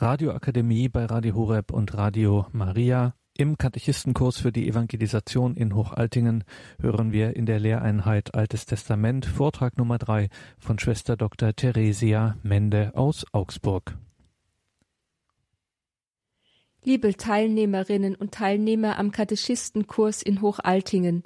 Radioakademie 0.00 0.88
bei 0.88 1.04
Radio 1.04 1.34
Horeb 1.34 1.72
und 1.72 1.94
Radio 1.94 2.46
Maria. 2.52 3.14
Im 3.36 3.58
Katechistenkurs 3.58 4.38
für 4.38 4.50
die 4.50 4.66
Evangelisation 4.66 5.56
in 5.56 5.74
Hochaltingen 5.74 6.44
hören 6.80 7.12
wir 7.12 7.36
in 7.36 7.44
der 7.44 7.60
Lehreinheit 7.60 8.34
Altes 8.34 8.64
Testament 8.64 9.26
Vortrag 9.26 9.76
Nummer 9.76 9.98
drei 9.98 10.30
von 10.58 10.78
Schwester 10.78 11.18
Dr. 11.18 11.54
Theresia 11.54 12.38
Mende 12.42 12.92
aus 12.94 13.26
Augsburg. 13.32 13.98
Liebe 16.82 17.14
Teilnehmerinnen 17.14 18.14
und 18.14 18.32
Teilnehmer 18.32 18.98
am 18.98 19.10
Katechistenkurs 19.10 20.22
in 20.22 20.40
Hochaltingen, 20.40 21.24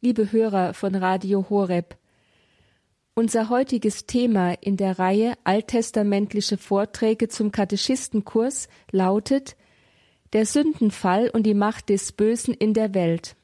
liebe 0.00 0.32
Hörer 0.32 0.72
von 0.72 0.94
Radio 0.94 1.50
Horeb, 1.50 1.98
unser 3.14 3.48
heutiges 3.48 4.06
Thema 4.06 4.54
in 4.60 4.76
der 4.76 4.98
Reihe 4.98 5.34
Alttestamentliche 5.44 6.58
Vorträge 6.58 7.28
zum 7.28 7.52
Katechistenkurs 7.52 8.68
lautet 8.90 9.56
Der 10.32 10.46
Sündenfall 10.46 11.30
und 11.30 11.44
die 11.44 11.54
Macht 11.54 11.90
des 11.90 12.10
Bösen 12.10 12.54
in 12.54 12.74
der 12.74 12.92
Welt. 12.92 13.36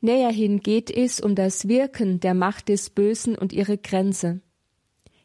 Näherhin 0.00 0.60
geht 0.60 0.90
es 0.90 1.20
um 1.20 1.34
das 1.34 1.66
Wirken 1.66 2.20
der 2.20 2.34
Macht 2.34 2.68
des 2.68 2.90
Bösen 2.90 3.36
und 3.36 3.52
ihre 3.52 3.78
Grenze. 3.78 4.40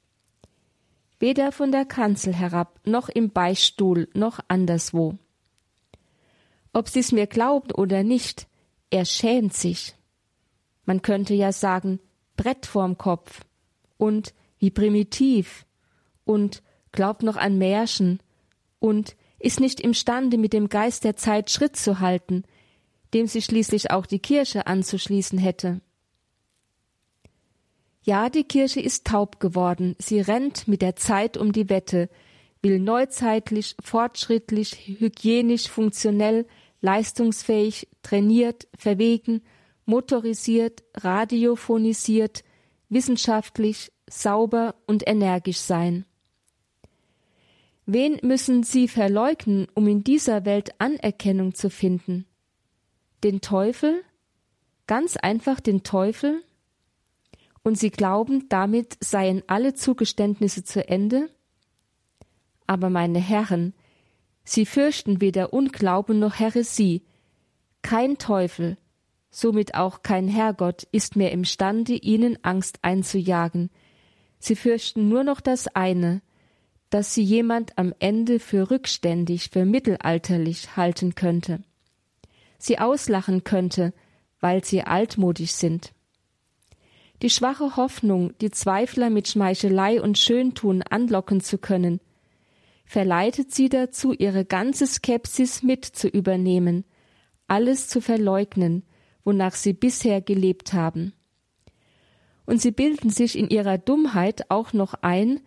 weder 1.23 1.53
von 1.53 1.71
der 1.71 1.85
Kanzel 1.85 2.33
herab, 2.33 2.81
noch 2.83 3.07
im 3.07 3.29
Beichtstuhl, 3.29 4.09
noch 4.13 4.41
anderswo. 4.49 5.17
Ob 6.73 6.89
Sie's 6.89 7.13
mir 7.13 7.27
glauben 7.27 7.71
oder 7.71 8.03
nicht, 8.03 8.45
er 8.89 9.05
schämt 9.05 9.53
sich. 9.53 9.95
Man 10.83 11.01
könnte 11.01 11.33
ja 11.33 11.53
sagen, 11.53 12.01
Brett 12.35 12.65
vorm 12.65 12.97
Kopf 12.97 13.39
und 13.95 14.33
wie 14.57 14.69
primitiv 14.69 15.65
und 16.25 16.61
glaubt 16.91 17.23
noch 17.23 17.37
an 17.37 17.57
Märchen 17.57 18.19
und 18.79 19.15
ist 19.39 19.61
nicht 19.61 19.79
imstande, 19.79 20.37
mit 20.37 20.51
dem 20.51 20.67
Geist 20.67 21.05
der 21.05 21.15
Zeit 21.15 21.49
Schritt 21.49 21.77
zu 21.77 22.01
halten, 22.01 22.43
dem 23.13 23.27
sich 23.27 23.45
schließlich 23.45 23.91
auch 23.91 24.05
die 24.05 24.19
Kirche 24.19 24.67
anzuschließen 24.67 25.39
hätte. 25.39 25.79
Ja, 28.03 28.29
die 28.29 28.43
Kirche 28.43 28.81
ist 28.81 29.07
taub 29.07 29.39
geworden, 29.39 29.95
sie 29.97 30.19
rennt 30.19 30.67
mit 30.67 30.81
der 30.81 30.97
Zeit 30.97 31.37
um 31.37 31.53
die 31.53 31.69
Wette, 31.69 32.09
will 32.61 32.79
neuzeitlich, 32.79 33.75
fortschrittlich, 33.81 34.97
hygienisch, 34.99 35.69
funktionell, 35.69 36.45
leistungsfähig, 36.81 37.87
trainiert, 38.01 38.67
verwegen, 38.77 39.41
motorisiert, 39.85 40.83
radiophonisiert, 40.95 42.43
wissenschaftlich, 42.89 43.91
sauber 44.07 44.75
und 44.85 45.07
energisch 45.07 45.59
sein. 45.59 46.05
Wen 47.85 48.19
müssen 48.21 48.63
sie 48.63 48.87
verleugnen, 48.89 49.67
um 49.73 49.87
in 49.87 50.03
dieser 50.03 50.45
Welt 50.45 50.71
Anerkennung 50.77 51.53
zu 51.53 51.69
finden? 51.69 52.25
Den 53.23 53.39
Teufel? 53.39 54.03
Ganz 54.87 55.15
einfach 55.15 55.61
den 55.61 55.83
Teufel? 55.83 56.43
Und 57.63 57.77
sie 57.77 57.91
glauben, 57.91 58.47
damit 58.49 58.97
seien 58.99 59.43
alle 59.47 59.73
Zugeständnisse 59.73 60.63
zu 60.63 60.87
Ende? 60.87 61.29
Aber 62.67 62.89
meine 62.89 63.19
Herren, 63.19 63.73
sie 64.43 64.65
fürchten 64.65 65.21
weder 65.21 65.53
Unglauben 65.53 66.19
noch 66.19 66.39
Häresie. 66.39 67.03
Kein 67.81 68.17
Teufel, 68.17 68.77
somit 69.31 69.75
auch 69.75 70.03
kein 70.03 70.27
Herrgott, 70.27 70.83
ist 70.91 71.15
mehr 71.15 71.31
imstande, 71.31 71.93
ihnen 71.93 72.37
Angst 72.43 72.79
einzujagen. 72.81 73.69
Sie 74.39 74.55
fürchten 74.55 75.07
nur 75.07 75.23
noch 75.23 75.41
das 75.41 75.67
eine, 75.67 76.21
dass 76.89 77.13
sie 77.13 77.23
jemand 77.23 77.77
am 77.77 77.93
Ende 77.99 78.39
für 78.39 78.69
rückständig, 78.69 79.49
für 79.49 79.65
mittelalterlich 79.65 80.75
halten 80.75 81.15
könnte, 81.15 81.63
sie 82.59 82.77
auslachen 82.77 83.43
könnte, 83.43 83.93
weil 84.39 84.63
sie 84.63 84.83
altmodisch 84.83 85.53
sind. 85.53 85.92
Die 87.23 87.29
schwache 87.29 87.77
Hoffnung, 87.77 88.33
die 88.41 88.51
Zweifler 88.51 89.09
mit 89.09 89.29
Schmeichelei 89.29 90.01
und 90.01 90.17
Schöntun 90.17 90.81
anlocken 90.81 91.39
zu 91.39 91.57
können, 91.57 92.01
verleitet 92.85 93.53
sie 93.53 93.69
dazu, 93.69 94.11
ihre 94.11 94.43
ganze 94.43 94.85
Skepsis 94.85 95.63
mit 95.63 95.85
zu 95.85 96.09
übernehmen, 96.09 96.83
alles 97.47 97.87
zu 97.87 98.01
verleugnen, 98.01 98.83
wonach 99.23 99.55
sie 99.55 99.71
bisher 99.71 100.19
gelebt 100.19 100.73
haben. 100.73 101.13
Und 102.45 102.61
sie 102.61 102.71
bilden 102.71 103.09
sich 103.09 103.37
in 103.37 103.49
ihrer 103.49 103.77
Dummheit 103.77 104.51
auch 104.51 104.73
noch 104.73 104.93
ein, 104.95 105.39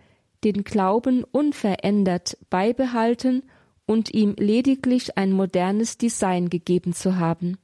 den 0.45 0.65
Glauben 0.65 1.25
unverändert 1.25 2.39
beibehalten 2.49 3.43
und 3.85 4.15
ihm 4.15 4.35
lediglich 4.39 5.19
ein 5.19 5.31
modernes 5.31 5.99
Design 5.99 6.49
gegeben 6.49 6.95
zu 6.95 7.19
haben. 7.19 7.59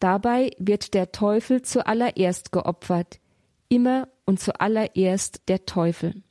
Dabei 0.00 0.50
wird 0.58 0.94
der 0.94 1.12
Teufel 1.12 1.62
zuallererst 1.62 2.52
geopfert, 2.52 3.20
immer 3.68 4.08
und 4.24 4.40
zuallererst 4.40 5.42
der 5.48 5.66
Teufel. 5.66 6.22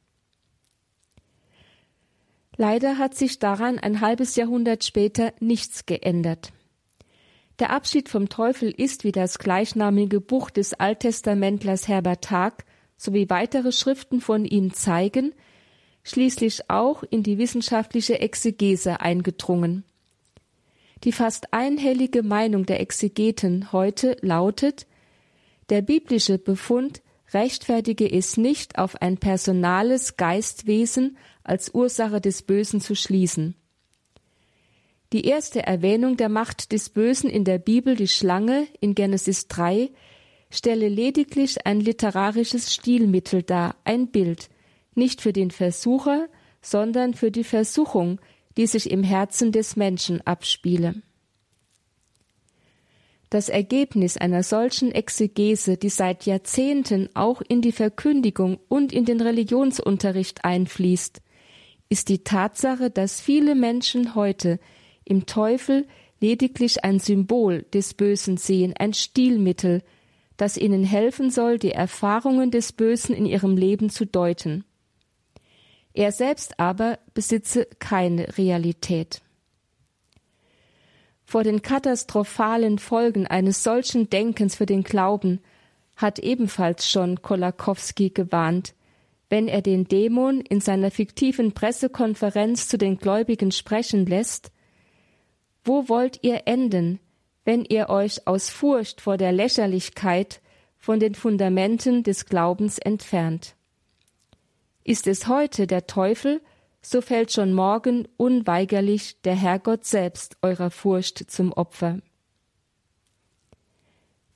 Leider 2.58 2.98
hat 2.98 3.16
sich 3.16 3.40
daran 3.40 3.80
ein 3.80 4.02
halbes 4.02 4.36
Jahrhundert 4.36 4.84
später 4.84 5.34
nichts 5.40 5.86
geändert. 5.86 6.52
Der 7.60 7.70
Abschied 7.70 8.10
vom 8.10 8.28
Teufel 8.28 8.72
ist 8.72 9.04
wie 9.04 9.12
das 9.12 9.38
gleichnamige 9.38 10.20
Buch 10.20 10.50
des 10.50 10.74
Alttestamentlers 10.74 11.88
Herbert 11.88 12.32
Haag 12.32 12.66
sowie 12.98 13.30
weitere 13.30 13.72
Schriften 13.72 14.20
von 14.20 14.46
ihm 14.46 14.74
zeigen, 14.74 15.34
schließlich 16.04 16.70
auch 16.70 17.04
in 17.04 17.22
die 17.22 17.38
wissenschaftliche 17.38 18.20
Exegese 18.20 19.00
eingedrungen. 19.00 19.86
Die 21.04 21.12
fast 21.12 21.54
einhellige 21.54 22.24
Meinung 22.24 22.66
der 22.66 22.82
Exegeten 22.82 23.72
heute 23.72 24.18
lautet, 24.22 24.86
der 25.70 25.82
biblische 25.82 26.38
Befund 26.38 27.02
rechtfertige 27.34 28.12
es 28.12 28.38
nicht, 28.38 28.78
auf 28.78 29.02
ein 29.02 29.18
personales 29.18 30.18
Geistwesen 30.18 31.18
als 31.44 31.74
Ursache 31.74 32.20
des 32.20 32.42
Bösen 32.42 32.82
zu 32.82 32.96
schließen. 32.96 33.56
Die 35.14 35.26
erste 35.26 35.64
Erwähnung 35.64 36.18
der 36.18 36.30
Macht 36.30 36.72
des 36.72 36.90
Bösen 36.90 37.30
in 37.30 37.44
der 37.44 37.58
Bibel, 37.58 37.96
die 37.96 38.08
Schlange 38.08 38.68
in 38.80 38.94
Genesis 38.94 39.48
3, 39.48 39.90
stelle 40.52 40.88
lediglich 40.88 41.66
ein 41.66 41.80
literarisches 41.80 42.74
Stilmittel 42.74 43.44
dar, 43.44 43.76
ein 43.84 44.08
Bild, 44.08 44.50
nicht 44.96 45.22
für 45.22 45.34
den 45.34 45.52
Versucher, 45.52 46.28
sondern 46.62 47.14
für 47.14 47.32
die 47.32 47.44
Versuchung, 47.44 48.20
die 48.60 48.68
sich 48.68 48.92
im 48.92 49.04
Herzen 49.04 49.54
des 49.54 49.78
Menschen 49.78 50.20
abspiele. 50.28 50.96
Das 53.30 53.48
Ergebnis 53.48 54.18
einer 54.18 54.44
solchen 54.44 54.92
Exegese, 54.92 55.78
die 55.78 55.88
seit 55.88 56.26
Jahrzehnten 56.26 57.08
auch 57.14 57.40
in 57.40 57.62
die 57.62 57.72
Verkündigung 57.72 58.60
und 58.68 58.92
in 58.92 59.06
den 59.06 59.22
Religionsunterricht 59.22 60.44
einfließt, 60.44 61.22
ist 61.88 62.10
die 62.10 62.26
Tatsache, 62.26 62.90
dass 62.90 63.22
viele 63.22 63.56
Menschen 63.56 64.14
heute 64.14 64.60
im 65.06 65.26
Teufel 65.26 65.88
lediglich 66.20 66.84
ein 66.84 67.00
Symbol 67.00 67.66
des 67.74 67.94
Bösen 67.94 68.36
sehen, 68.36 68.74
ein 68.78 68.94
Stilmittel, 68.94 69.84
das 70.36 70.58
ihnen 70.58 70.84
helfen 70.84 71.32
soll, 71.32 71.60
die 71.60 71.72
Erfahrungen 71.72 72.52
des 72.52 72.74
Bösen 72.74 73.16
in 73.16 73.26
ihrem 73.26 73.56
Leben 73.56 73.90
zu 73.90 74.06
deuten. 74.06 74.66
Er 75.94 76.12
selbst 76.12 76.60
aber 76.60 77.00
besitze 77.14 77.68
keine 77.80 78.38
Realität. 78.38 79.22
Vor 81.26 81.44
den 81.44 81.62
katastrophalen 81.62 82.80
Folgen 82.80 83.28
eines 83.28 83.64
solchen 83.64 84.10
Denkens 84.10 84.56
für 84.56 84.66
den 84.66 84.84
Glauben 84.84 85.42
hat 85.96 86.18
ebenfalls 86.20 86.90
schon 86.90 87.22
Kolakowski 87.22 88.10
gewarnt, 88.10 88.74
wenn 89.30 89.48
er 89.48 89.62
den 89.62 89.88
Dämon 89.88 90.42
in 90.42 90.60
seiner 90.60 90.90
fiktiven 90.90 91.54
Pressekonferenz 91.54 92.68
zu 92.68 92.78
den 92.78 92.98
Gläubigen 92.98 93.52
sprechen 93.52 94.06
lässt, 94.06 94.52
wo 95.64 95.88
wollt 95.88 96.24
ihr 96.24 96.44
enden, 96.46 97.00
wenn 97.46 97.64
ihr 97.64 97.90
euch 97.90 98.26
aus 98.26 98.50
Furcht 98.50 99.02
vor 99.02 99.18
der 99.18 99.32
Lächerlichkeit 99.32 100.42
von 100.78 101.00
den 101.00 101.14
Fundamenten 101.14 102.02
des 102.04 102.26
Glaubens 102.26 102.80
entfernt? 102.80 103.56
Ist 104.84 105.08
es 105.08 105.28
heute 105.28 105.68
der 105.68 105.88
Teufel, 105.88 106.42
so 106.82 107.02
fällt 107.02 107.32
schon 107.32 107.54
morgen 107.54 108.08
unweigerlich 108.18 109.22
der 109.22 109.36
Herrgott 109.36 109.86
selbst 109.86 110.38
eurer 110.42 110.72
Furcht 110.72 111.30
zum 111.30 111.52
Opfer. 111.52 112.00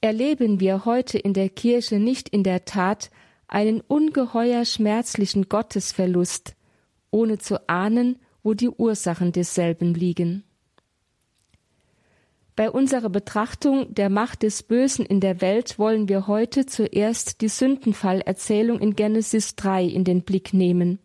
Erleben 0.02 0.60
wir 0.60 0.84
heute 0.84 1.18
in 1.18 1.34
der 1.34 1.50
Kirche 1.50 1.98
nicht 1.98 2.28
in 2.28 2.44
der 2.44 2.66
Tat 2.66 3.10
einen 3.48 3.80
ungeheuer 3.80 4.66
schmerzlichen 4.66 5.48
Gottesverlust, 5.48 6.56
ohne 7.10 7.38
zu 7.38 7.70
ahnen, 7.70 8.20
wo 8.42 8.54
die 8.54 8.70
Ursachen 8.70 9.32
desselben 9.32 9.94
liegen. 9.94 10.44
Bei 12.56 12.70
unserer 12.70 13.10
Betrachtung 13.10 13.96
der 13.96 14.10
Macht 14.10 14.44
des 14.44 14.62
Bösen 14.62 15.06
in 15.06 15.20
der 15.20 15.42
Welt 15.42 15.80
wollen 15.80 16.08
wir 16.08 16.28
heute 16.28 16.68
zuerst 16.68 17.42
die 17.42 17.48
Sündenfallerzählung 17.48 18.80
in 18.80 18.96
Genesis 18.96 19.56
3 19.56 19.86
in 19.86 20.04
den 20.04 20.22
Blick 20.22 20.54
nehmen. 20.54 21.00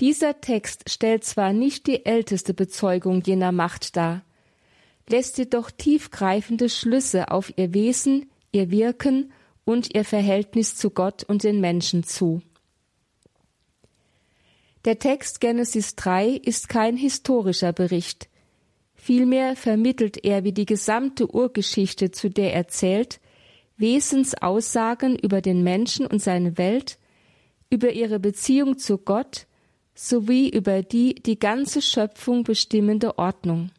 Dieser 0.00 0.40
Text 0.40 0.88
stellt 0.88 1.24
zwar 1.24 1.52
nicht 1.52 1.86
die 1.86 2.06
älteste 2.06 2.54
Bezeugung 2.54 3.22
jener 3.22 3.52
Macht 3.52 3.96
dar, 3.96 4.22
lässt 5.08 5.36
jedoch 5.36 5.70
tiefgreifende 5.70 6.70
Schlüsse 6.70 7.30
auf 7.30 7.52
ihr 7.56 7.74
Wesen, 7.74 8.30
ihr 8.52 8.70
Wirken 8.70 9.32
und 9.66 9.94
ihr 9.94 10.04
Verhältnis 10.04 10.76
zu 10.76 10.90
Gott 10.90 11.24
und 11.24 11.44
den 11.44 11.60
Menschen 11.60 12.04
zu. 12.04 12.40
Der 14.86 14.98
Text 14.98 15.40
Genesis 15.40 15.94
3 15.94 16.30
ist 16.30 16.70
kein 16.70 16.96
historischer 16.96 17.72
Bericht. 17.72 18.28
Vielmehr 19.04 19.54
vermittelt 19.54 20.24
er 20.24 20.44
wie 20.44 20.52
die 20.52 20.64
gesamte 20.64 21.30
Urgeschichte, 21.30 22.10
zu 22.10 22.30
der 22.30 22.54
er 22.54 22.68
zählt, 22.68 23.20
Wesensaussagen 23.76 25.18
über 25.18 25.42
den 25.42 25.62
Menschen 25.62 26.06
und 26.06 26.22
seine 26.22 26.56
Welt, 26.56 26.96
über 27.68 27.92
ihre 27.92 28.18
Beziehung 28.18 28.78
zu 28.78 28.96
Gott, 28.96 29.46
sowie 29.94 30.48
über 30.48 30.80
die 30.80 31.16
die 31.16 31.38
ganze 31.38 31.82
Schöpfung 31.82 32.44
bestimmende 32.44 33.18
Ordnung. 33.18 33.72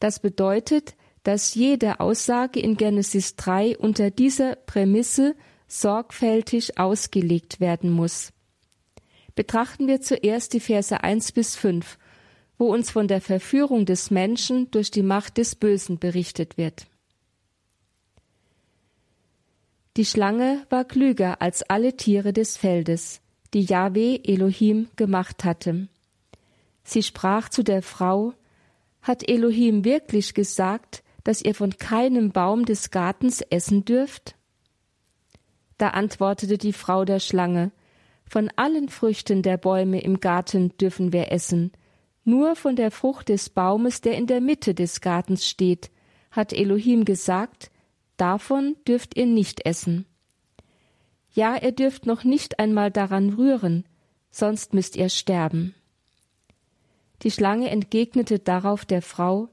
Das 0.00 0.20
bedeutet, 0.20 0.96
dass 1.22 1.54
jede 1.54 1.98
Aussage 1.98 2.60
in 2.60 2.76
Genesis 2.76 3.36
3 3.36 3.78
unter 3.78 4.10
dieser 4.10 4.56
Prämisse 4.56 5.34
sorgfältig 5.66 6.78
ausgelegt 6.78 7.58
werden 7.58 7.90
muss. 7.90 8.34
Betrachten 9.34 9.86
wir 9.86 10.02
zuerst 10.02 10.52
die 10.52 10.60
Verse 10.60 11.02
1 11.02 11.32
bis 11.32 11.56
5, 11.56 11.96
wo 12.58 12.72
uns 12.72 12.90
von 12.90 13.08
der 13.08 13.20
Verführung 13.20 13.86
des 13.86 14.10
Menschen 14.10 14.70
durch 14.70 14.90
die 14.90 15.02
Macht 15.02 15.38
des 15.38 15.54
Bösen 15.54 15.98
berichtet 15.98 16.56
wird. 16.56 16.86
Die 19.96 20.04
Schlange 20.04 20.66
war 20.70 20.84
klüger 20.84 21.40
als 21.40 21.62
alle 21.62 21.96
Tiere 21.96 22.32
des 22.32 22.56
Feldes, 22.56 23.20
die 23.52 23.62
Jahwe 23.62 24.20
Elohim 24.24 24.88
gemacht 24.96 25.44
hatte. 25.44 25.88
Sie 26.82 27.02
sprach 27.02 27.48
zu 27.48 27.62
der 27.62 27.82
Frau, 27.82 28.34
hat 29.02 29.28
Elohim 29.28 29.84
wirklich 29.84 30.34
gesagt, 30.34 31.02
dass 31.22 31.42
ihr 31.42 31.54
von 31.54 31.76
keinem 31.78 32.32
Baum 32.32 32.64
des 32.64 32.90
Gartens 32.90 33.40
essen 33.40 33.84
dürft? 33.84 34.34
Da 35.78 35.88
antwortete 35.88 36.58
die 36.58 36.72
Frau 36.72 37.04
der 37.04 37.20
Schlange, 37.20 37.70
von 38.28 38.50
allen 38.56 38.88
Früchten 38.88 39.42
der 39.42 39.58
Bäume 39.58 40.00
im 40.00 40.20
Garten 40.20 40.76
dürfen 40.78 41.12
wir 41.12 41.30
essen, 41.30 41.72
nur 42.24 42.56
von 42.56 42.76
der 42.76 42.90
Frucht 42.90 43.28
des 43.28 43.50
Baumes, 43.50 44.00
der 44.00 44.16
in 44.16 44.26
der 44.26 44.40
Mitte 44.40 44.74
des 44.74 45.00
Gartens 45.00 45.46
steht, 45.46 45.90
hat 46.30 46.52
Elohim 46.52 47.04
gesagt, 47.04 47.70
davon 48.16 48.76
dürft 48.88 49.16
ihr 49.16 49.26
nicht 49.26 49.66
essen. 49.66 50.06
Ja, 51.32 51.56
ihr 51.60 51.72
dürft 51.72 52.06
noch 52.06 52.24
nicht 52.24 52.58
einmal 52.58 52.90
daran 52.90 53.34
rühren, 53.34 53.84
sonst 54.30 54.72
müsst 54.72 54.96
ihr 54.96 55.08
sterben. 55.08 55.74
Die 57.22 57.30
Schlange 57.30 57.70
entgegnete 57.70 58.38
darauf 58.38 58.84
der 58.84 59.02
Frau, 59.02 59.48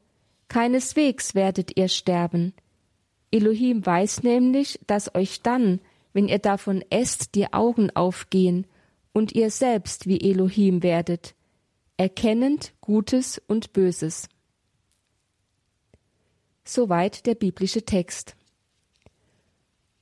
Keineswegs 0.48 1.34
werdet 1.34 1.78
ihr 1.78 1.88
sterben. 1.88 2.54
Elohim 3.32 3.86
weiß 3.86 4.24
nämlich, 4.24 4.80
dass 4.86 5.16
euch 5.16 5.42
dann, 5.42 5.80
wenn 6.14 6.28
ihr 6.28 6.40
davon 6.40 6.84
esst, 6.90 7.36
die 7.36 7.54
Augen 7.54 7.90
aufgehen 7.96 8.68
und 9.14 9.32
ihr 9.32 9.50
selbst 9.50 10.08
wie 10.08 10.20
Elohim 10.20 10.84
werdet, 10.84 11.36
erkennend 12.02 12.74
Gutes 12.82 13.40
und 13.46 13.74
Böses. 13.74 14.28
Soweit 16.64 17.28
der 17.28 17.36
biblische 17.36 17.86
Text. 17.86 18.36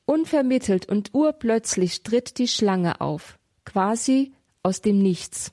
Unvermittelt 0.06 0.88
und 0.88 1.13
urplötzlich 1.13 2.03
tritt 2.03 2.38
die 2.38 2.48
Schlange 2.48 3.01
auf, 3.01 3.38
quasi 3.65 4.32
aus 4.63 4.79
dem 4.79 5.00
Nichts. 5.00 5.51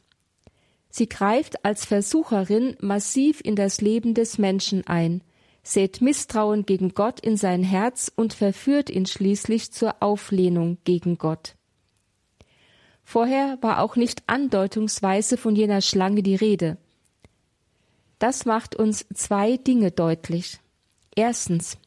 Sie 0.88 1.08
greift 1.08 1.64
als 1.64 1.84
Versucherin 1.84 2.76
massiv 2.80 3.40
in 3.42 3.56
das 3.56 3.80
Leben 3.80 4.14
des 4.14 4.38
Menschen 4.38 4.86
ein, 4.86 5.24
sät 5.64 6.00
Misstrauen 6.00 6.64
gegen 6.64 6.94
Gott 6.94 7.18
in 7.18 7.36
sein 7.36 7.64
Herz 7.64 8.12
und 8.14 8.34
verführt 8.34 8.88
ihn 8.88 9.06
schließlich 9.06 9.72
zur 9.72 10.00
Auflehnung 10.00 10.78
gegen 10.84 11.18
Gott. 11.18 11.55
Vorher 13.08 13.56
war 13.60 13.82
auch 13.82 13.94
nicht 13.94 14.24
andeutungsweise 14.26 15.36
von 15.36 15.54
jener 15.54 15.80
Schlange 15.80 16.24
die 16.24 16.34
Rede. 16.34 16.76
Das 18.18 18.46
macht 18.46 18.74
uns 18.74 19.06
zwei 19.14 19.58
Dinge 19.58 19.92
deutlich. 19.92 20.58
Erstens, 21.14 21.78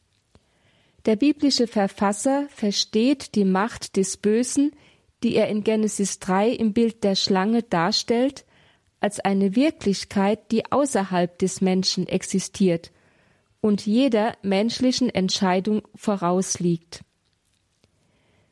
der 1.04 1.16
biblische 1.16 1.66
Verfasser 1.66 2.46
versteht 2.48 3.34
die 3.34 3.44
Macht 3.44 3.98
des 3.98 4.16
Bösen, 4.16 4.72
die 5.22 5.36
er 5.36 5.48
in 5.48 5.62
Genesis 5.62 6.20
3 6.20 6.48
im 6.52 6.72
Bild 6.72 7.04
der 7.04 7.16
Schlange 7.16 7.64
darstellt, 7.64 8.46
als 9.00 9.20
eine 9.20 9.54
Wirklichkeit, 9.54 10.50
die 10.50 10.72
außerhalb 10.72 11.38
des 11.38 11.60
Menschen 11.60 12.08
existiert 12.08 12.92
und 13.60 13.84
jeder 13.84 14.38
menschlichen 14.40 15.10
Entscheidung 15.10 15.82
vorausliegt. 15.94 17.02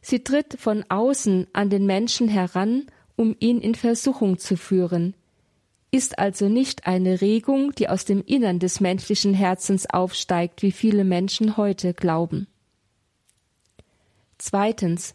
Sie 0.00 0.22
tritt 0.22 0.58
von 0.58 0.84
außen 0.88 1.48
an 1.52 1.70
den 1.70 1.86
Menschen 1.86 2.28
heran, 2.28 2.86
um 3.16 3.34
ihn 3.40 3.60
in 3.60 3.74
Versuchung 3.74 4.38
zu 4.38 4.56
führen, 4.56 5.14
ist 5.90 6.18
also 6.18 6.48
nicht 6.48 6.86
eine 6.86 7.20
Regung, 7.20 7.72
die 7.72 7.88
aus 7.88 8.04
dem 8.04 8.22
Innern 8.24 8.58
des 8.58 8.80
menschlichen 8.80 9.34
Herzens 9.34 9.88
aufsteigt, 9.88 10.62
wie 10.62 10.72
viele 10.72 11.04
Menschen 11.04 11.56
heute 11.56 11.94
glauben. 11.94 12.46
Zweitens. 14.36 15.14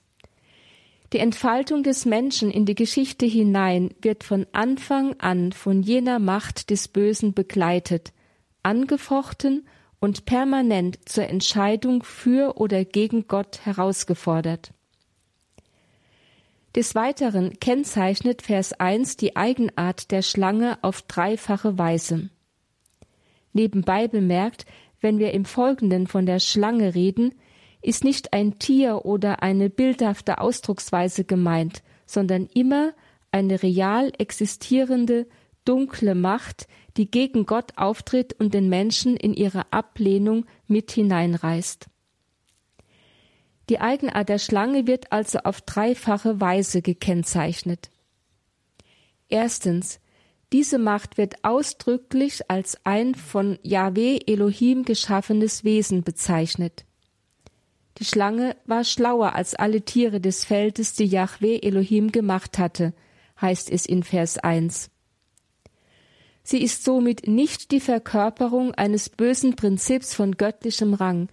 Die 1.14 1.20
Entfaltung 1.20 1.84
des 1.84 2.06
Menschen 2.06 2.50
in 2.50 2.66
die 2.66 2.74
Geschichte 2.74 3.28
hinein 3.28 3.94
wird 4.02 4.24
von 4.24 4.48
Anfang 4.52 5.14
an 5.20 5.52
von 5.52 5.84
jener 5.84 6.18
Macht 6.18 6.72
des 6.72 6.88
Bösen 6.88 7.34
begleitet, 7.34 8.12
angefochten 8.64 9.68
und 10.04 10.26
permanent 10.26 11.00
zur 11.08 11.30
Entscheidung 11.30 12.04
für 12.04 12.58
oder 12.58 12.84
gegen 12.84 13.26
Gott 13.30 13.62
herausgefordert. 13.66 14.74
Des 16.76 16.94
Weiteren 16.94 17.58
kennzeichnet 17.62 18.42
Vers 18.42 18.74
1 18.74 19.16
die 19.16 19.38
Eigenart 19.38 20.12
der 20.12 20.22
Schlange 20.22 20.78
auf 20.82 21.04
dreifache 21.04 21.78
Weise. 21.78 22.30
Nebenbei 23.54 24.10
bemerkt, 24.10 24.66
wenn 25.00 25.20
wir 25.20 25.32
im 25.32 25.46
Folgenden 25.46 26.08
von 26.08 26.26
der 26.26 26.42
Schlange 26.42 26.96
reden, 26.96 27.36
ist 27.82 28.04
nicht 28.04 28.34
ein 28.34 28.60
Tier 28.60 29.06
oder 29.06 29.42
eine 29.42 29.70
bildhafte 29.70 30.42
Ausdrucksweise 30.42 31.24
gemeint, 31.24 31.82
sondern 32.06 32.48
immer 32.48 32.92
eine 33.32 33.64
real 33.64 34.12
existierende, 34.18 35.28
dunkle 35.64 36.14
Macht, 36.14 36.68
die 36.98 37.10
gegen 37.10 37.46
Gott 37.46 37.78
auftritt 37.78 38.34
und 38.34 38.54
den 38.54 38.70
Menschen 38.70 39.18
in 39.18 39.34
ihre 39.34 39.72
Ablehnung 39.72 40.46
mit 40.68 40.92
hineinreißt. 40.92 41.88
Die 43.70 43.80
Eigenart 43.80 44.30
der 44.30 44.40
Schlange 44.40 44.88
wird 44.88 45.12
also 45.12 45.40
auf 45.40 45.62
dreifache 45.62 46.42
Weise 46.42 46.82
gekennzeichnet. 46.82 47.90
Erstens, 49.30 50.00
diese 50.52 50.78
Macht 50.78 51.18
wird 51.18 51.44
ausdrücklich 51.44 52.52
als 52.52 52.78
ein 52.84 53.16
von 53.16 53.58
Yahweh 53.64 54.20
Elohim 54.28 54.84
geschaffenes 54.84 55.64
Wesen 55.64 56.04
bezeichnet. 56.04 56.86
Die 57.98 58.06
Schlange 58.06 58.56
war 58.66 58.84
schlauer 58.84 59.34
als 59.34 59.56
alle 59.56 59.82
Tiere 59.82 60.20
des 60.20 60.46
Feldes, 60.46 60.94
die 60.94 61.06
Yahweh 61.06 61.60
Elohim 61.60 62.12
gemacht 62.12 62.60
hatte, 62.60 62.94
heißt 63.40 63.72
es 63.72 63.86
in 63.86 64.04
Vers 64.04 64.38
1. 64.38 64.92
Sie 66.44 66.62
ist 66.62 66.84
somit 66.84 67.28
nicht 67.28 67.72
die 67.72 67.80
Verkörperung 67.80 68.74
eines 68.74 69.10
bösen 69.10 69.56
Prinzips 69.56 70.14
von 70.14 70.34
göttlichem 70.36 70.94
Rang, 70.94 71.30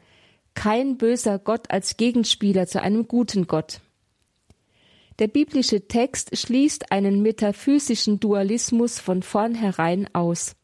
kein 0.54 0.98
böser 0.98 1.38
Gott 1.38 1.70
als 1.70 1.96
Gegenspieler 1.96 2.66
zu 2.66 2.80
einem 2.80 3.08
guten 3.08 3.46
Gott. 3.46 3.80
Der 5.18 5.28
biblische 5.28 5.86
Text 5.86 6.36
schließt 6.36 6.92
einen 6.92 7.22
metaphysischen 7.22 8.20
Dualismus 8.20 9.00
von 9.00 9.22
vornherein 9.22 10.08
aus. 10.14 10.56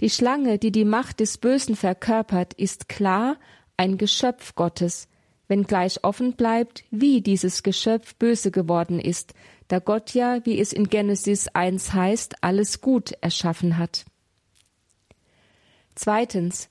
Die 0.00 0.10
Schlange, 0.10 0.58
die 0.58 0.70
die 0.70 0.84
Macht 0.84 1.20
des 1.20 1.38
Bösen 1.38 1.74
verkörpert, 1.74 2.54
ist 2.54 2.88
klar 2.88 3.36
ein 3.76 3.98
Geschöpf 3.98 4.54
Gottes, 4.54 5.08
wenngleich 5.48 6.04
offen 6.04 6.34
bleibt, 6.34 6.84
wie 6.90 7.20
dieses 7.20 7.62
Geschöpf 7.62 8.14
böse 8.16 8.50
geworden 8.50 9.00
ist, 9.00 9.34
da 9.72 9.78
Gott 9.78 10.12
ja, 10.12 10.44
wie 10.44 10.60
es 10.60 10.74
in 10.74 10.90
Genesis 10.90 11.48
1 11.48 11.94
heißt, 11.94 12.44
alles 12.44 12.82
gut 12.82 13.12
erschaffen 13.22 13.78
hat. 13.78 14.04
Zweitens. 15.94 16.68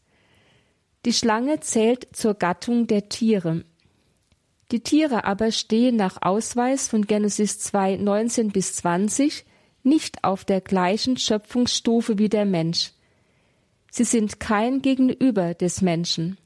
Die 1.04 1.14
Schlange 1.14 1.62
zählt 1.62 2.16
zur 2.16 2.36
Gattung 2.36 2.86
der 2.86 3.10
Tiere. 3.10 3.66
Die 4.72 4.82
Tiere 4.82 5.24
aber 5.24 5.52
stehen 5.52 5.96
nach 5.96 6.22
Ausweis 6.22 6.90
von 6.90 7.08
Genesis 7.08 7.58
2, 7.58 7.96
19 7.96 8.50
bis 8.50 8.76
20 8.76 9.46
nicht 9.82 10.24
auf 10.24 10.46
der 10.46 10.62
gleichen 10.62 11.18
Schöpfungsstufe 11.18 12.20
wie 12.20 12.30
der 12.30 12.46
Mensch. 12.46 12.92
Sie 13.90 14.04
sind 14.04 14.40
kein 14.40 14.84
Gegenüber 14.84 15.56
des 15.56 15.82
Menschen. 15.82 16.38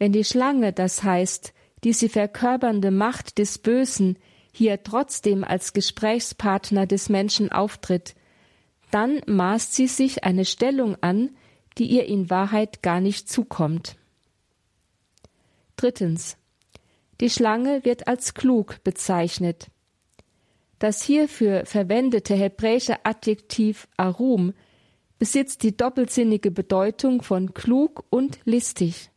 Wenn 0.00 0.10
die 0.10 0.24
Schlange, 0.24 0.72
das 0.72 1.04
heißt, 1.04 1.52
die 1.84 1.92
sie 1.92 2.08
verkörpernde 2.08 2.90
Macht 2.90 3.38
des 3.38 3.58
Bösen, 3.58 4.18
hier 4.56 4.82
trotzdem 4.82 5.44
als 5.44 5.72
Gesprächspartner 5.72 6.86
des 6.86 7.08
Menschen 7.08 7.52
auftritt, 7.52 8.14
dann 8.90 9.20
maßt 9.26 9.74
sie 9.74 9.86
sich 9.86 10.24
eine 10.24 10.44
Stellung 10.44 10.96
an, 11.02 11.36
die 11.78 11.86
ihr 11.86 12.06
in 12.06 12.30
Wahrheit 12.30 12.82
gar 12.82 13.00
nicht 13.00 13.28
zukommt. 13.28 13.96
Drittens. 15.76 16.38
Die 17.20 17.30
Schlange 17.30 17.84
wird 17.84 18.08
als 18.08 18.34
klug 18.34 18.82
bezeichnet. 18.84 19.68
Das 20.78 21.02
hierfür 21.02 21.64
verwendete 21.64 22.34
hebräische 22.34 23.04
Adjektiv 23.04 23.88
arum 23.96 24.52
besitzt 25.18 25.62
die 25.62 25.76
doppelsinnige 25.76 26.50
Bedeutung 26.50 27.22
von 27.22 27.54
klug 27.54 28.04
und 28.10 28.38
listig. 28.44 29.10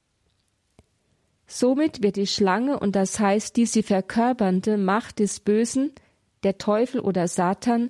Somit 1.52 2.04
wird 2.04 2.16
die 2.16 2.28
Schlange 2.28 2.80
und 2.80 2.96
das 2.96 3.20
heißt 3.20 3.58
die 3.58 3.66
sie 3.66 3.82
verkörpernde 3.82 4.78
Macht 4.78 5.18
des 5.18 5.40
Bösen, 5.40 5.92
der 6.44 6.60
Teufel 6.60 7.02
oder 7.02 7.28
Satan, 7.28 7.90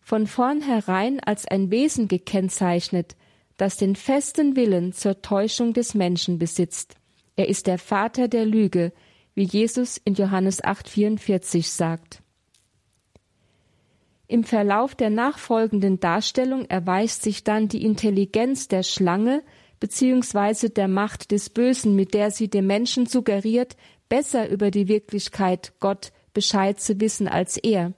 von 0.00 0.28
vornherein 0.28 1.18
als 1.18 1.48
ein 1.48 1.72
Wesen 1.72 2.06
gekennzeichnet, 2.06 3.16
das 3.56 3.76
den 3.76 3.96
festen 3.96 4.54
Willen 4.54 4.92
zur 4.92 5.20
Täuschung 5.20 5.72
des 5.72 5.94
Menschen 5.94 6.38
besitzt. 6.38 6.94
Er 7.34 7.48
ist 7.48 7.66
der 7.66 7.76
Vater 7.76 8.28
der 8.28 8.46
Lüge, 8.46 8.92
wie 9.34 9.42
Jesus 9.42 9.96
in 9.96 10.14
Johannes 10.14 10.62
8,44 10.62 11.66
sagt. 11.66 12.22
Im 14.28 14.44
Verlauf 14.44 14.94
der 14.94 15.10
nachfolgenden 15.10 15.98
Darstellung 15.98 16.66
erweist 16.66 17.22
sich 17.22 17.42
dann 17.42 17.66
die 17.66 17.84
Intelligenz 17.84 18.68
der 18.68 18.84
Schlange 18.84 19.42
beziehungsweise 19.80 20.70
der 20.70 20.88
Macht 20.88 21.30
des 21.32 21.50
Bösen, 21.50 21.96
mit 21.96 22.14
der 22.14 22.30
sie 22.30 22.48
dem 22.48 22.66
Menschen 22.66 23.06
suggeriert, 23.06 23.76
besser 24.08 24.48
über 24.48 24.70
die 24.70 24.88
Wirklichkeit 24.88 25.72
Gott 25.80 26.12
Bescheid 26.32 26.78
zu 26.80 27.00
wissen 27.00 27.26
als 27.26 27.56
er, 27.56 27.92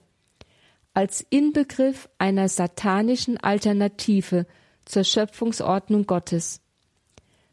als 0.93 1.25
Inbegriff 1.29 2.09
einer 2.17 2.49
satanischen 2.49 3.37
Alternative 3.37 4.47
zur 4.85 5.03
Schöpfungsordnung 5.03 6.05
Gottes. 6.05 6.61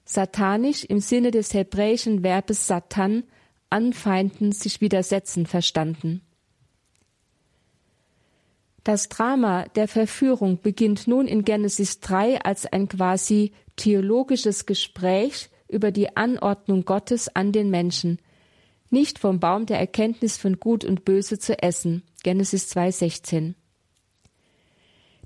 Satanisch 0.05 0.85
im 0.85 1.01
Sinne 1.01 1.31
des 1.31 1.55
hebräischen 1.55 2.23
Verbes 2.23 2.67
Satan, 2.67 3.25
anfeinden, 3.69 4.53
sich 4.53 4.81
widersetzen 4.81 5.47
verstanden. 5.47 6.23
Das 8.85 9.09
Drama 9.09 9.67
der 9.75 9.89
Verführung 9.89 10.61
beginnt 10.61 11.07
nun 11.07 11.27
in 11.27 11.45
Genesis 11.45 12.01
3 12.01 12.43
als 12.43 12.67
ein 12.67 12.89
quasi 12.89 13.53
theologisches 13.77 14.67
Gespräch 14.67 15.51
über 15.69 15.91
die 15.93 16.17
Anordnung 16.17 16.85
Gottes 16.85 17.35
an 17.35 17.53
den 17.53 17.71
Menschen, 17.71 18.19
nicht 18.89 19.19
vom 19.19 19.39
Baum 19.39 19.67
der 19.67 19.79
Erkenntnis 19.79 20.37
von 20.37 20.59
Gut 20.59 20.85
und 20.85 21.05
Böse 21.05 21.39
zu 21.39 21.63
essen. 21.63 22.03
Genesis 22.23 22.75
2,16. 22.75 23.55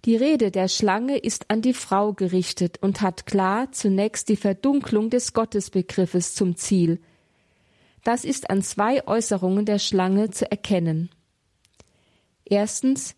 Die 0.05 0.17
Rede 0.17 0.51
der 0.51 0.69
Schlange 0.69 1.17
ist 1.17 1.51
an 1.51 1.63
die 1.63 1.73
Frau 1.73 2.13
gerichtet 2.13 2.79
und 2.83 3.01
hat 3.01 3.25
klar 3.25 3.73
zunächst 3.73 4.29
die 4.29 4.37
Verdunklung 4.37 5.09
des 5.09 5.33
Gottesbegriffes 5.33 6.35
zum 6.35 6.57
Ziel. 6.57 7.01
Das 8.03 8.27
ist 8.27 8.51
an 8.51 8.61
zwei 8.61 9.07
Äußerungen 9.07 9.65
der 9.65 9.79
Schlange 9.79 10.29
zu 10.31 10.51
erkennen. 10.51 11.09
Erstens, 12.45 13.17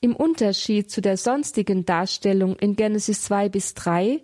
im 0.00 0.14
Unterschied 0.14 0.90
zu 0.90 1.00
der 1.00 1.16
sonstigen 1.16 1.84
Darstellung 1.84 2.56
in 2.56 2.76
Genesis 2.76 3.22
2 3.22 3.48
bis 3.48 3.74
3 3.74 4.22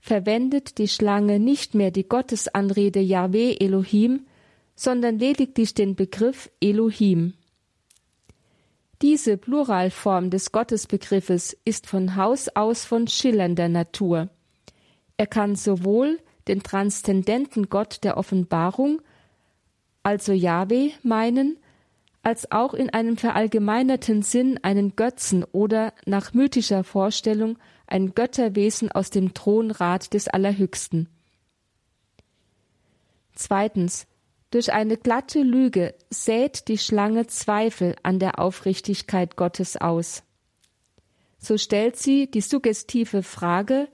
verwendet 0.00 0.78
die 0.78 0.88
Schlange 0.88 1.40
nicht 1.40 1.74
mehr 1.74 1.90
die 1.90 2.08
Gottesanrede 2.08 3.00
Yahweh 3.00 3.56
Elohim, 3.58 4.26
sondern 4.76 5.18
lediglich 5.18 5.74
den 5.74 5.96
Begriff 5.96 6.50
Elohim. 6.60 7.34
Diese 9.02 9.36
Pluralform 9.36 10.30
des 10.30 10.52
Gottesbegriffes 10.52 11.56
ist 11.64 11.86
von 11.86 12.16
Haus 12.16 12.48
aus 12.54 12.84
von 12.84 13.06
schillernder 13.06 13.68
Natur. 13.68 14.28
Er 15.16 15.26
kann 15.26 15.56
sowohl 15.56 16.18
den 16.46 16.62
transzendenten 16.62 17.68
Gott 17.68 18.02
der 18.02 18.16
Offenbarung, 18.16 19.02
also 20.02 20.32
Yahweh, 20.32 20.92
meinen, 21.02 21.58
als 22.28 22.52
auch 22.52 22.74
in 22.74 22.90
einem 22.90 23.16
verallgemeinerten 23.16 24.20
Sinn 24.20 24.60
einen 24.62 24.96
Götzen 24.96 25.44
oder 25.44 25.94
nach 26.04 26.34
mythischer 26.34 26.84
Vorstellung 26.84 27.58
ein 27.86 28.14
Götterwesen 28.14 28.92
aus 28.92 29.08
dem 29.08 29.32
Thronrat 29.32 30.12
des 30.12 30.28
Allerhöchsten. 30.28 31.08
Zweitens. 33.34 34.06
Durch 34.50 34.72
eine 34.72 34.98
glatte 34.98 35.42
Lüge 35.42 35.94
sät 36.10 36.68
die 36.68 36.76
Schlange 36.76 37.26
Zweifel 37.26 37.96
an 38.02 38.18
der 38.18 38.38
Aufrichtigkeit 38.38 39.36
Gottes 39.36 39.78
aus. 39.78 40.22
So 41.38 41.56
stellt 41.56 41.96
sie 41.96 42.30
die 42.30 42.40
suggestive 42.42 43.22
Frage, 43.22 43.88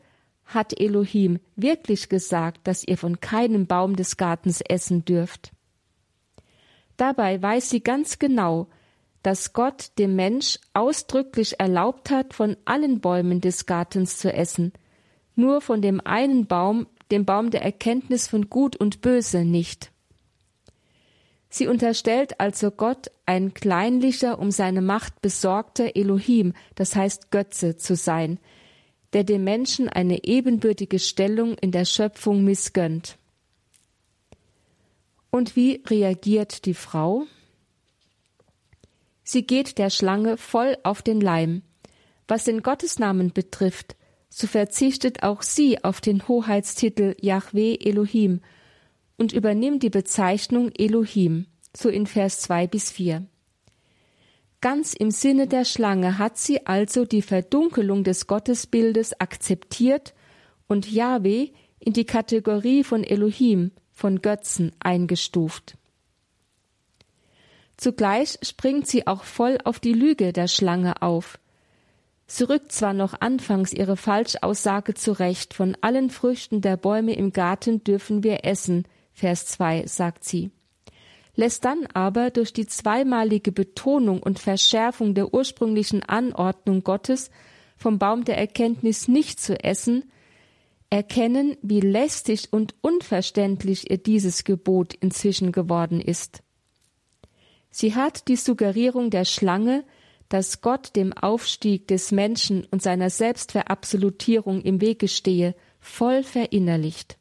hat 0.45 0.79
Elohim 0.81 1.39
wirklich 1.55 2.09
gesagt, 2.09 2.67
dass 2.67 2.85
ihr 2.85 2.99
von 2.99 3.21
keinem 3.21 3.67
Baum 3.67 3.95
des 3.97 4.17
Gartens 4.17 4.61
essen 4.61 5.05
dürft? 5.05 5.54
Dabei 6.97 7.41
weiß 7.41 7.71
sie 7.71 7.83
ganz 7.83 8.19
genau, 8.19 8.69
dass 9.23 9.53
Gott 9.53 9.93
dem 9.99 10.17
Mensch 10.17 10.59
ausdrücklich 10.75 11.59
erlaubt 11.59 12.11
hat, 12.11 12.35
von 12.35 12.57
allen 12.67 13.01
Bäumen 13.01 13.41
des 13.41 13.67
Gartens 13.67 14.19
zu 14.19 14.33
essen, 14.33 14.73
nur 15.35 15.61
von 15.61 15.81
dem 15.83 16.01
einen 16.05 16.47
Baum, 16.47 16.87
dem 17.11 17.25
Baum 17.25 17.51
der 17.51 17.63
Erkenntnis 17.63 18.29
von 18.29 18.51
Gut 18.51 18.77
und 18.77 19.01
Böse, 19.01 19.45
nicht. 19.45 19.91
Sie 21.49 21.69
unterstellt 21.69 22.41
also 22.41 22.71
Gott 22.71 23.11
ein 23.27 23.55
kleinlicher, 23.55 24.39
um 24.39 24.51
seine 24.51 24.83
Macht 24.83 25.23
besorgter 25.23 25.97
Elohim, 25.97 26.53
das 26.75 26.97
heißt 26.97 27.31
Götze, 27.31 27.77
zu 27.77 27.97
sein, 27.97 28.41
der 29.13 29.25
dem 29.25 29.45
Menschen 29.45 29.89
eine 29.89 30.25
ebenbürtige 30.25 30.99
Stellung 30.99 31.55
in 31.55 31.71
der 31.71 31.85
Schöpfung 31.85 32.45
missgönnt. 32.45 33.19
Und 35.35 35.57
wie 35.57 35.83
reagiert 35.89 36.65
die 36.65 36.75
Frau? 36.75 37.27
Sie 39.25 39.45
geht 39.45 39.79
der 39.79 39.91
Schlange 39.91 40.37
voll 40.37 40.77
auf 40.85 41.03
den 41.03 41.21
Leim. 41.21 41.63
Was 42.29 42.45
den 42.45 42.63
Gottesnamen 42.63 43.33
betrifft, 43.33 43.97
so 44.29 44.47
verzichtet 44.47 45.25
auch 45.25 45.43
sie 45.43 45.83
auf 45.83 46.01
den 46.01 46.29
Hoheitstitel 46.29 47.17
Yahweh 47.21 47.79
Elohim 47.81 48.43
und 49.17 49.33
übernimmt 49.33 49.83
die 49.83 49.91
Bezeichnung 49.91 50.71
Elohim, 50.71 51.47
so 51.77 51.89
in 51.89 52.07
Vers 52.07 52.43
2 52.43 52.69
bis 52.69 52.93
4. 52.93 53.27
Ganz 54.61 54.95
im 54.95 55.11
Sinne 55.11 55.49
der 55.49 55.65
Schlange 55.65 56.17
hat 56.17 56.39
sie 56.39 56.65
also 56.65 57.05
die 57.05 57.23
Verdunkelung 57.23 58.05
des 58.05 58.29
Gottesbildes 58.29 59.21
akzeptiert 59.21 60.15
und 60.69 60.89
Yahweh 60.89 61.49
in 61.81 61.93
die 61.93 62.07
Kategorie 62.07 62.85
von 62.85 63.03
Elohim, 63.03 63.73
von 63.95 64.21
Götzen 64.21 64.73
eingestuft. 64.81 65.77
Zugleich 67.77 68.39
springt 68.43 68.87
sie 68.87 69.07
auch 69.07 69.25
voll 69.25 69.59
auf 69.65 69.81
die 69.81 69.93
Lüge 69.93 70.33
der 70.33 70.49
Schlange 70.49 71.03
auf. 71.03 71.39
Sie 72.27 72.45
rückt 72.45 72.73
zwar 72.73 72.95
noch 72.95 73.21
anfangs 73.21 73.73
ihre 73.73 73.97
Falschaussage 73.97 74.95
zurecht, 74.95 75.55
von 75.55 75.77
allen 75.81 76.11
Früchten 76.11 76.61
der 76.61 76.77
Bäume 76.77 77.15
im 77.15 77.33
Garten 77.33 77.85
dürfen 77.85 78.23
wir 78.23 78.45
essen, 78.45 78.85
Vers 79.13 79.47
2 79.47 79.87
sagt 79.87 80.25
sie, 80.25 80.51
lässt 81.37 81.65
dann 81.65 81.87
aber 81.93 82.31
durch 82.31 82.53
die 82.53 82.67
zweimalige 82.67 83.53
Betonung 83.53 84.23
und 84.23 84.39
Verschärfung 84.39 85.15
der 85.15 85.35
ursprünglichen 85.35 86.03
Anordnung 86.03 86.83
Gottes 86.83 87.31
vom 87.77 87.99
Baum 87.99 88.25
der 88.25 88.39
Erkenntnis 88.39 89.09
nicht 89.09 89.41
zu 89.41 89.63
essen, 89.63 90.05
erkennen, 90.95 91.57
wie 91.61 91.81
lästig 91.81 92.53
und 92.53 92.77
unverständlich 92.81 93.91
ihr 93.91 93.99
dieses 93.99 94.45
Gebot 94.45 94.95
inzwischen 94.95 95.51
geworden 95.51 96.01
ist. 96.01 96.45
Sie 97.69 97.97
hat 97.97 98.29
die 98.29 98.37
Suggerierung 98.37 99.11
der 99.11 99.25
Schlange, 99.25 99.83
dass 100.29 100.61
Gott 100.61 100.95
dem 100.95 101.13
Aufstieg 101.13 101.89
des 101.89 102.13
Menschen 102.13 102.65
und 102.71 102.81
seiner 102.81 103.11
Selbstverabsolutierung 103.11 104.63
im 104.63 104.81
Wege 104.81 105.09
stehe, 105.09 105.57
voll 105.81 106.23
verinnerlicht. 106.23 107.19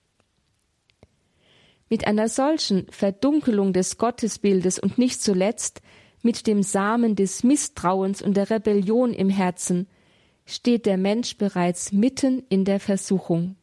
Mit 1.90 2.06
einer 2.06 2.30
solchen 2.30 2.86
Verdunkelung 2.92 3.74
des 3.74 3.98
Gottesbildes 3.98 4.78
und 4.78 5.00
nicht 5.00 5.20
zuletzt 5.20 5.82
mit 6.22 6.46
dem 6.46 6.62
Samen 6.62 7.16
des 7.16 7.44
Misstrauens 7.44 8.22
und 8.22 8.38
der 8.38 8.52
Rebellion 8.52 9.14
im 9.14 9.32
Herzen 9.32 9.88
steht 10.46 10.86
der 10.86 10.98
Mensch 10.98 11.40
bereits 11.40 11.92
mitten 11.92 12.44
in 12.50 12.66
der 12.66 12.80
Versuchung. 12.80 13.56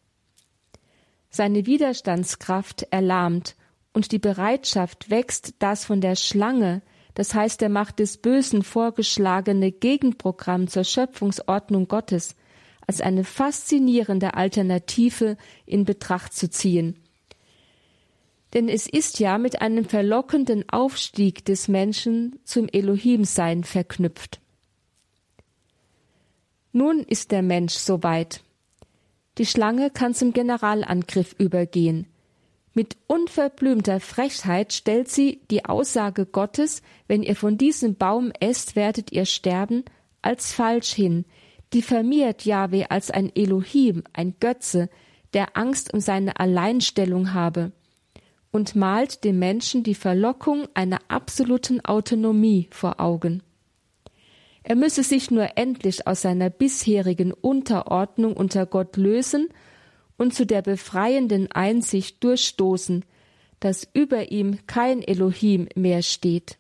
Seine 1.31 1.65
Widerstandskraft 1.65 2.89
erlahmt 2.91 3.57
und 3.93 4.11
die 4.11 4.19
Bereitschaft 4.19 5.11
wächst, 5.11 5.55
das 5.61 5.85
von 5.85 6.01
der 6.01 6.17
Schlange, 6.17 6.83
das 7.15 7.35
heißt 7.35 7.61
der 7.61 7.69
Macht 7.69 8.01
des 8.01 8.19
Bösen 8.19 8.63
vorgeschlagene 8.63 9.71
Gegenprogramm 9.73 10.69
zur 10.69 10.85
Schöpfungsordnung 10.85 11.87
Gottes, 11.87 12.35
als 12.87 13.01
eine 13.01 13.23
faszinierende 13.23 14.35
Alternative 14.35 15.37
in 15.67 15.85
Betracht 15.85 16.35
zu 16.35 16.51
ziehen. 16.51 16.97
Denn 18.53 18.69
es 18.69 18.89
ist 18.89 19.21
ja 19.21 19.39
mit 19.39 19.63
einem 19.63 19.85
verlockenden 19.85 20.69
Aufstieg 20.69 21.45
des 21.45 21.69
Menschen 21.69 22.41
zum 22.45 22.69
Elohimsein 22.69 23.63
verknüpft. 23.63 24.41
Nun 26.73 27.01
ist 27.01 27.31
der 27.31 27.43
Mensch 27.43 27.75
soweit. 27.75 28.43
Die 29.41 29.47
Schlange 29.47 29.89
kann 29.89 30.13
zum 30.13 30.35
Generalangriff 30.35 31.35
übergehen. 31.39 32.07
Mit 32.75 32.99
unverblümter 33.07 33.99
Frechheit 33.99 34.75
stellt 34.75 35.09
sie 35.09 35.41
die 35.51 35.65
Aussage 35.65 36.27
Gottes, 36.27 36.83
wenn 37.09 37.23
ihr 37.23 37.35
von 37.35 37.57
diesem 37.57 37.95
Baum 37.95 38.33
esst, 38.39 38.77
werdet 38.77 39.13
ihr 39.13 39.25
sterben, 39.25 39.87
als 40.21 40.53
falsch 40.53 40.93
hin, 40.93 41.25
diffamiert 41.73 42.45
Jahwe 42.45 42.91
als 42.91 43.11
ein 43.11 43.35
Elohim, 43.35 44.05
ein 44.13 44.35
Götze, 44.41 44.91
der 45.33 45.57
Angst 45.57 45.95
um 45.95 46.01
seine 46.01 46.39
Alleinstellung 46.39 47.33
habe, 47.33 47.73
und 48.51 48.77
malt 48.77 49.25
dem 49.25 49.39
Menschen 49.39 49.85
die 49.85 49.95
Verlockung 49.95 50.69
einer 50.75 50.99
absoluten 51.09 51.83
Autonomie 51.83 52.69
vor 52.73 53.01
Augen. 53.01 53.43
Er 54.63 54.77
müsse 54.77 55.03
sich 55.03 55.31
nur 55.31 55.57
endlich 55.57 56.07
aus 56.07 56.23
seiner 56.23 56.51
bisherigen 56.51 57.33
Unterordnung 57.33 58.37
unter 58.37 58.67
Gott 58.67 58.97
lösen 58.97 59.49
und 60.19 60.35
zu 60.35 60.45
der 60.45 60.63
befreienden 60.63 61.51
Einsicht 61.51 62.23
durchstoßen, 62.23 63.05
dass 63.59 63.89
über 63.95 64.31
ihm 64.31 64.59
kein 64.67 65.03
Elohim 65.03 65.69
mehr 65.75 66.03
steht. 66.03 66.59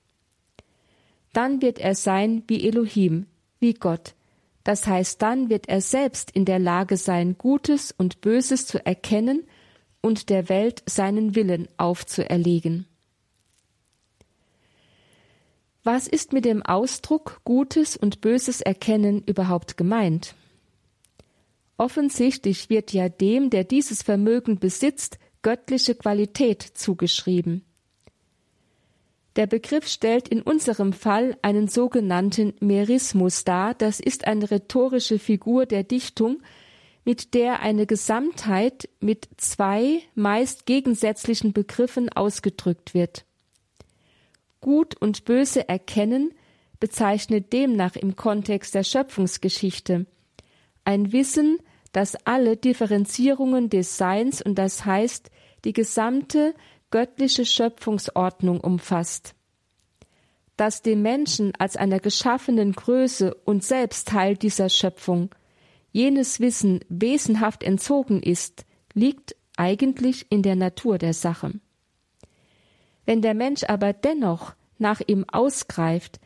Dann 1.32 1.62
wird 1.62 1.78
er 1.78 1.94
sein 1.94 2.42
wie 2.48 2.66
Elohim, 2.66 3.26
wie 3.58 3.74
Gott. 3.74 4.14
Das 4.64 4.86
heißt, 4.86 5.20
dann 5.22 5.48
wird 5.48 5.68
er 5.68 5.80
selbst 5.80 6.30
in 6.30 6.44
der 6.44 6.58
Lage 6.58 6.96
sein, 6.96 7.36
Gutes 7.38 7.92
und 7.96 8.20
Böses 8.20 8.66
zu 8.66 8.84
erkennen 8.84 9.44
und 10.02 10.28
der 10.28 10.48
Welt 10.48 10.82
seinen 10.86 11.34
Willen 11.34 11.68
aufzuerlegen. 11.76 12.86
Was 15.83 16.07
ist 16.07 16.35
mit 16.35 16.45
dem 16.45 16.62
Ausdruck 16.62 17.40
Gutes 17.45 17.97
und 17.97 18.21
Böses 18.21 18.61
erkennen 18.61 19.23
überhaupt 19.25 19.79
gemeint? 19.79 20.35
Offensichtlich 21.79 22.69
wird 22.69 22.93
ja 22.93 23.09
dem, 23.09 23.49
der 23.49 23.64
dieses 23.64 24.03
Vermögen 24.03 24.59
besitzt, 24.59 25.19
göttliche 25.40 25.95
Qualität 25.95 26.62
zugeschrieben. 26.62 27.64
Der 29.37 29.47
Begriff 29.47 29.88
stellt 29.88 30.29
in 30.29 30.43
unserem 30.43 30.93
Fall 30.93 31.38
einen 31.40 31.69
sogenannten 31.69 32.53
Merismus 32.61 33.45
dar, 33.45 33.73
das 33.73 34.01
ist 34.01 34.27
eine 34.27 34.51
rhetorische 34.51 35.19
Figur 35.19 35.64
der 35.64 35.85
Dichtung, 35.85 36.43
mit 37.07 37.33
der 37.33 37.61
eine 37.61 37.87
Gesamtheit 37.87 38.90
mit 39.01 39.29
zwei 39.38 40.03
meist 40.14 40.66
gegensätzlichen 40.66 41.55
Begriffen 41.55 42.11
ausgedrückt 42.11 42.93
wird. 42.93 43.25
Gut 44.61 44.96
und 45.01 45.25
Böse 45.25 45.68
erkennen 45.68 46.33
bezeichnet 46.79 47.53
demnach 47.53 47.96
im 47.96 48.16
Kontext 48.16 48.75
der 48.75 48.85
Schöpfungsgeschichte 48.85 50.07
ein 50.85 51.12
Wissen, 51.12 51.59
das 51.92 52.16
alle 52.27 52.57
Differenzierungen 52.57 53.68
des 53.68 53.96
Seins 53.96 54.42
und 54.42 54.57
das 54.57 54.85
heißt 54.85 55.31
die 55.64 55.73
gesamte 55.73 56.55
göttliche 56.90 57.44
Schöpfungsordnung 57.44 58.61
umfasst. 58.61 59.35
Dass 60.57 60.83
dem 60.83 61.03
Menschen 61.03 61.53
als 61.59 61.77
einer 61.77 62.01
geschaffenen 62.01 62.73
Größe 62.73 63.35
und 63.44 63.64
selbst 63.64 64.09
Teil 64.09 64.37
dieser 64.37 64.68
Schöpfung 64.68 65.31
jenes 65.92 66.40
Wissen 66.40 66.81
wesenhaft 66.88 67.62
entzogen 67.62 68.23
ist, 68.23 68.64
liegt 68.92 69.37
eigentlich 69.57 70.27
in 70.31 70.42
der 70.42 70.57
Natur 70.57 70.99
der 70.99 71.14
Sache. 71.14 71.53
Wenn 73.11 73.23
der 73.23 73.35
Mensch 73.35 73.64
aber 73.64 73.92
dennoch 73.92 74.55
nach 74.79 75.01
ihm 75.05 75.25
ausgreift, 75.29 76.20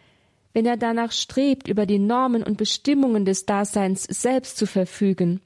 wenn 0.52 0.66
er 0.66 0.76
danach 0.76 1.12
strebt, 1.12 1.66
über 1.66 1.86
die 1.86 1.98
Normen 1.98 2.42
und 2.42 2.58
Bestimmungen 2.58 3.24
des 3.24 3.46
Daseins 3.46 4.02
selbst 4.02 4.58
zu 4.58 4.66
verfügen, 4.66 5.40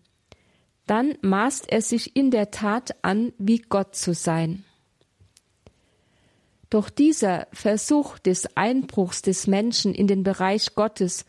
dann 0.88 1.14
maßt 1.22 1.70
er 1.70 1.80
sich 1.80 2.16
in 2.16 2.32
der 2.32 2.50
Tat 2.50 2.96
an, 3.02 3.32
wie 3.38 3.58
Gott 3.58 3.94
zu 3.94 4.14
sein. 4.14 4.64
Doch 6.70 6.90
dieser 6.90 7.46
Versuch 7.52 8.18
des 8.18 8.56
Einbruchs 8.56 9.22
des 9.22 9.46
Menschen 9.46 9.94
in 9.94 10.08
den 10.08 10.24
Bereich 10.24 10.74
Gottes 10.74 11.24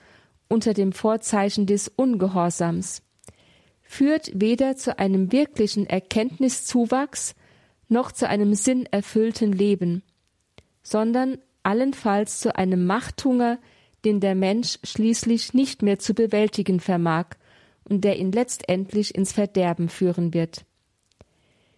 unter 0.48 0.74
dem 0.74 0.92
Vorzeichen 0.92 1.68
des 1.68 1.88
Ungehorsams 1.88 3.04
führt 3.84 4.32
weder 4.34 4.76
zu 4.76 4.98
einem 4.98 5.32
wirklichen 5.32 5.86
Erkenntniszuwachs 5.86 7.36
noch 7.90 8.12
zu 8.12 8.28
einem 8.28 8.54
sinnerfüllten 8.54 9.52
Leben, 9.52 10.04
sondern 10.82 11.38
allenfalls 11.64 12.40
zu 12.40 12.56
einem 12.56 12.86
Machthunger, 12.86 13.60
den 14.06 14.20
der 14.20 14.36
Mensch 14.36 14.80
schließlich 14.84 15.54
nicht 15.54 15.82
mehr 15.82 16.00
zu 16.00 16.14
bewältigen 16.14 16.80
vermag 16.80 17.26
und 17.84 18.04
der 18.04 18.18
ihn 18.18 18.32
letztendlich 18.32 19.16
ins 19.16 19.34
Verderben 19.34 19.90
führen 19.90 20.34
wird. 20.34 20.66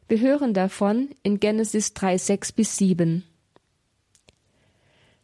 Wir 0.07 0.19
hören 0.19 0.53
davon 0.53 1.09
in 1.23 1.39
Genesis 1.39 1.93
3, 1.93 2.17
6 2.17 2.51
bis 2.51 2.77
7. 2.77 3.23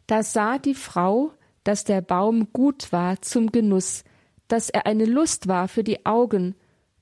Da 0.06 0.22
sah 0.22 0.58
die 0.58 0.74
Frau, 0.74 1.32
dass 1.62 1.84
der 1.84 2.00
Baum 2.00 2.48
gut 2.52 2.90
war 2.92 3.20
zum 3.20 3.52
Genuss, 3.52 4.04
dass 4.48 4.70
er 4.70 4.86
eine 4.86 5.04
Lust 5.04 5.46
war 5.46 5.68
für 5.68 5.84
die 5.84 6.06
Augen 6.06 6.54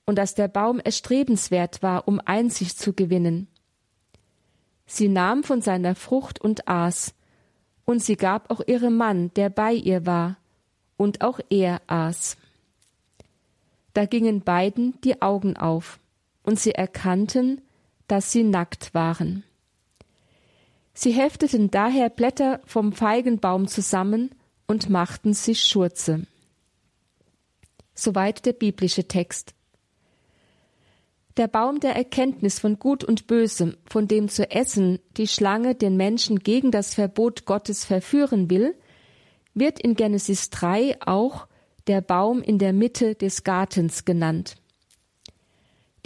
und 0.04 0.18
dass 0.18 0.34
der 0.34 0.48
Baum 0.48 0.80
erstrebenswert 0.80 1.82
war, 1.82 2.08
um 2.08 2.20
Einsicht 2.24 2.78
zu 2.78 2.92
gewinnen. 2.92 3.46
Sie 4.86 5.08
nahm 5.08 5.42
von 5.42 5.60
seiner 5.60 5.94
Frucht 5.94 6.40
und 6.40 6.68
aß, 6.68 7.14
und 7.84 8.02
sie 8.02 8.16
gab 8.16 8.50
auch 8.50 8.60
ihrem 8.66 8.96
Mann, 8.96 9.32
der 9.34 9.50
bei 9.50 9.72
ihr 9.72 10.06
war, 10.06 10.36
und 10.96 11.22
auch 11.22 11.40
er 11.50 11.82
aß. 11.86 12.36
Da 13.94 14.06
gingen 14.06 14.42
beiden 14.42 15.00
die 15.02 15.20
Augen 15.22 15.56
auf, 15.56 15.98
und 16.42 16.58
sie 16.58 16.72
erkannten, 16.72 17.60
dass 18.08 18.30
sie 18.30 18.44
nackt 18.44 18.94
waren. 18.94 19.42
Sie 20.94 21.12
hefteten 21.12 21.70
daher 21.70 22.08
Blätter 22.08 22.60
vom 22.64 22.92
Feigenbaum 22.92 23.68
zusammen 23.68 24.30
und 24.66 24.88
machten 24.88 25.34
sich 25.34 25.62
Schurze. 25.62 26.26
Soweit 27.94 28.46
der 28.46 28.52
biblische 28.52 29.06
Text. 29.06 29.55
Der 31.36 31.48
Baum 31.48 31.80
der 31.80 31.94
Erkenntnis 31.94 32.58
von 32.58 32.78
Gut 32.78 33.04
und 33.04 33.26
Böse, 33.26 33.76
von 33.90 34.08
dem 34.08 34.28
zu 34.28 34.50
essen 34.50 34.98
die 35.18 35.28
Schlange 35.28 35.74
den 35.74 35.96
Menschen 35.96 36.38
gegen 36.38 36.70
das 36.70 36.94
Verbot 36.94 37.44
Gottes 37.44 37.84
verführen 37.84 38.48
will, 38.48 38.74
wird 39.52 39.78
in 39.78 39.94
Genesis 39.94 40.48
3 40.48 40.96
auch 41.04 41.46
der 41.88 42.00
Baum 42.00 42.42
in 42.42 42.58
der 42.58 42.72
Mitte 42.72 43.14
des 43.14 43.44
Gartens 43.44 44.06
genannt. 44.06 44.56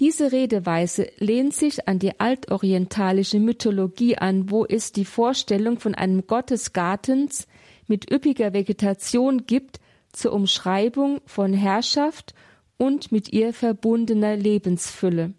Diese 0.01 0.33
Redeweise 0.33 1.09
lehnt 1.19 1.55
sich 1.55 1.87
an 1.87 1.99
die 1.99 2.19
altorientalische 2.19 3.38
Mythologie 3.38 4.16
an, 4.16 4.51
wo 4.51 4.64
es 4.64 4.93
die 4.93 5.05
Vorstellung 5.05 5.79
von 5.79 5.95
einem 5.95 6.27
Gott 6.27 6.51
des 6.51 6.73
Gartens 6.73 7.47
mit 7.87 8.11
üppiger 8.11 8.53
Vegetation 8.53 9.47
gibt 9.47 9.79
zur 10.11 10.33
Umschreibung 10.33 11.21
von 11.27 11.53
Herrschaft 11.53 12.35
und 12.81 13.12
mit 13.12 13.31
ihr 13.31 13.53
verbundener 13.53 14.37
Lebensfülle. 14.37 15.35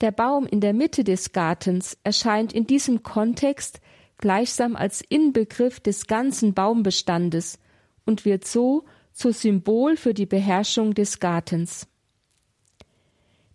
Der 0.00 0.12
Baum 0.12 0.46
in 0.46 0.60
der 0.60 0.72
Mitte 0.72 1.02
des 1.02 1.32
Gartens 1.32 1.98
erscheint 2.04 2.52
in 2.52 2.68
diesem 2.68 3.02
Kontext 3.02 3.80
gleichsam 4.18 4.76
als 4.76 5.00
Inbegriff 5.00 5.80
des 5.80 6.06
ganzen 6.06 6.54
Baumbestandes 6.54 7.58
und 8.06 8.24
wird 8.24 8.46
so 8.46 8.84
zur 9.12 9.32
Symbol 9.32 9.96
für 9.96 10.14
die 10.14 10.26
Beherrschung 10.26 10.94
des 10.94 11.18
Gartens. 11.18 11.88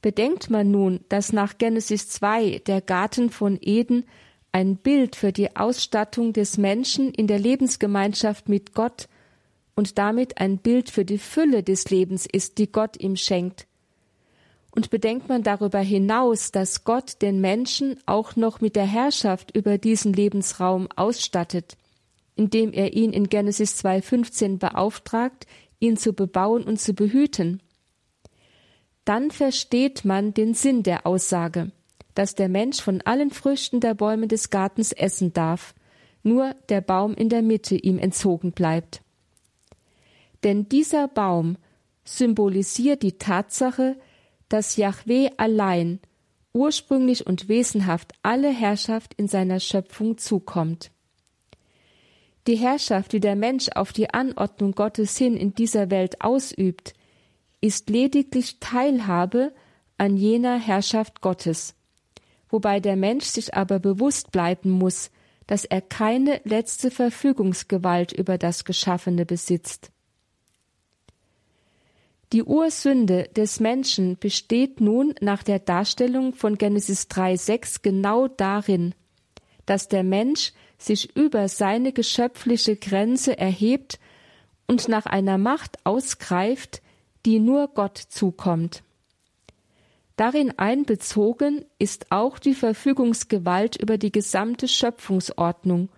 Bedenkt 0.01 0.49
man 0.49 0.71
nun, 0.71 1.05
dass 1.07 1.31
nach 1.31 1.57
Genesis 1.57 2.09
2 2.09 2.63
der 2.67 2.81
Garten 2.81 3.29
von 3.29 3.57
Eden 3.61 4.03
ein 4.51 4.75
Bild 4.75 5.15
für 5.15 5.31
die 5.31 5.55
Ausstattung 5.55 6.33
des 6.33 6.57
Menschen 6.57 7.13
in 7.13 7.27
der 7.27 7.39
Lebensgemeinschaft 7.39 8.49
mit 8.49 8.73
Gott 8.73 9.07
und 9.75 9.97
damit 9.97 10.39
ein 10.39 10.57
Bild 10.57 10.89
für 10.89 11.05
die 11.05 11.17
Fülle 11.17 11.63
des 11.63 11.89
Lebens 11.89 12.25
ist, 12.25 12.57
die 12.57 12.71
Gott 12.71 12.99
ihm 12.99 13.15
schenkt. 13.15 13.67
Und 14.71 14.89
bedenkt 14.89 15.29
man 15.29 15.43
darüber 15.43 15.79
hinaus, 15.79 16.51
dass 16.51 16.83
Gott 16.83 17.21
den 17.21 17.41
Menschen 17.41 17.99
auch 18.05 18.35
noch 18.35 18.59
mit 18.59 18.75
der 18.75 18.85
Herrschaft 18.87 19.55
über 19.55 19.77
diesen 19.77 20.13
Lebensraum 20.13 20.87
ausstattet, 20.95 21.77
indem 22.35 22.73
er 22.73 22.93
ihn 22.93 23.13
in 23.13 23.29
Genesis 23.29 23.83
2.15 23.83 24.57
beauftragt, 24.57 25.45
ihn 25.79 25.97
zu 25.97 26.13
bebauen 26.13 26.63
und 26.63 26.79
zu 26.79 26.93
behüten. 26.93 27.61
Dann 29.05 29.29
versteht 29.29 30.05
man 30.05 30.33
den 30.33 30.55
Sinn 30.55 30.81
der 30.81 31.05
Aussage, 31.05 31.71
dass 32.15 32.33
der 32.33 32.49
Mensch 32.49 32.81
von 32.81 33.01
allen 33.01 33.29
Früchten 33.29 33.79
der 33.79 33.93
Bäume 33.93 34.27
des 34.27 34.49
Gartens 34.49 34.91
essen 34.91 35.33
darf, 35.33 35.75
nur 36.23 36.55
der 36.69 36.81
Baum 36.81 37.13
in 37.13 37.29
der 37.29 37.41
Mitte 37.41 37.75
ihm 37.75 37.99
entzogen 37.99 38.53
bleibt. 38.53 39.02
Denn 40.43 40.67
dieser 40.67 41.07
Baum 41.07 41.57
symbolisiert 42.03 43.03
die 43.03 43.17
Tatsache, 43.17 43.97
dass 44.49 44.75
Yahweh 44.75 45.29
allein 45.37 45.99
ursprünglich 46.53 47.25
und 47.25 47.49
wesenhaft 47.49 48.13
alle 48.21 48.49
Herrschaft 48.49 49.13
in 49.15 49.27
seiner 49.27 49.59
Schöpfung 49.59 50.17
zukommt. 50.17 50.91
Die 52.45 52.57
Herrschaft, 52.57 53.13
die 53.13 53.19
der 53.19 53.35
Mensch 53.35 53.69
auf 53.73 53.93
die 53.93 54.13
Anordnung 54.13 54.73
Gottes 54.73 55.17
hin 55.17 55.35
in 55.35 55.55
dieser 55.55 55.89
Welt 55.89 56.21
ausübt, 56.21 56.93
ist 57.61 57.89
lediglich 57.89 58.59
Teilhabe 58.59 59.53
an 59.97 60.17
jener 60.17 60.59
Herrschaft 60.59 61.21
Gottes, 61.21 61.75
wobei 62.49 62.81
der 62.81 62.97
Mensch 62.97 63.25
sich 63.25 63.53
aber 63.53 63.79
bewusst 63.79 64.31
bleiben 64.31 64.69
muss, 64.69 65.09
dass 65.47 65.63
er 65.63 65.81
keine 65.81 66.41
letzte 66.43 66.91
Verfügungsgewalt 66.91 68.11
über 68.11 68.37
das 68.37 68.65
Geschaffene 68.65 69.25
besitzt. 69.25 69.93
Die 72.33 72.41
Ursünde 72.41 73.29
des 73.35 73.59
Menschen 73.59 74.17
besteht 74.17 74.81
nun 74.81 75.13
nach 75.21 75.43
der 75.43 75.59
Darstellung 75.59 76.33
von 76.33 76.57
Genesis 76.57 77.03
3,6 77.03 77.83
genau 77.83 78.27
darin, 78.27 78.95
dass 79.67 79.87
der 79.87 80.03
Mensch 80.03 80.51
sich 80.79 81.15
über 81.15 81.47
seine 81.47 81.93
geschöpfliche 81.93 82.75
Grenze 82.75 83.37
erhebt 83.37 83.99
und 84.65 84.87
nach 84.87 85.05
einer 85.05 85.37
Macht 85.37 85.77
ausgreift, 85.85 86.81
die 87.23 87.37
nur 87.37 87.67
Gott 87.67 87.99
zukommt. 87.99 88.81
Darin 90.15 90.57
einbezogen 90.57 91.65
ist 91.77 92.11
auch 92.11 92.39
die 92.39 92.55
Verfügungsgewalt 92.55 93.75
über 93.75 93.99
die 93.99 94.11
gesamte 94.11 94.67
Schöpfungsordnung 94.67 95.89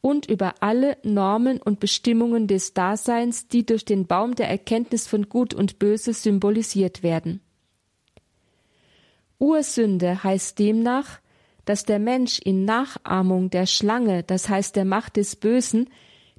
und 0.00 0.26
über 0.26 0.54
alle 0.60 0.96
Normen 1.02 1.60
und 1.60 1.80
Bestimmungen 1.80 2.46
des 2.46 2.74
Daseins, 2.74 3.48
die 3.48 3.66
durch 3.66 3.84
den 3.84 4.06
Baum 4.06 4.34
der 4.34 4.48
Erkenntnis 4.48 5.06
von 5.06 5.28
Gut 5.28 5.52
und 5.52 5.78
Böse 5.78 6.12
symbolisiert 6.12 7.02
werden. 7.02 7.40
Ursünde 9.38 10.22
heißt 10.22 10.58
demnach, 10.58 11.20
dass 11.64 11.84
der 11.84 11.98
Mensch 11.98 12.38
in 12.38 12.64
Nachahmung 12.64 13.50
der 13.50 13.66
Schlange, 13.66 14.22
das 14.22 14.48
heißt 14.48 14.76
der 14.76 14.84
Macht 14.84 15.16
des 15.16 15.36
Bösen, 15.36 15.88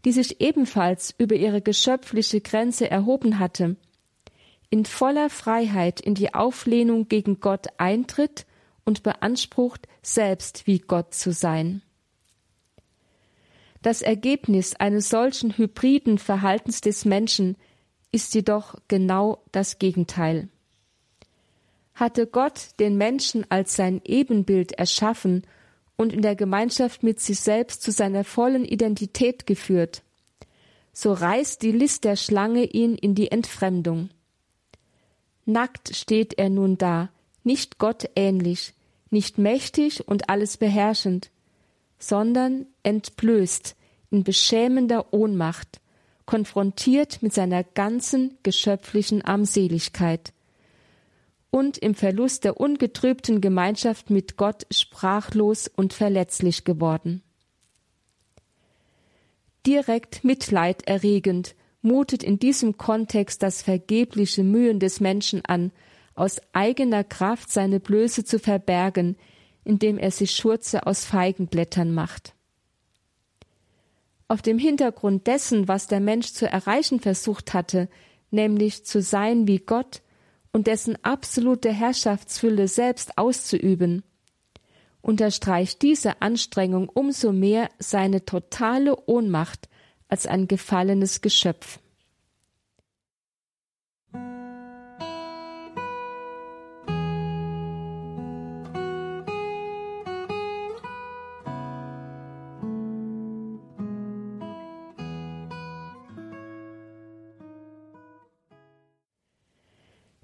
die 0.05 0.11
sich 0.11 0.41
ebenfalls 0.41 1.13
über 1.17 1.35
ihre 1.35 1.61
geschöpfliche 1.61 2.41
Grenze 2.41 2.89
erhoben 2.89 3.39
hatte, 3.39 3.75
in 4.69 4.85
voller 4.85 5.29
Freiheit 5.29 5.99
in 5.99 6.15
die 6.15 6.33
Auflehnung 6.33 7.07
gegen 7.07 7.39
Gott 7.39 7.67
eintritt 7.77 8.45
und 8.85 9.03
beansprucht, 9.03 9.87
selbst 10.01 10.65
wie 10.65 10.79
Gott 10.79 11.13
zu 11.13 11.31
sein. 11.31 11.81
Das 13.81 14.01
Ergebnis 14.01 14.75
eines 14.75 15.09
solchen 15.09 15.57
hybriden 15.57 16.17
Verhaltens 16.17 16.81
des 16.81 17.05
Menschen 17.05 17.57
ist 18.11 18.35
jedoch 18.35 18.75
genau 18.87 19.43
das 19.51 19.79
Gegenteil. 19.79 20.49
Hatte 21.95 22.27
Gott 22.27 22.69
den 22.79 22.97
Menschen 22.97 23.45
als 23.49 23.75
sein 23.75 24.01
Ebenbild 24.05 24.73
erschaffen 24.73 25.43
und 25.97 26.13
in 26.13 26.21
der 26.21 26.35
Gemeinschaft 26.35 27.03
mit 27.03 27.19
sich 27.19 27.39
selbst 27.39 27.81
zu 27.81 27.91
seiner 27.91 28.23
vollen 28.23 28.65
Identität 28.65 29.45
geführt, 29.45 30.03
so 30.93 31.13
reißt 31.13 31.61
die 31.61 31.71
List 31.71 32.03
der 32.03 32.15
Schlange 32.15 32.65
ihn 32.65 32.95
in 32.95 33.15
die 33.15 33.31
Entfremdung. 33.31 34.09
Nackt 35.45 35.95
steht 35.95 36.37
er 36.37 36.49
nun 36.49 36.77
da, 36.77 37.09
nicht 37.43 37.77
Gott 37.77 38.09
ähnlich, 38.15 38.73
nicht 39.09 39.37
mächtig 39.37 40.07
und 40.07 40.29
alles 40.29 40.57
beherrschend, 40.57 41.31
sondern 42.01 42.65
entblößt 42.83 43.75
in 44.09 44.23
beschämender 44.23 45.13
Ohnmacht, 45.13 45.79
konfrontiert 46.25 47.21
mit 47.21 47.33
seiner 47.33 47.63
ganzen 47.63 48.37
geschöpflichen 48.43 49.21
Armseligkeit 49.21 50.33
und 51.49 51.77
im 51.77 51.95
Verlust 51.95 52.45
der 52.45 52.59
ungetrübten 52.59 53.41
Gemeinschaft 53.41 54.09
mit 54.09 54.37
Gott 54.37 54.65
sprachlos 54.71 55.67
und 55.67 55.93
verletzlich 55.93 56.63
geworden. 56.63 57.21
Direkt 59.67 60.23
mitleiderregend 60.23 61.55
mutet 61.81 62.23
in 62.23 62.39
diesem 62.39 62.77
Kontext 62.77 63.43
das 63.43 63.61
vergebliche 63.61 64.43
Mühen 64.43 64.79
des 64.79 64.99
Menschen 64.99 65.43
an, 65.45 65.71
aus 66.15 66.41
eigener 66.53 67.03
Kraft 67.03 67.51
seine 67.51 67.79
Blöße 67.79 68.23
zu 68.23 68.39
verbergen, 68.39 69.17
indem 69.63 69.97
er 69.97 70.11
sich 70.11 70.31
Schurze 70.31 70.87
aus 70.87 71.05
Feigenblättern 71.05 71.93
macht. 71.93 72.33
Auf 74.27 74.41
dem 74.41 74.57
Hintergrund 74.57 75.27
dessen, 75.27 75.67
was 75.67 75.87
der 75.87 75.99
Mensch 75.99 76.31
zu 76.31 76.47
erreichen 76.49 77.01
versucht 77.01 77.53
hatte, 77.53 77.89
nämlich 78.29 78.85
zu 78.85 79.01
sein 79.01 79.45
wie 79.45 79.59
Gott 79.59 80.01
und 80.53 80.67
dessen 80.67 80.97
absolute 81.03 81.69
Herrschaftsfülle 81.69 82.69
selbst 82.69 83.17
auszuüben, 83.17 84.03
unterstreicht 85.01 85.81
diese 85.81 86.21
Anstrengung 86.21 86.87
umso 86.87 87.33
mehr 87.33 87.67
seine 87.79 88.23
totale 88.23 88.95
Ohnmacht 89.05 89.67
als 90.07 90.27
ein 90.27 90.47
gefallenes 90.47 91.19
Geschöpf. 91.19 91.80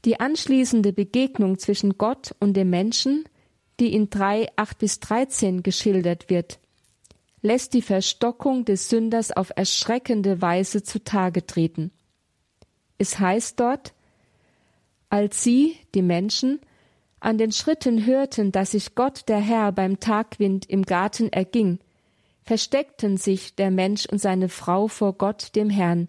Die 0.08 0.22
anschließende 0.22 0.94
Begegnung 0.94 1.60
zwischen 1.60 1.98
Gott 1.98 2.34
und 2.40 2.54
dem 2.54 2.70
Menschen, 2.70 3.26
die 3.82 3.94
in 3.94 4.10
3, 4.10 4.48
8 4.56 4.78
bis 4.78 5.02
13 5.02 5.64
geschildert 5.64 6.30
wird, 6.30 6.60
lässt 7.42 7.74
die 7.74 7.82
Verstockung 7.82 8.64
des 8.64 8.88
Sünders 8.88 9.34
auf 9.34 9.52
erschreckende 9.58 10.42
Weise 10.42 10.82
zutage 10.82 11.46
treten. 11.46 11.92
Es 12.98 13.20
heißt 13.20 13.60
dort, 13.60 13.94
als 15.10 15.44
sie, 15.44 15.76
die 15.94 16.02
Menschen, 16.02 16.62
an 17.20 17.38
den 17.38 17.52
Schritten 17.52 18.06
hörten, 18.06 18.54
dass 18.54 18.72
sich 18.72 18.96
Gott 18.96 19.28
der 19.28 19.40
Herr 19.42 19.74
beim 19.74 20.00
Tagwind 20.00 20.70
im 20.70 20.84
Garten 20.84 21.34
erging, 21.34 21.80
versteckten 22.44 23.18
sich 23.18 23.56
der 23.56 23.72
Mensch 23.72 24.06
und 24.06 24.20
seine 24.20 24.48
Frau 24.48 24.88
vor 24.88 25.18
Gott 25.18 25.54
dem 25.58 25.70
Herrn, 25.70 26.08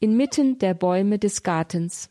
inmitten 0.00 0.58
der 0.58 0.72
Bäume 0.72 1.18
des 1.18 1.42
Gartens. 1.42 2.08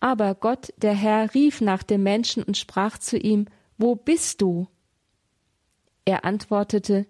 Aber 0.00 0.34
Gott, 0.34 0.72
der 0.76 0.94
Herr, 0.94 1.34
rief 1.34 1.60
nach 1.60 1.82
dem 1.82 2.02
Menschen 2.02 2.42
und 2.42 2.56
sprach 2.56 2.98
zu 2.98 3.18
ihm, 3.18 3.46
Wo 3.76 3.96
bist 3.96 4.40
du? 4.40 4.68
Er 6.04 6.24
antwortete, 6.24 7.06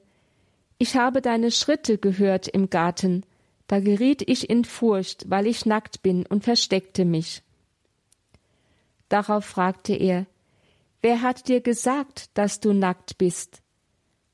Ich 0.79 0.97
habe 0.97 1.21
deine 1.21 1.51
Schritte 1.51 1.99
gehört 1.99 2.49
im 2.49 2.71
Garten, 2.71 3.25
da 3.67 3.81
geriet 3.81 4.23
ich 4.29 4.49
in 4.49 4.65
Furcht, 4.65 5.29
weil 5.29 5.47
ich 5.47 5.67
nackt 5.67 6.03
bin 6.03 6.25
und 6.25 6.45
versteckte 6.45 7.05
mich. 7.05 7.43
Darauf 9.09 9.45
fragte 9.45 9.95
er, 9.95 10.27
Wer 11.01 11.23
hat 11.23 11.49
dir 11.49 11.61
gesagt, 11.61 12.31
dass 12.35 12.61
du 12.61 12.73
nackt 12.73 13.19
bist? 13.19 13.63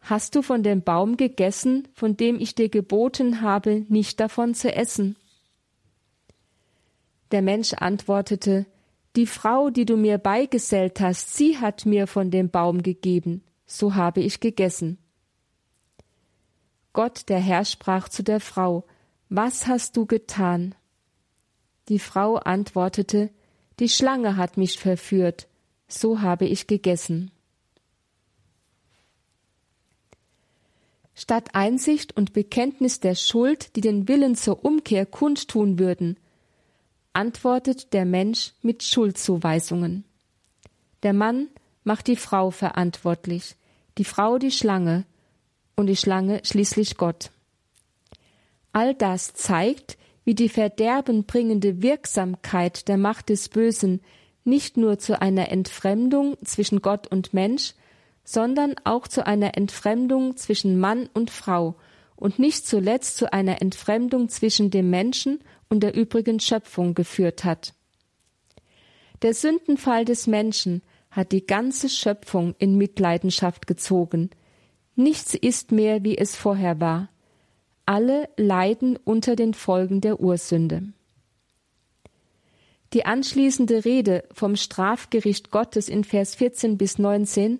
Hast 0.01 0.35
du 0.35 0.43
von 0.43 0.63
dem 0.63 0.83
Baum 0.83 1.17
gegessen, 1.17 1.89
von 1.95 2.17
dem 2.17 2.39
ich 2.39 2.55
dir 2.55 2.69
geboten 2.69 3.41
habe, 3.41 3.85
nicht 3.89 4.21
davon 4.21 4.55
zu 4.55 4.75
essen? 4.75 5.17
Der 7.35 7.43
Mensch 7.43 7.73
antwortete, 7.73 8.65
Die 9.17 9.27
Frau, 9.27 9.69
die 9.69 9.85
du 9.85 9.97
mir 9.97 10.19
beigesellt 10.19 11.01
hast, 11.01 11.35
sie 11.35 11.59
hat 11.59 11.85
mir 11.85 12.07
von 12.07 12.31
dem 12.31 12.49
Baum 12.49 12.85
gegeben, 12.85 13.43
so 13.67 13.97
habe 13.97 14.21
ich 14.21 14.39
gegessen. 14.39 14.99
Gott, 16.93 17.29
der 17.29 17.41
Herr, 17.41 17.65
sprach 17.65 18.09
zu 18.09 18.23
der 18.23 18.39
Frau, 18.39 18.85
Was 19.31 19.67
hast 19.67 19.97
du 19.97 20.07
getan? 20.07 20.77
Die 21.89 21.99
Frau 21.99 22.37
antwortete, 22.37 23.31
Die 23.81 23.89
Schlange 23.89 24.37
hat 24.37 24.57
mich 24.57 24.79
verführt, 24.79 25.49
so 25.89 26.21
habe 26.21 26.47
ich 26.47 26.69
gegessen. 26.69 27.33
Statt 31.17 31.57
Einsicht 31.57 32.17
und 32.17 32.33
Bekenntnis 32.33 33.01
der 33.01 33.17
Schuld, 33.17 33.75
die 33.75 33.81
den 33.81 34.07
Willen 34.07 34.37
zur 34.37 34.65
Umkehr 34.65 35.05
kundtun 35.05 35.81
würden, 35.81 36.17
antwortet 37.15 37.93
der 37.93 38.05
Mensch 38.05 38.53
mit 38.61 38.83
Schuldzuweisungen. 38.83 40.05
Der 41.03 41.13
Mann 41.13 41.49
macht 41.85 42.07
die 42.07 42.17
Frau 42.17 42.51
verantwortlich, 42.51 43.57
die 43.99 44.05
Frau 44.05 44.39
die 44.39 44.51
Schlange 44.51 45.05
und 45.77 45.87
die 45.87 45.97
Schlange 45.97 46.41
schließlich 46.45 46.97
Gott. 46.97 47.31
All 48.73 48.95
das 48.95 49.33
zeigt, 49.35 49.97
wie 50.25 50.35
die 50.35 50.49
verderbenbringende 50.49 51.83
Wirksamkeit 51.83 52.89
der 52.89 52.97
Macht 52.97 53.29
des 53.29 53.49
Bösen 53.49 54.01
nicht 54.45 54.77
nur 54.77 54.99
zu 54.99 55.21
einer 55.21 55.51
Entfremdung 55.51 56.37
zwischen 56.45 56.83
Gott 56.83 57.07
und 57.07 57.33
Mensch, 57.33 57.75
sondern 58.25 58.75
auch 58.85 59.07
zu 59.07 59.27
einer 59.27 59.57
Entfremdung 59.57 60.37
zwischen 60.37 60.79
Mann 60.81 61.09
und 61.13 61.31
Frau 61.31 61.77
und 62.17 62.39
nicht 62.39 62.67
zuletzt 62.67 63.17
zu 63.17 63.33
einer 63.33 63.61
Entfremdung 63.61 64.29
zwischen 64.29 64.71
dem 64.71 64.91
Menschen 64.91 65.41
und 65.75 65.81
der 65.81 65.97
übrigen 65.97 66.39
Schöpfung 66.39 66.95
geführt 66.95 67.43
hat. 67.43 67.75
Der 69.23 69.35
Sündenfall 69.35 70.05
des 70.05 70.29
Menschen 70.29 70.83
hat 71.11 71.33
die 71.33 71.45
ganze 71.45 71.89
Schöpfung 71.89 72.55
in 72.59 72.79
Mitleidenschaft 72.79 73.67
gezogen. 73.67 74.31
Nichts 74.95 75.35
ist 75.35 75.73
mehr, 75.73 76.05
wie 76.05 76.17
es 76.17 76.37
vorher 76.37 76.81
war. 76.81 77.09
Alle 77.87 78.29
leiden 78.37 78.97
unter 79.03 79.35
den 79.35 79.53
Folgen 79.53 80.01
der 80.01 80.21
Ursünde. 80.21 80.93
Die 82.93 83.05
anschließende 83.05 83.85
Rede 83.85 84.23
vom 84.33 84.55
Strafgericht 84.55 85.51
Gottes 85.51 85.89
in 85.89 86.05
Vers 86.05 86.37
14 86.37 86.79
bis 86.79 86.99
19 86.99 87.59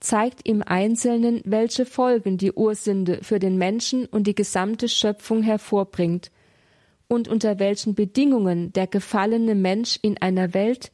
zeigt 0.00 0.40
im 0.44 0.60
Einzelnen, 0.60 1.40
welche 1.44 1.86
Folgen 1.86 2.36
die 2.36 2.52
Ursünde 2.52 3.20
für 3.22 3.38
den 3.38 3.58
Menschen 3.58 4.06
und 4.06 4.26
die 4.26 4.34
gesamte 4.34 4.88
Schöpfung 4.88 5.44
hervorbringt 5.44 6.32
und 7.14 7.28
unter 7.28 7.58
welchen 7.58 7.94
Bedingungen 7.94 8.72
der 8.72 8.86
gefallene 8.86 9.54
Mensch 9.54 9.98
in 10.02 10.18
einer 10.18 10.52
Welt, 10.54 10.92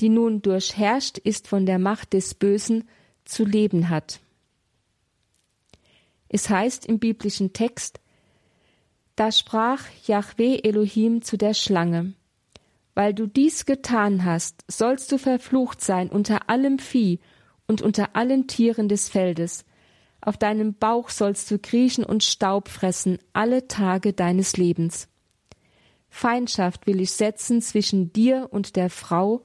die 0.00 0.08
nun 0.08 0.42
durchherrscht 0.42 1.18
ist 1.18 1.48
von 1.48 1.66
der 1.66 1.78
Macht 1.78 2.12
des 2.12 2.34
Bösen, 2.34 2.88
zu 3.24 3.44
leben 3.44 3.88
hat. 3.88 4.20
Es 6.28 6.50
heißt 6.50 6.86
im 6.86 6.98
biblischen 6.98 7.52
Text, 7.52 8.00
da 9.16 9.30
sprach 9.30 9.84
Yahweh 10.06 10.58
Elohim 10.62 11.22
zu 11.22 11.36
der 11.36 11.54
Schlange, 11.54 12.14
weil 12.94 13.14
du 13.14 13.26
dies 13.26 13.66
getan 13.66 14.24
hast, 14.24 14.64
sollst 14.68 15.12
du 15.12 15.18
verflucht 15.18 15.80
sein 15.80 16.08
unter 16.08 16.50
allem 16.50 16.78
Vieh 16.78 17.20
und 17.66 17.82
unter 17.82 18.16
allen 18.16 18.46
Tieren 18.48 18.88
des 18.88 19.08
Feldes. 19.08 19.64
Auf 20.20 20.36
deinem 20.36 20.74
Bauch 20.74 21.10
sollst 21.10 21.50
du 21.50 21.58
kriechen 21.58 22.02
und 22.02 22.24
Staub 22.24 22.68
fressen 22.68 23.18
alle 23.32 23.68
Tage 23.68 24.12
deines 24.12 24.56
Lebens. 24.56 25.08
Feindschaft 26.14 26.86
will 26.86 27.00
ich 27.00 27.10
setzen 27.10 27.60
zwischen 27.60 28.12
dir 28.12 28.48
und 28.52 28.76
der 28.76 28.88
Frau, 28.88 29.42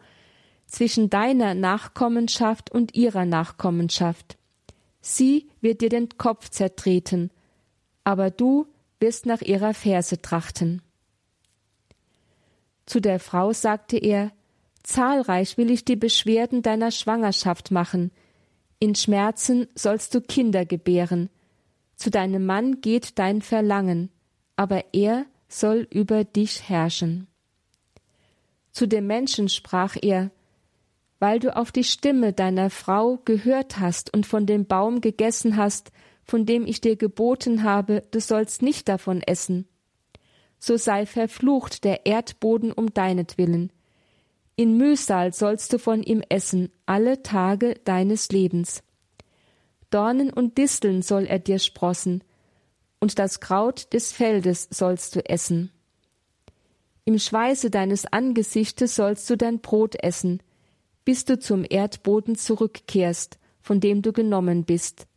zwischen 0.68 1.10
deiner 1.10 1.56
Nachkommenschaft 1.56 2.70
und 2.70 2.94
ihrer 2.94 3.26
Nachkommenschaft. 3.26 4.38
Sie 5.02 5.50
wird 5.62 5.82
dir 5.82 5.90
den 5.90 6.10
Kopf 6.20 6.50
zertreten, 6.50 7.32
aber 8.04 8.30
du 8.30 8.68
wirst 9.00 9.26
nach 9.26 9.42
ihrer 9.42 9.74
Ferse 9.74 10.22
trachten. 10.22 10.84
Zu 12.86 13.00
der 13.00 13.20
Frau 13.20 13.52
sagte 13.52 13.98
er, 13.98 14.32
Zahlreich 14.84 15.58
will 15.58 15.72
ich 15.72 15.86
die 15.86 15.96
Beschwerden 15.96 16.62
deiner 16.62 16.92
Schwangerschaft 16.92 17.72
machen, 17.72 18.12
in 18.78 18.94
Schmerzen 18.94 19.68
sollst 19.74 20.14
du 20.14 20.22
Kinder 20.22 20.66
gebären, 20.66 21.30
zu 21.96 22.12
deinem 22.12 22.46
Mann 22.46 22.80
geht 22.80 23.18
dein 23.18 23.42
Verlangen, 23.42 24.12
aber 24.56 24.84
er 24.94 25.26
soll 25.50 25.88
über 25.92 26.24
dich 26.24 26.70
herrschen. 26.70 27.28
Zu 28.72 28.88
dem 28.88 29.08
Menschen 29.08 29.50
sprach 29.50 29.98
er, 30.02 30.32
weil 31.20 31.40
du 31.40 31.56
auf 31.56 31.72
die 31.72 31.84
Stimme 31.84 32.32
deiner 32.32 32.70
Frau 32.70 33.20
gehört 33.26 33.80
hast 33.80 34.14
und 34.14 34.26
von 34.26 34.46
dem 34.46 34.66
Baum 34.66 35.02
gegessen 35.02 35.58
hast, 35.58 35.92
von 36.24 36.46
dem 36.46 36.66
ich 36.66 36.80
dir 36.80 36.96
geboten 36.96 37.64
habe, 37.64 38.04
du 38.12 38.22
sollst 38.22 38.62
nicht 38.62 38.88
davon 38.88 39.22
essen. 39.22 39.68
So 40.60 40.78
sei 40.78 41.06
verflucht 41.06 41.84
der 41.84 42.06
Erdboden 42.06 42.72
um 42.72 42.94
deinetwillen. 42.94 43.72
In 44.56 44.78
Mühsal 44.78 45.34
sollst 45.34 45.74
du 45.74 45.80
von 45.80 46.04
ihm 46.04 46.22
essen 46.30 46.72
alle 46.86 47.24
Tage 47.24 47.76
deines 47.86 48.30
Lebens. 48.30 48.84
Dornen 49.90 50.32
und 50.32 50.58
Disteln 50.58 51.02
soll 51.02 51.26
er 51.26 51.40
dir 51.40 51.60
sprossen, 51.60 52.24
und 53.00 53.20
das 53.20 53.40
Kraut 53.40 53.94
des 53.94 54.12
Feldes 54.12 54.68
sollst 54.72 55.16
du 55.16 55.26
essen. 55.28 55.72
Im 57.06 57.18
Schweiße 57.18 57.70
deines 57.70 58.06
Angesichtes 58.06 58.96
sollst 58.96 59.30
du 59.30 59.38
dein 59.38 59.60
Brot 59.60 59.96
essen, 60.04 60.44
bis 61.06 61.26
du 61.26 61.40
zum 61.40 61.66
Erdboden 61.68 62.36
zurückkehrst, 62.36 63.40
von 63.62 63.80
dem 63.80 64.02
du 64.02 64.14
genommen 64.14 64.64
bist. 64.64 65.08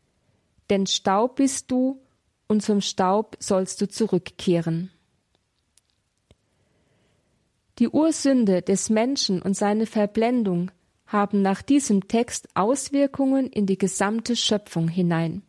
Denn 0.70 0.86
Staub 0.86 1.36
bist 1.36 1.70
du, 1.70 2.00
und 2.48 2.62
zum 2.62 2.80
Staub 2.80 3.36
sollst 3.40 3.80
du 3.80 3.88
zurückkehren. 3.88 4.90
Die 7.78 7.88
Ursünde 7.88 8.62
des 8.62 8.90
Menschen 8.90 9.40
und 9.40 9.56
seine 9.56 9.86
Verblendung 9.86 10.70
haben 11.06 11.42
nach 11.42 11.62
diesem 11.62 12.08
Text 12.08 12.48
Auswirkungen 12.54 13.46
in 13.48 13.66
die 13.66 13.78
gesamte 13.78 14.36
Schöpfung 14.36 14.88
hinein. 14.88 15.42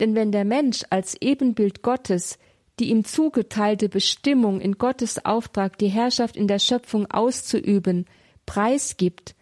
Denn 0.00 0.14
wenn 0.14 0.32
der 0.32 0.44
Mensch 0.44 0.82
als 0.90 1.16
Ebenbild 1.20 1.82
Gottes 1.82 2.38
die 2.80 2.88
ihm 2.88 3.04
zugeteilte 3.04 3.90
Bestimmung 3.90 4.60
in 4.60 4.78
Gottes 4.78 5.24
Auftrag, 5.24 5.76
die 5.78 5.88
Herrschaft 5.88 6.34
in 6.34 6.48
der 6.48 6.58
Schöpfung 6.58 7.10
auszuüben, 7.10 8.06
preisgibt, 8.46 9.34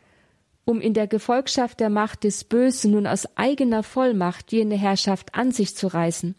um 0.64 0.80
in 0.80 0.92
der 0.92 1.06
Gefolgschaft 1.06 1.80
der 1.80 1.88
Macht 1.88 2.24
des 2.24 2.44
Bösen 2.44 2.90
nun 2.90 3.06
aus 3.06 3.28
eigener 3.36 3.84
Vollmacht 3.84 4.52
jene 4.52 4.76
Herrschaft 4.76 5.34
an 5.34 5.52
sich 5.52 5.76
zu 5.76 5.86
reißen, 5.86 6.34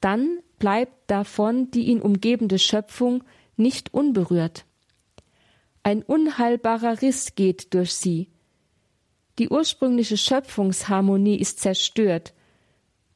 dann 0.00 0.38
bleibt 0.58 1.10
davon 1.10 1.70
die 1.70 1.84
ihn 1.84 2.00
umgebende 2.00 2.58
Schöpfung 2.58 3.22
nicht 3.56 3.92
unberührt. 3.92 4.64
Ein 5.82 6.02
unheilbarer 6.02 7.02
Riss 7.02 7.34
geht 7.34 7.74
durch 7.74 7.92
sie. 7.92 8.30
Die 9.38 9.50
ursprüngliche 9.50 10.16
Schöpfungsharmonie 10.16 11.36
ist 11.36 11.60
zerstört, 11.60 12.32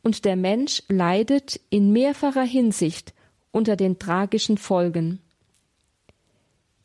und 0.04 0.24
der 0.24 0.36
Mensch 0.36 0.82
leidet 0.88 1.60
in 1.70 1.92
mehrfacher 1.92 2.44
Hinsicht 2.44 3.14
unter 3.50 3.74
den 3.74 3.98
tragischen 3.98 4.58
Folgen. 4.58 5.20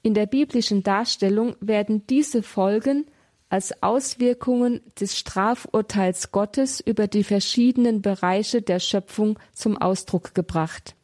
In 0.01 0.13
der 0.13 0.25
biblischen 0.25 0.81
Darstellung 0.81 1.55
werden 1.59 2.07
diese 2.07 2.41
Folgen 2.41 3.05
als 3.49 3.83
Auswirkungen 3.83 4.81
des 4.99 5.17
Strafurteils 5.17 6.31
Gottes 6.31 6.79
über 6.79 7.07
die 7.07 7.23
verschiedenen 7.23 8.01
Bereiche 8.01 8.61
der 8.61 8.79
Schöpfung 8.79 9.37
zum 9.53 9.77
Ausdruck 9.77 10.33
gebracht. 10.33 10.95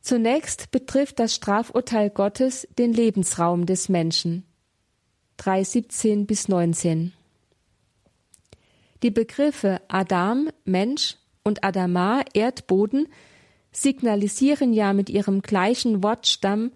Zunächst 0.00 0.70
betrifft 0.70 1.18
das 1.18 1.34
Strafurteil 1.34 2.10
Gottes 2.10 2.66
den 2.78 2.92
Lebensraum 2.92 3.66
des 3.66 3.88
Menschen. 3.88 4.44
3,17 5.38 6.26
bis 6.26 6.48
19. 6.48 7.12
Die 9.06 9.12
Begriffe 9.12 9.80
Adam, 9.86 10.48
Mensch 10.64 11.14
und 11.44 11.62
Adama, 11.62 12.24
Erdboden, 12.34 13.06
signalisieren 13.70 14.72
ja 14.72 14.92
mit 14.94 15.10
ihrem 15.10 15.42
gleichen 15.42 16.02
Wortstamm 16.02 16.72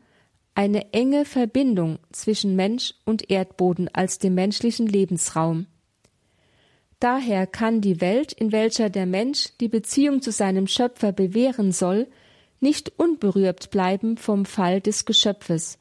eine 0.55 0.93
enge 0.93 1.25
Verbindung 1.25 1.99
zwischen 2.13 2.55
Mensch 2.55 2.95
und 3.05 3.33
Erdboden 3.33 3.89
als 3.93 4.21
dem 4.21 4.37
menschlichen 4.37 4.87
Lebensraum. 4.87 5.67
Daher 7.01 7.49
kann 7.49 7.81
die 7.81 8.01
Welt, 8.01 8.33
in 8.33 8.53
welcher 8.53 8.91
der 8.91 9.07
Mensch 9.07 9.49
die 9.61 9.67
Beziehung 9.67 10.23
zu 10.23 10.31
seinem 10.31 10.69
Schöpfer 10.69 11.11
bewähren 11.11 11.73
soll, 11.73 12.07
nicht 12.61 12.93
unberührt 12.97 13.73
bleiben 13.73 14.17
vom 14.17 14.45
Fall 14.45 14.81
des 14.81 15.05
Geschöpfes. 15.05 15.80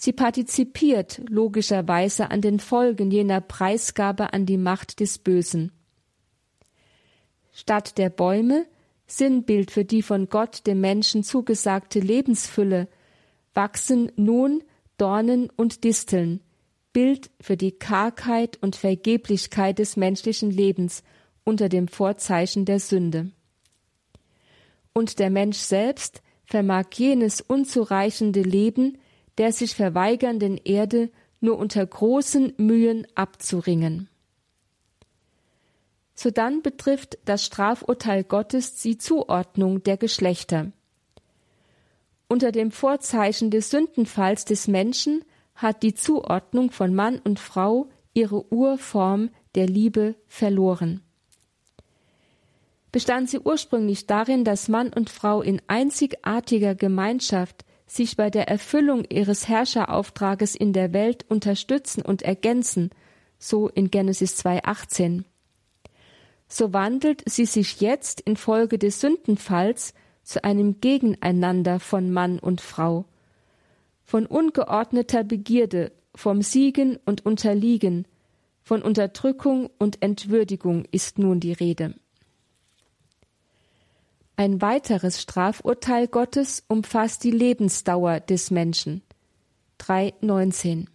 Sie 0.00 0.12
partizipiert 0.12 1.20
logischerweise 1.28 2.30
an 2.30 2.40
den 2.40 2.60
Folgen 2.60 3.10
jener 3.10 3.40
Preisgabe 3.40 4.32
an 4.32 4.46
die 4.46 4.56
Macht 4.56 5.00
des 5.00 5.18
Bösen. 5.18 5.72
Statt 7.52 7.98
der 7.98 8.08
Bäume, 8.08 8.64
Sinnbild 9.08 9.72
für 9.72 9.84
die 9.84 10.02
von 10.02 10.28
Gott 10.28 10.68
dem 10.68 10.80
Menschen 10.80 11.24
zugesagte 11.24 11.98
Lebensfülle, 11.98 12.86
wachsen 13.54 14.12
nun 14.14 14.62
Dornen 14.98 15.50
und 15.56 15.82
Disteln, 15.82 16.42
Bild 16.92 17.30
für 17.40 17.56
die 17.56 17.72
Kargheit 17.72 18.56
und 18.62 18.76
Vergeblichkeit 18.76 19.80
des 19.80 19.96
menschlichen 19.96 20.52
Lebens 20.52 21.02
unter 21.42 21.68
dem 21.68 21.88
Vorzeichen 21.88 22.66
der 22.66 22.78
Sünde. 22.78 23.32
Und 24.92 25.18
der 25.18 25.30
Mensch 25.30 25.58
selbst 25.58 26.22
vermag 26.44 26.86
jenes 26.94 27.40
unzureichende 27.40 28.42
Leben 28.42 28.98
der 29.38 29.52
sich 29.52 29.74
verweigernden 29.74 30.58
Erde 30.58 31.10
nur 31.40 31.58
unter 31.58 31.84
großen 31.86 32.52
Mühen 32.56 33.06
abzuringen. 33.14 34.08
Sodann 36.14 36.62
betrifft 36.62 37.18
das 37.24 37.44
Strafurteil 37.44 38.24
Gottes 38.24 38.74
die 38.74 38.98
Zuordnung 38.98 39.84
der 39.84 39.96
Geschlechter. 39.96 40.72
Unter 42.28 42.50
dem 42.50 42.72
Vorzeichen 42.72 43.50
des 43.52 43.70
Sündenfalls 43.70 44.44
des 44.44 44.66
Menschen 44.66 45.24
hat 45.54 45.82
die 45.84 45.94
Zuordnung 45.94 46.72
von 46.72 46.94
Mann 46.94 47.20
und 47.20 47.38
Frau 47.38 47.88
ihre 48.14 48.52
Urform 48.52 49.30
der 49.54 49.66
Liebe 49.66 50.16
verloren. 50.26 51.02
Bestand 52.90 53.30
sie 53.30 53.38
ursprünglich 53.38 54.06
darin, 54.06 54.44
dass 54.44 54.68
Mann 54.68 54.92
und 54.92 55.10
Frau 55.10 55.40
in 55.40 55.62
einzigartiger 55.68 56.74
Gemeinschaft 56.74 57.64
sich 57.88 58.16
bei 58.16 58.30
der 58.30 58.48
Erfüllung 58.48 59.04
ihres 59.08 59.48
Herrscherauftrages 59.48 60.54
in 60.54 60.72
der 60.72 60.92
Welt 60.92 61.24
unterstützen 61.28 62.02
und 62.02 62.22
ergänzen, 62.22 62.90
so 63.38 63.68
in 63.68 63.90
Genesis 63.90 64.38
2,18. 64.44 65.24
So 66.48 66.72
wandelt 66.72 67.22
sie 67.26 67.46
sich 67.46 67.80
jetzt 67.80 68.20
infolge 68.20 68.78
des 68.78 69.00
Sündenfalls 69.00 69.94
zu 70.22 70.44
einem 70.44 70.80
Gegeneinander 70.80 71.80
von 71.80 72.10
Mann 72.12 72.38
und 72.38 72.60
Frau, 72.60 73.06
von 74.04 74.26
ungeordneter 74.26 75.24
Begierde, 75.24 75.92
vom 76.14 76.42
Siegen 76.42 76.98
und 77.06 77.24
Unterliegen, 77.24 78.06
von 78.62 78.82
Unterdrückung 78.82 79.70
und 79.78 80.02
Entwürdigung 80.02 80.84
ist 80.90 81.18
nun 81.18 81.40
die 81.40 81.52
Rede. 81.52 81.94
Ein 84.38 84.62
weiteres 84.62 85.20
Strafurteil 85.20 86.06
Gottes 86.06 86.62
umfasst 86.68 87.24
die 87.24 87.32
Lebensdauer 87.32 88.20
des 88.20 88.52
Menschen. 88.52 89.02
3.19 89.80 90.86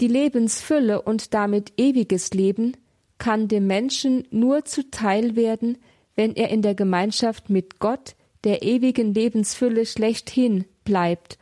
Die 0.00 0.06
Lebensfülle 0.06 1.02
und 1.02 1.34
damit 1.34 1.72
ewiges 1.76 2.30
Leben 2.34 2.76
kann 3.18 3.48
dem 3.48 3.66
Menschen 3.66 4.28
nur 4.30 4.64
zuteil 4.64 5.34
werden, 5.34 5.76
wenn 6.14 6.36
er 6.36 6.50
in 6.50 6.62
der 6.62 6.76
Gemeinschaft 6.76 7.50
mit 7.50 7.80
Gott, 7.80 8.14
der 8.44 8.62
ewigen 8.62 9.12
Lebensfülle 9.12 9.84
schlechthin, 9.84 10.66
bleibt 10.84 11.36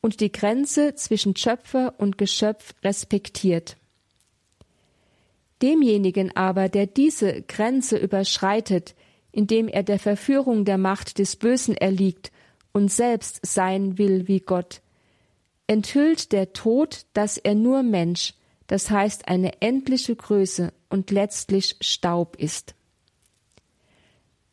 und 0.00 0.20
die 0.20 0.32
Grenze 0.32 0.94
zwischen 0.94 1.36
Schöpfer 1.36 1.92
und 1.98 2.16
Geschöpf 2.16 2.72
respektiert. 2.82 3.76
Demjenigen 5.60 6.34
aber, 6.34 6.70
der 6.70 6.86
diese 6.86 7.42
Grenze 7.42 7.98
überschreitet, 7.98 8.94
indem 9.34 9.68
er 9.68 9.82
der 9.82 9.98
Verführung 9.98 10.64
der 10.64 10.78
Macht 10.78 11.18
des 11.18 11.36
Bösen 11.36 11.76
erliegt 11.76 12.30
und 12.72 12.90
selbst 12.90 13.40
sein 13.44 13.98
will 13.98 14.28
wie 14.28 14.40
Gott, 14.40 14.80
enthüllt 15.66 16.32
der 16.32 16.52
Tod, 16.52 17.06
dass 17.14 17.36
er 17.36 17.54
nur 17.54 17.82
Mensch, 17.82 18.34
das 18.68 18.90
heißt 18.90 19.28
eine 19.28 19.60
endliche 19.60 20.14
Größe 20.14 20.72
und 20.88 21.10
letztlich 21.10 21.76
Staub 21.80 22.36
ist. 22.36 22.74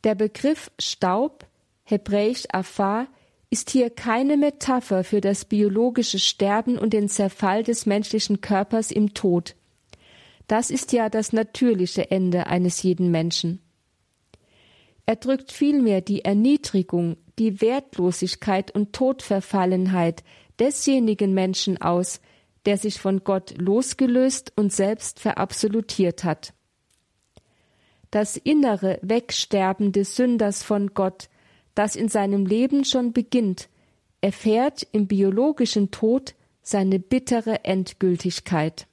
Der 0.03 0.15
Begriff 0.15 0.71
Staub, 0.79 1.45
hebräisch 1.83 2.45
Afar, 2.51 3.07
ist 3.51 3.69
hier 3.69 3.89
keine 3.89 4.37
Metapher 4.37 5.03
für 5.03 5.21
das 5.21 5.45
biologische 5.45 6.17
Sterben 6.17 6.77
und 6.77 6.93
den 6.93 7.07
Zerfall 7.07 7.63
des 7.63 7.85
menschlichen 7.85 8.41
Körpers 8.41 8.91
im 8.91 9.13
Tod. 9.13 9.55
Das 10.47 10.71
ist 10.71 10.91
ja 10.91 11.09
das 11.09 11.33
natürliche 11.33 12.09
Ende 12.09 12.47
eines 12.47 12.81
jeden 12.81 13.11
Menschen. 13.11 13.61
Er 15.05 15.15
drückt 15.15 15.51
vielmehr 15.51 16.01
die 16.01 16.23
Erniedrigung, 16.23 17.17
die 17.39 17.61
Wertlosigkeit 17.61 18.71
und 18.71 18.93
Todverfallenheit 18.93 20.23
desjenigen 20.59 21.33
Menschen 21.33 21.81
aus, 21.81 22.21
der 22.65 22.77
sich 22.77 22.99
von 22.99 23.23
Gott 23.23 23.55
losgelöst 23.57 24.53
und 24.55 24.71
selbst 24.71 25.19
verabsolutiert 25.19 26.23
hat. 26.23 26.53
Das 28.11 28.37
innere 28.37 28.99
Wegsterben 29.01 29.91
des 29.91 30.15
Sünders 30.15 30.63
von 30.63 30.93
Gott 30.93 31.29
das 31.75 31.95
in 31.95 32.09
seinem 32.09 32.45
Leben 32.45 32.85
schon 32.85 33.13
beginnt, 33.13 33.69
erfährt 34.21 34.87
im 34.91 35.07
biologischen 35.07 35.91
Tod 35.91 36.35
seine 36.61 36.99
bittere 36.99 37.63
Endgültigkeit. 37.63 38.87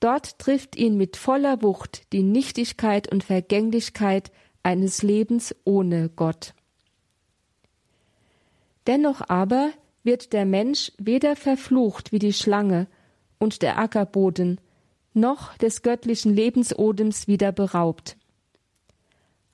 Dort 0.00 0.38
trifft 0.38 0.76
ihn 0.76 0.96
mit 0.96 1.16
voller 1.16 1.62
Wucht 1.62 2.12
die 2.12 2.22
Nichtigkeit 2.22 3.10
und 3.10 3.24
Vergänglichkeit 3.24 4.30
eines 4.66 5.04
Lebens 5.04 5.54
ohne 5.62 6.08
Gott. 6.08 6.52
Dennoch 8.88 9.22
aber 9.28 9.70
wird 10.02 10.32
der 10.32 10.44
Mensch 10.44 10.90
weder 10.98 11.36
verflucht 11.36 12.10
wie 12.10 12.18
die 12.18 12.32
Schlange 12.32 12.88
und 13.38 13.62
der 13.62 13.78
Ackerboden, 13.78 14.60
noch 15.14 15.56
des 15.58 15.82
göttlichen 15.82 16.34
Lebensodems 16.34 17.28
wieder 17.28 17.52
beraubt. 17.52 18.16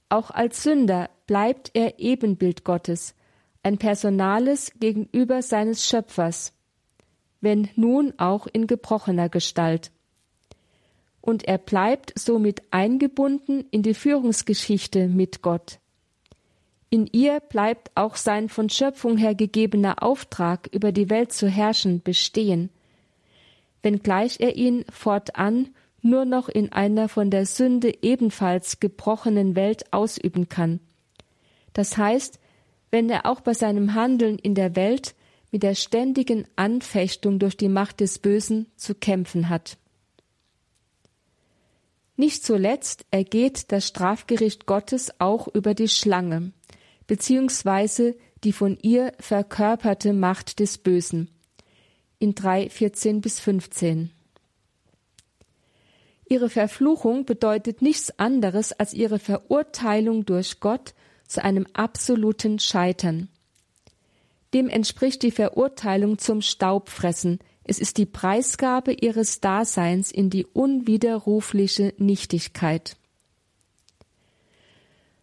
Auch 0.09 0.31
als 0.31 0.63
Sünder 0.63 1.11
bleibt 1.27 1.73
er 1.75 1.99
Ebenbild 1.99 2.65
Gottes, 2.65 3.15
ein 3.63 3.77
Personales 3.77 4.73
gegenüber 4.81 5.43
seines 5.43 5.87
Schöpfers, 5.87 6.55
wenn 7.43 7.69
nun 7.77 8.15
auch 8.17 8.47
in 8.47 8.67
gebrochener 8.67 9.29
Gestalt. 9.29 9.91
Und 11.23 11.45
er 11.49 11.57
bleibt 11.57 12.13
somit 12.19 12.63
eingebunden 12.71 13.65
in 13.71 13.83
die 13.83 13.95
Führungsgeschichte 13.95 15.09
mit 15.09 15.41
Gott. 15.41 15.79
In 16.91 17.07
ihr 17.11 17.41
bleibt 17.41 17.91
auch 17.95 18.17
sein 18.17 18.51
von 18.51 18.69
Schöpfung 18.69 19.17
her 19.17 19.35
gegebener 19.35 20.03
Auftrag, 20.03 20.69
über 20.73 20.93
die 20.93 21.09
Welt 21.09 21.33
zu 21.33 21.49
herrschen, 21.49 22.03
bestehen, 22.03 22.69
wenngleich 23.83 24.41
er 24.41 24.57
ihn 24.57 24.85
fortan 24.93 25.71
nur 26.03 26.27
noch 26.27 26.51
in 26.51 26.71
einer 26.71 27.09
von 27.09 27.31
der 27.31 27.47
Sünde 27.47 27.95
ebenfalls 28.03 28.79
gebrochenen 28.79 29.57
Welt 29.57 29.91
ausüben 29.91 30.51
kann. 30.51 30.81
Das 31.73 31.97
heißt, 31.97 32.39
wenn 32.91 33.09
er 33.09 33.25
auch 33.25 33.41
bei 33.41 33.55
seinem 33.55 33.95
Handeln 33.95 34.39
in 34.39 34.55
der 34.55 34.77
Welt 34.77 35.15
mit 35.51 35.63
der 35.63 35.75
ständigen 35.75 36.45
Anfechtung 36.57 37.39
durch 37.39 37.57
die 37.57 37.69
Macht 37.69 38.01
des 38.01 38.19
Bösen 38.19 38.67
zu 38.77 38.95
kämpfen 38.95 39.49
hat. 39.49 39.79
Nicht 42.23 42.47
zuletzt 42.47 43.05
ergeht 43.11 43.73
das 43.73 43.89
Strafgericht 43.89 44.65
Gottes 44.65 45.11
auch 45.19 45.49
über 45.49 45.75
die 45.75 45.89
Schlange, 45.89 46.53
beziehungsweise 47.09 48.15
die 48.45 48.53
von 48.53 48.79
ihr 48.81 49.13
verkörperte 49.19 50.13
Macht 50.13 50.61
des 50.61 50.79
Bösen. 50.79 51.33
In 52.21 52.37
3, 52.37 52.71
14 52.71 53.23
bis 53.23 53.41
15. 53.41 54.13
Ihre 56.29 56.49
Verfluchung 56.49 57.25
bedeutet 57.25 57.83
nichts 57.83 58.17
anderes 58.21 58.73
als 58.73 58.95
ihre 58.95 59.19
Verurteilung 59.19 60.25
durch 60.25 60.61
Gott 60.61 60.95
zu 61.27 61.43
einem 61.43 61.67
absoluten 61.73 62.61
Scheitern. 62.61 63.31
Dem 64.55 64.69
entspricht 64.69 65.25
die 65.25 65.33
Verurteilung 65.33 66.19
zum 66.19 66.41
Staubfressen. 66.41 67.41
Es 67.65 67.79
ist 67.79 67.99
die 67.99 68.07
Preisgabe 68.07 68.93
ihres 68.93 69.41
Daseins 69.41 70.11
in 70.11 70.31
die 70.31 70.47
unwiderrufliche 70.47 71.95
Nichtigkeit. 71.99 72.97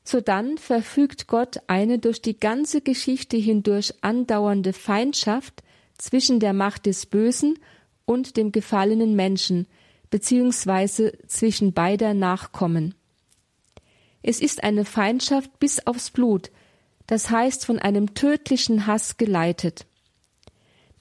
Sodann 0.03 0.57
verfügt 0.57 1.27
Gott 1.27 1.57
eine 1.67 1.99
durch 1.99 2.21
die 2.21 2.39
ganze 2.39 2.81
Geschichte 2.81 3.37
hindurch 3.37 3.93
andauernde 4.01 4.73
Feindschaft 4.73 5.63
zwischen 5.97 6.39
der 6.39 6.53
Macht 6.53 6.85
des 6.85 7.05
Bösen 7.05 7.59
und 8.05 8.37
dem 8.37 8.51
gefallenen 8.51 9.15
Menschen, 9.15 9.67
beziehungsweise 10.09 11.13
zwischen 11.27 11.73
beider 11.73 12.15
Nachkommen. 12.15 12.95
Es 14.23 14.41
ist 14.41 14.63
eine 14.63 14.83
Feindschaft 14.83 15.59
bis 15.59 15.85
aufs 15.85 16.09
Blut, 16.09 16.49
das 17.05 17.29
heißt 17.29 17.65
von 17.65 17.79
einem 17.79 18.15
tödlichen 18.15 18.87
Hass 18.87 19.17
geleitet. 19.17 19.85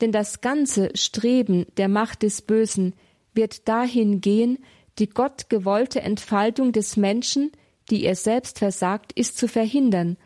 Denn 0.00 0.12
das 0.12 0.40
ganze 0.40 0.90
Streben 0.94 1.66
der 1.76 1.88
Macht 1.88 2.22
des 2.22 2.42
Bösen 2.42 2.94
wird 3.34 3.68
dahin 3.68 4.20
gehen, 4.20 4.58
die 4.98 5.08
Gott 5.08 5.48
gewollte 5.48 6.00
Entfaltung 6.00 6.72
des 6.72 6.96
Menschen, 6.96 7.52
die 7.90 8.04
er 8.04 8.16
selbst 8.16 8.58
versagt, 8.58 9.12
ist 9.12 9.38
zu 9.38 9.48
verhindern 9.48 10.16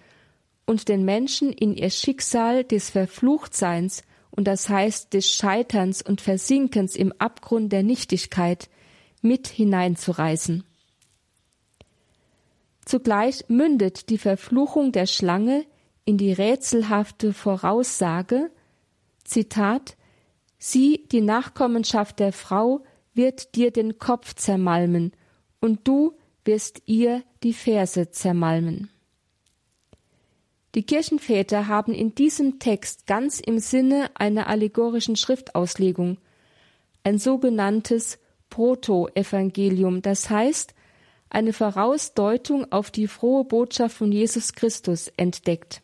und 0.67 0.89
den 0.89 1.05
Menschen 1.05 1.53
in 1.53 1.75
ihr 1.75 1.91
Schicksal 1.91 2.65
des 2.65 2.91
Verfluchtseins 2.91 4.03
und 4.31 4.47
das 4.47 4.69
heißt 4.69 5.13
des 5.13 5.29
Scheiterns 5.29 6.03
und 6.03 6.21
Versinkens 6.21 6.97
im 6.97 7.13
Abgrund 7.19 7.73
der 7.73 7.83
Nichtigkeit 7.83 8.69
mit 9.21 9.47
hineinzureißen. 9.49 10.65
Zugleich 12.85 13.45
mündet 13.49 14.09
die 14.09 14.19
Verfluchung 14.19 14.91
der 14.93 15.07
Schlange 15.07 15.65
in 16.05 16.19
die 16.19 16.33
rätselhafte 16.33 17.33
Voraussage, 17.33 18.51
Zitat, 19.25 19.97
Sie, 20.59 21.09
die 21.11 21.21
Nachkommenschaft 21.21 22.19
der 22.19 22.33
Frau, 22.33 22.85
wird 23.15 23.55
dir 23.57 23.71
den 23.71 23.99
Kopf 23.99 24.35
zermalmen, 24.35 25.13
und 25.61 25.87
du 25.87 26.17
wirst 26.45 26.83
ihr 26.87 27.23
die 27.43 27.53
Verse 27.53 28.11
zermalmen. 28.11 28.91
Die 30.75 30.85
Kirchenväter 30.85 31.69
haben 31.69 31.93
in 31.93 32.15
diesem 32.15 32.59
Text 32.59 33.07
ganz 33.07 33.41
im 33.41 33.59
Sinne 33.59 34.11
einer 34.15 34.47
allegorischen 34.47 35.17
Schriftauslegung 35.17 36.19
ein 37.05 37.19
sogenanntes 37.19 38.19
Proto-Evangelium, 38.49 40.03
das 40.03 40.31
heißt 40.31 40.75
eine 41.29 41.53
Vorausdeutung 41.53 42.71
auf 42.71 42.91
die 42.91 43.09
frohe 43.09 43.45
Botschaft 43.45 43.97
von 43.97 44.13
Jesus 44.13 44.53
Christus 44.53 45.09
entdeckt. 45.17 45.83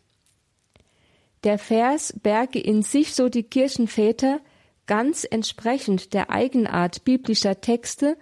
Der 1.45 1.59
Vers 1.59 2.15
berge 2.23 2.59
in 2.59 2.83
sich, 2.83 3.15
so 3.15 3.29
die 3.29 3.45
Kirchenväter, 3.45 4.41
ganz 4.87 5.27
entsprechend 5.31 6.15
der 6.15 6.31
Eigenart 6.31 7.05
biblischer 7.05 7.61
Texte 7.61 8.17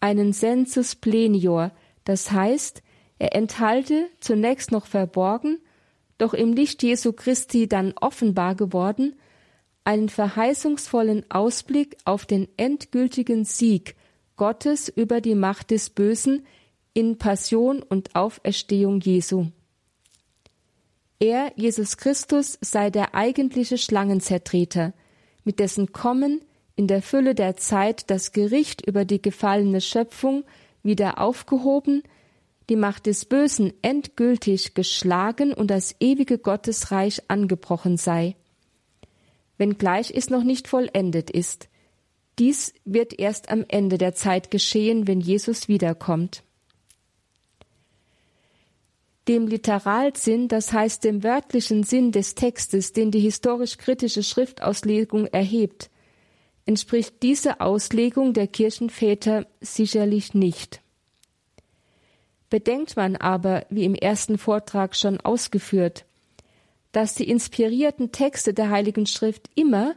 einen 0.00 0.32
sensus 0.32 0.94
plenior, 0.94 1.72
das 2.04 2.32
heißt, 2.32 2.82
er 3.18 3.34
enthalte 3.34 4.08
zunächst 4.20 4.72
noch 4.72 4.86
verborgen 4.86 5.58
doch 6.22 6.34
im 6.34 6.52
Licht 6.52 6.84
Jesu 6.84 7.12
Christi 7.12 7.66
dann 7.66 7.94
offenbar 8.00 8.54
geworden, 8.54 9.16
einen 9.82 10.08
verheißungsvollen 10.08 11.28
Ausblick 11.32 11.96
auf 12.04 12.26
den 12.26 12.46
endgültigen 12.56 13.44
Sieg 13.44 13.96
Gottes 14.36 14.88
über 14.88 15.20
die 15.20 15.34
Macht 15.34 15.72
des 15.72 15.90
Bösen 15.90 16.46
in 16.94 17.18
Passion 17.18 17.82
und 17.82 18.14
Auferstehung 18.14 19.00
Jesu. 19.00 19.46
Er, 21.22 21.52
Jesus 21.54 21.98
Christus, 21.98 22.58
sei 22.60 22.90
der 22.90 23.14
eigentliche 23.14 23.78
Schlangenzertreter, 23.78 24.92
mit 25.44 25.60
dessen 25.60 25.92
Kommen 25.92 26.40
in 26.74 26.88
der 26.88 27.00
Fülle 27.00 27.36
der 27.36 27.56
Zeit 27.56 28.10
das 28.10 28.32
Gericht 28.32 28.84
über 28.84 29.04
die 29.04 29.22
gefallene 29.22 29.80
Schöpfung 29.80 30.42
wieder 30.82 31.20
aufgehoben, 31.20 32.02
die 32.68 32.74
Macht 32.74 33.06
des 33.06 33.24
Bösen 33.24 33.72
endgültig 33.82 34.74
geschlagen 34.74 35.54
und 35.54 35.70
das 35.70 35.94
ewige 36.00 36.38
Gottesreich 36.38 37.22
angebrochen 37.28 37.98
sei. 37.98 38.34
Wenngleich 39.58 40.10
es 40.12 40.28
noch 40.28 40.42
nicht 40.42 40.66
vollendet 40.66 41.30
ist. 41.30 41.68
Dies 42.40 42.74
wird 42.84 43.16
erst 43.16 43.48
am 43.48 43.64
Ende 43.68 43.96
der 43.96 44.16
Zeit 44.16 44.50
geschehen, 44.50 45.06
wenn 45.06 45.20
Jesus 45.20 45.68
wiederkommt. 45.68 46.42
Dem 49.28 49.46
Literalsinn, 49.46 50.48
das 50.48 50.72
heißt 50.72 51.04
dem 51.04 51.22
wörtlichen 51.22 51.84
Sinn 51.84 52.10
des 52.10 52.34
Textes, 52.34 52.92
den 52.92 53.10
die 53.12 53.20
historisch-kritische 53.20 54.22
Schriftauslegung 54.22 55.26
erhebt, 55.26 55.90
entspricht 56.66 57.22
diese 57.22 57.60
Auslegung 57.60 58.32
der 58.32 58.48
Kirchenväter 58.48 59.46
sicherlich 59.60 60.34
nicht. 60.34 60.80
Bedenkt 62.50 62.96
man 62.96 63.16
aber, 63.16 63.64
wie 63.70 63.84
im 63.84 63.94
ersten 63.94 64.38
Vortrag 64.38 64.94
schon 64.96 65.20
ausgeführt, 65.20 66.04
dass 66.90 67.14
die 67.14 67.28
inspirierten 67.28 68.12
Texte 68.12 68.52
der 68.52 68.70
Heiligen 68.70 69.06
Schrift 69.06 69.48
immer 69.54 69.94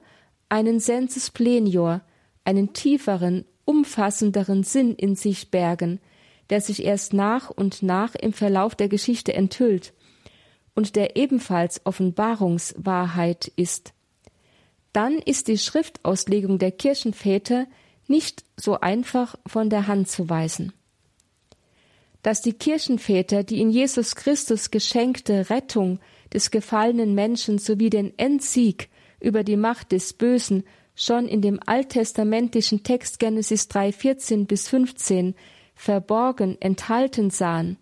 einen 0.47 0.80
sensus 0.80 1.32
plenior, 1.32 2.01
einen 2.45 2.73
tieferen, 2.73 3.45
umfassenderen 3.65 4.63
Sinn 4.63 4.95
in 4.95 5.15
sich 5.15 5.51
bergen, 5.51 5.99
der 6.50 6.62
sich 6.62 6.84
erst 6.84 7.14
nach 7.14 7.50
und 7.50 7.84
nach 7.84 8.16
im 8.16 8.34
Verlauf 8.34 8.76
der 8.76 8.89
Geschichte 8.89 9.34
enthüllt 9.34 9.93
und 10.74 10.96
der 10.96 11.16
ebenfalls 11.16 11.86
Offenbarungswahrheit 11.86 13.52
ist. 13.56 13.93
Dann 14.93 15.18
ist 15.18 15.48
die 15.48 15.58
Schriftauslegung 15.58 16.60
der 16.60 16.72
Kirchenväter 16.72 17.66
nicht 18.08 18.43
so 18.56 18.80
einfach 18.80 19.36
von 19.46 19.70
der 19.70 19.88
Hand 19.88 20.10
zu 20.10 20.30
weisen 20.30 20.74
dass 22.26 22.41
die 22.41 22.54
Kirchenväter 22.54 23.43
die 23.43 23.62
in 23.62 23.70
Jesus 23.70 24.16
Christus 24.16 24.72
geschenkte 24.72 25.52
Rettung 25.52 26.00
des 26.34 26.50
gefallenen 26.50 27.14
Menschen 27.14 27.60
sowie 27.60 27.91
den 27.91 28.18
Endsieg 28.18 28.89
über 29.20 29.43
die 29.43 29.58
Macht 29.58 29.91
des 29.91 30.14
Bösen 30.14 30.64
schon 30.96 31.28
in 31.28 31.43
dem 31.43 31.60
alttestamentlichen 31.64 32.82
Text 32.82 33.20
Genesis 33.20 33.68
3, 33.68 33.91
14 33.91 34.48
bis 34.48 34.68
15 34.68 35.36
verborgen 35.76 36.59
enthalten 36.61 37.30
sahen, 37.30 37.78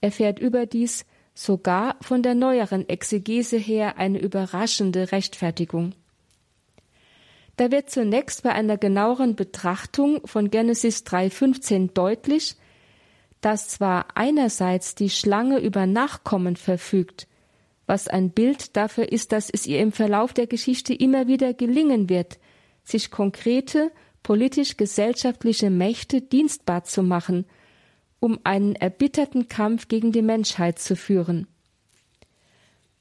erfährt 0.00 0.38
überdies 0.38 1.04
sogar 1.34 1.96
von 2.00 2.22
der 2.22 2.34
neueren 2.34 2.88
Exegese 2.88 3.56
her 3.56 3.96
eine 3.96 4.18
überraschende 4.18 5.12
Rechtfertigung. 5.12 5.94
Da 7.56 7.72
wird 7.72 7.90
zunächst 7.90 8.44
bei 8.44 8.52
einer 8.52 8.76
genaueren 8.76 9.34
Betrachtung 9.34 10.24
von 10.26 10.50
Genesis 10.50 11.04
3,15 11.04 11.92
deutlich, 11.92 12.56
dass 13.40 13.68
zwar 13.68 14.06
einerseits 14.14 14.94
die 14.94 15.10
Schlange 15.10 15.58
über 15.58 15.86
Nachkommen 15.86 16.56
verfügt, 16.56 17.26
was 17.86 18.06
ein 18.06 18.30
Bild 18.30 18.76
dafür 18.76 19.10
ist, 19.10 19.32
dass 19.32 19.50
es 19.50 19.66
ihr 19.66 19.80
im 19.80 19.92
Verlauf 19.92 20.32
der 20.34 20.46
Geschichte 20.46 20.94
immer 20.94 21.26
wieder 21.26 21.54
gelingen 21.54 22.08
wird, 22.08 22.38
sich 22.84 23.10
konkrete 23.10 23.90
politisch-gesellschaftliche 24.22 25.70
Mächte 25.70 26.20
dienstbar 26.20 26.84
zu 26.84 27.02
machen, 27.02 27.46
um 28.20 28.38
einen 28.44 28.74
erbitterten 28.74 29.48
Kampf 29.48 29.88
gegen 29.88 30.12
die 30.12 30.22
Menschheit 30.22 30.78
zu 30.78 30.96
führen. 30.96 31.46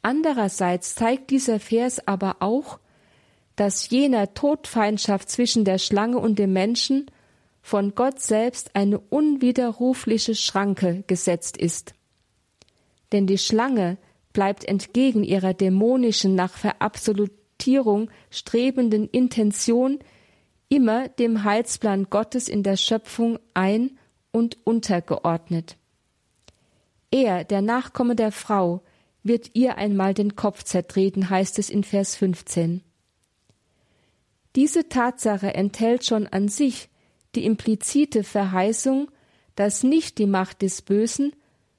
Andererseits 0.02 0.96
zeigt 0.96 1.32
dieser 1.32 1.60
Vers 1.60 2.08
aber 2.08 2.38
auch, 2.40 2.80
dass 3.56 3.90
jener 3.90 4.34
Todfeindschaft 4.34 5.30
zwischen 5.30 5.66
der 5.66 5.80
Schlange 5.80 6.20
und 6.20 6.40
dem 6.40 6.54
Menschen 6.54 7.08
von 7.62 7.96
Gott 7.96 8.22
selbst 8.22 8.76
eine 8.76 9.00
unwiderrufliche 9.00 10.36
Schranke 10.36 11.04
gesetzt 11.08 11.58
ist. 11.58 11.94
Denn 13.12 13.28
die 13.28 13.38
Schlange 13.38 13.98
bleibt 14.32 14.64
entgegen 14.64 15.24
ihrer 15.24 15.54
dämonischen 15.54 16.36
nach 16.36 16.54
Verabsolutierung 16.54 18.10
strebenden 18.30 19.10
Intention 19.10 20.00
immer 20.70 21.08
dem 21.10 21.44
Heilsplan 21.44 22.10
Gottes 22.10 22.50
in 22.50 22.64
der 22.64 22.78
Schöpfung 22.78 23.40
ein 23.54 23.98
und 24.32 24.58
untergeordnet. 24.66 25.78
Er, 27.12 27.44
der 27.44 27.62
Nachkomme 27.62 28.16
der 28.16 28.32
Frau, 28.32 28.82
wird 29.24 29.52
ihr 29.54 29.78
einmal 29.78 30.14
den 30.14 30.36
Kopf 30.36 30.64
zertreten, 30.64 31.30
heißt 31.30 31.60
es 31.60 31.70
in 31.70 31.84
Vers 31.84 32.16
15. 32.16 32.82
Diese 34.56 34.90
Tatsache 34.90 35.54
enthält 35.54 36.06
schon 36.06 36.28
an 36.28 36.48
sich 36.48 36.90
die 37.36 37.46
implizite 37.46 38.24
Verheißung, 38.24 39.12
dass 39.56 39.84
nicht 39.84 40.18
die 40.18 40.26
Macht 40.26 40.62
des 40.62 40.82
Bösen, 40.82 41.34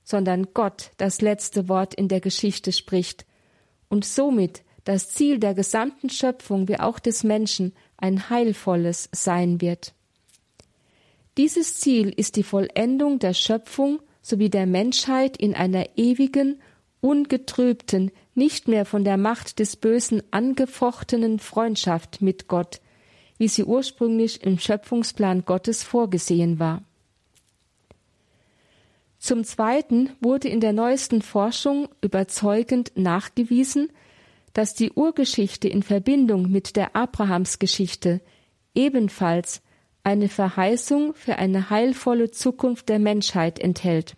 sondern 0.04 0.48
Gott 0.54 0.90
das 0.96 1.20
letzte 1.20 1.68
Wort 1.68 1.94
in 1.94 2.08
der 2.08 2.20
Geschichte 2.20 2.72
spricht 2.72 3.26
und 3.88 4.04
somit 4.04 4.62
das 4.84 5.10
Ziel 5.10 5.38
der 5.38 5.54
gesamten 5.54 6.08
Schöpfung 6.08 6.68
wie 6.68 6.80
auch 6.80 6.98
des 6.98 7.24
Menschen 7.24 7.74
ein 7.98 8.30
heilvolles 8.30 9.08
sein 9.12 9.60
wird. 9.60 9.92
Dieses 11.36 11.78
Ziel 11.78 12.12
ist 12.16 12.36
die 12.36 12.42
Vollendung 12.42 13.18
der 13.18 13.34
Schöpfung 13.34 14.00
sowie 14.22 14.50
der 14.50 14.66
Menschheit 14.66 15.36
in 15.36 15.54
einer 15.54 15.86
ewigen, 15.96 16.60
ungetrübten, 17.00 18.10
nicht 18.34 18.68
mehr 18.68 18.84
von 18.84 19.04
der 19.04 19.16
Macht 19.16 19.58
des 19.58 19.76
Bösen 19.76 20.22
angefochtenen 20.30 21.38
Freundschaft 21.38 22.22
mit 22.22 22.48
Gott, 22.48 22.80
wie 23.36 23.48
sie 23.48 23.64
ursprünglich 23.64 24.42
im 24.42 24.58
Schöpfungsplan 24.58 25.44
Gottes 25.44 25.82
vorgesehen 25.82 26.58
war. 26.58 26.82
Zum 29.18 29.44
Zweiten 29.44 30.10
wurde 30.20 30.48
in 30.48 30.60
der 30.60 30.72
neuesten 30.72 31.22
Forschung 31.22 31.88
überzeugend 32.00 32.92
nachgewiesen, 32.94 33.90
dass 34.58 34.74
die 34.74 34.90
Urgeschichte 34.90 35.68
in 35.68 35.84
Verbindung 35.84 36.50
mit 36.50 36.74
der 36.74 36.96
Abrahamsgeschichte 36.96 38.20
ebenfalls 38.74 39.62
eine 40.02 40.28
Verheißung 40.28 41.14
für 41.14 41.36
eine 41.36 41.70
heilvolle 41.70 42.32
Zukunft 42.32 42.88
der 42.88 42.98
Menschheit 42.98 43.60
enthält. 43.60 44.16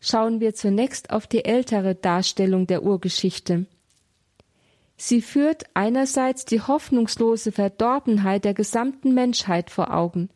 schauen 0.00 0.40
wir 0.40 0.54
zunächst 0.54 1.10
auf 1.10 1.26
die 1.26 1.44
ältere 1.44 1.94
Darstellung 1.94 2.66
der 2.66 2.82
Urgeschichte. 2.82 3.66
Sie 4.96 5.20
führt 5.20 5.64
einerseits 5.74 6.46
die 6.46 6.62
hoffnungslose 6.62 7.52
Verdorbenheit 7.52 8.46
der 8.46 8.54
gesamten 8.54 9.12
Menschheit 9.12 9.68
vor 9.68 9.92
Augen, 9.92 10.30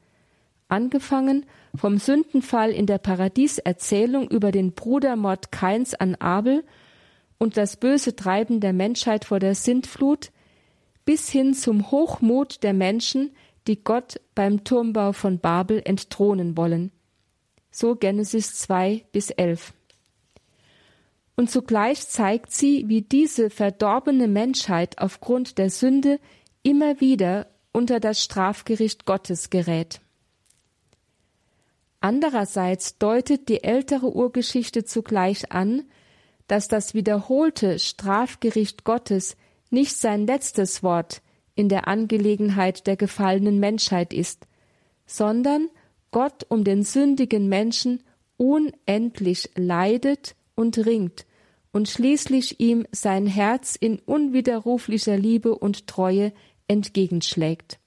angefangen 0.69 1.47
vom 1.75 1.97
Sündenfall 1.97 2.73
in 2.73 2.85
der 2.85 2.99
Paradieserzählung 2.99 4.29
über 4.29 4.53
den 4.53 4.73
Brudermord 4.73 5.51
Kains 5.51 5.95
an 5.95 6.15
Abel 6.17 6.63
und 7.45 7.59
das 7.59 7.77
böse 7.77 8.17
Treiben 8.17 8.61
der 8.61 8.73
Menschheit 8.73 9.27
vor 9.27 9.39
der 9.39 9.55
Sintflut, 9.55 10.33
bis 11.05 11.29
hin 11.29 11.53
zum 11.53 11.91
Hochmut 11.91 12.63
der 12.63 12.73
Menschen, 12.73 13.37
die 13.67 13.85
Gott 13.85 14.19
beim 14.35 14.65
Turmbau 14.65 15.13
von 15.13 15.39
Babel 15.41 15.83
entthronen 15.85 16.57
wollen. 16.57 16.91
So 17.71 17.97
Genesis 17.97 18.55
2 18.55 19.05
bis 19.13 19.29
11. 19.29 19.75
Und 21.37 21.51
zugleich 21.51 22.09
zeigt 22.09 22.51
sie, 22.51 22.89
wie 22.89 23.03
diese 23.03 23.51
verdorbene 23.51 24.27
Menschheit 24.27 24.99
aufgrund 24.99 25.59
der 25.59 25.69
Sünde 25.69 26.21
immer 26.63 26.99
wieder 27.03 27.49
unter 27.73 28.01
das 28.01 28.25
Strafgericht 28.25 29.05
Gottes 29.05 29.51
gerät. 29.51 30.01
Andererseits 32.01 32.97
deutet 32.97 33.51
die 33.51 33.65
ältere 33.65 34.15
Urgeschichte 34.15 34.85
zugleich 34.85 35.53
an, 35.53 35.85
dass 36.47 36.69
das 36.69 36.95
wiederholte 36.95 37.79
Strafgericht 37.79 38.85
Gottes 38.85 39.37
nicht 39.71 39.97
sein 39.97 40.27
letztes 40.27 40.83
Wort 40.83 41.23
in 41.55 41.69
der 41.69 41.89
Angelegenheit 41.89 42.87
der 42.87 42.97
gefallenen 42.97 43.61
Menschheit 43.61 44.13
ist, 44.13 44.47
sondern 45.07 45.69
Gott 46.11 46.47
um 46.49 46.65
den 46.65 46.83
sündigen 46.83 47.49
Menschen 47.49 48.03
unendlich 48.37 49.51
leidet 49.55 50.35
und 50.55 50.79
ringt 50.79 51.27
und 51.73 51.89
schließlich 51.89 52.61
ihm 52.61 52.87
sein 52.93 53.27
Herz 53.27 53.75
in 53.75 53.99
unwiderruflicher 53.99 55.17
Liebe 55.17 55.57
und 55.57 55.87
Treue 55.87 56.33
entgegenschlägt. 56.69 57.79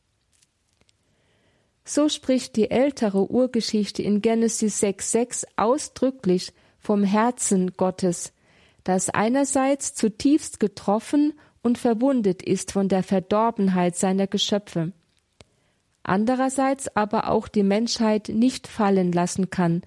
So 1.86 2.10
spricht 2.10 2.58
die 2.58 2.70
ältere 2.70 3.32
Urgeschichte 3.32 4.03
in 4.03 4.22
Genesis 4.22 4.84
6,6 4.84 5.45
ausdrücklich 5.55 6.51
vom 6.80 7.05
Herzen 7.05 7.72
Gottes, 7.78 8.34
das 8.88 9.10
einerseits 9.10 9.96
zutiefst 9.96 10.62
getroffen 10.62 11.34
und 11.62 11.78
verwundet 11.78 12.42
ist 12.42 12.72
von 12.72 12.88
der 12.88 13.04
Verdorbenheit 13.04 13.98
seiner 13.98 14.28
Geschöpfe, 14.28 14.94
andererseits 16.04 16.96
aber 16.96 17.30
auch 17.30 17.50
die 17.50 17.64
Menschheit 17.64 18.30
nicht 18.30 18.66
fallen 18.66 19.12
lassen 19.12 19.50
kann, 19.50 19.82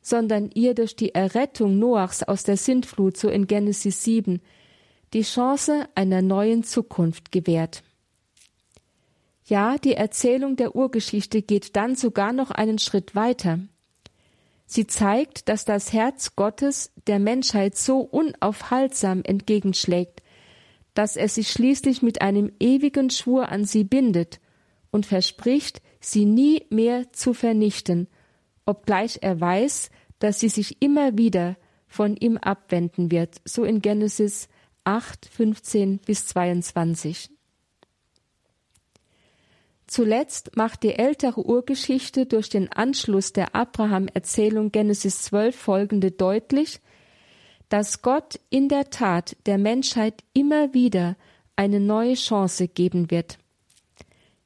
sondern 0.00 0.50
ihr 0.54 0.74
durch 0.74 0.96
die 0.96 1.14
Errettung 1.14 1.78
Noachs 1.78 2.22
aus 2.22 2.42
der 2.42 2.56
Sintflut, 2.56 3.18
so 3.18 3.28
in 3.28 3.46
Genesis 3.46 4.02
7, 4.02 4.40
die 5.12 5.22
Chance 5.22 5.86
einer 5.94 6.22
neuen 6.22 6.64
Zukunft 6.64 7.32
gewährt. 7.32 7.82
Ja, 9.44 9.76
die 9.76 9.92
Erzählung 9.92 10.56
der 10.56 10.74
Urgeschichte 10.74 11.42
geht 11.42 11.76
dann 11.76 11.96
sogar 11.96 12.32
noch 12.32 12.50
einen 12.50 12.78
Schritt 12.78 13.14
weiter. 13.14 13.58
Sie 14.72 14.86
zeigt, 14.86 15.50
dass 15.50 15.66
das 15.66 15.92
Herz 15.92 16.34
Gottes 16.34 16.92
der 17.06 17.18
Menschheit 17.18 17.76
so 17.76 17.98
unaufhaltsam 17.98 19.20
entgegenschlägt, 19.22 20.22
dass 20.94 21.16
er 21.16 21.28
sich 21.28 21.50
schließlich 21.50 22.00
mit 22.00 22.22
einem 22.22 22.50
ewigen 22.58 23.10
Schwur 23.10 23.50
an 23.50 23.66
sie 23.66 23.84
bindet 23.84 24.40
und 24.90 25.04
verspricht, 25.04 25.82
sie 26.00 26.24
nie 26.24 26.64
mehr 26.70 27.12
zu 27.12 27.34
vernichten, 27.34 28.08
obgleich 28.64 29.18
er 29.20 29.38
weiß, 29.38 29.90
dass 30.20 30.40
sie 30.40 30.48
sich 30.48 30.80
immer 30.80 31.18
wieder 31.18 31.58
von 31.86 32.16
ihm 32.16 32.38
abwenden 32.38 33.10
wird, 33.10 33.42
so 33.44 33.64
in 33.64 33.82
Genesis 33.82 34.48
8, 34.84 35.26
15 35.26 35.98
bis 35.98 36.28
22. 36.28 37.28
Zuletzt 39.92 40.56
macht 40.56 40.84
die 40.84 40.94
ältere 40.94 41.44
Urgeschichte 41.44 42.24
durch 42.24 42.48
den 42.48 42.72
Anschluss 42.72 43.34
der 43.34 43.54
Abraham-Erzählung 43.54 44.72
Genesis 44.72 45.20
12 45.24 45.54
folgende 45.54 46.10
deutlich, 46.10 46.80
dass 47.68 48.00
Gott 48.00 48.40
in 48.48 48.70
der 48.70 48.88
Tat 48.88 49.36
der 49.44 49.58
Menschheit 49.58 50.24
immer 50.32 50.72
wieder 50.72 51.14
eine 51.56 51.78
neue 51.78 52.14
Chance 52.14 52.68
geben 52.68 53.10
wird. 53.10 53.36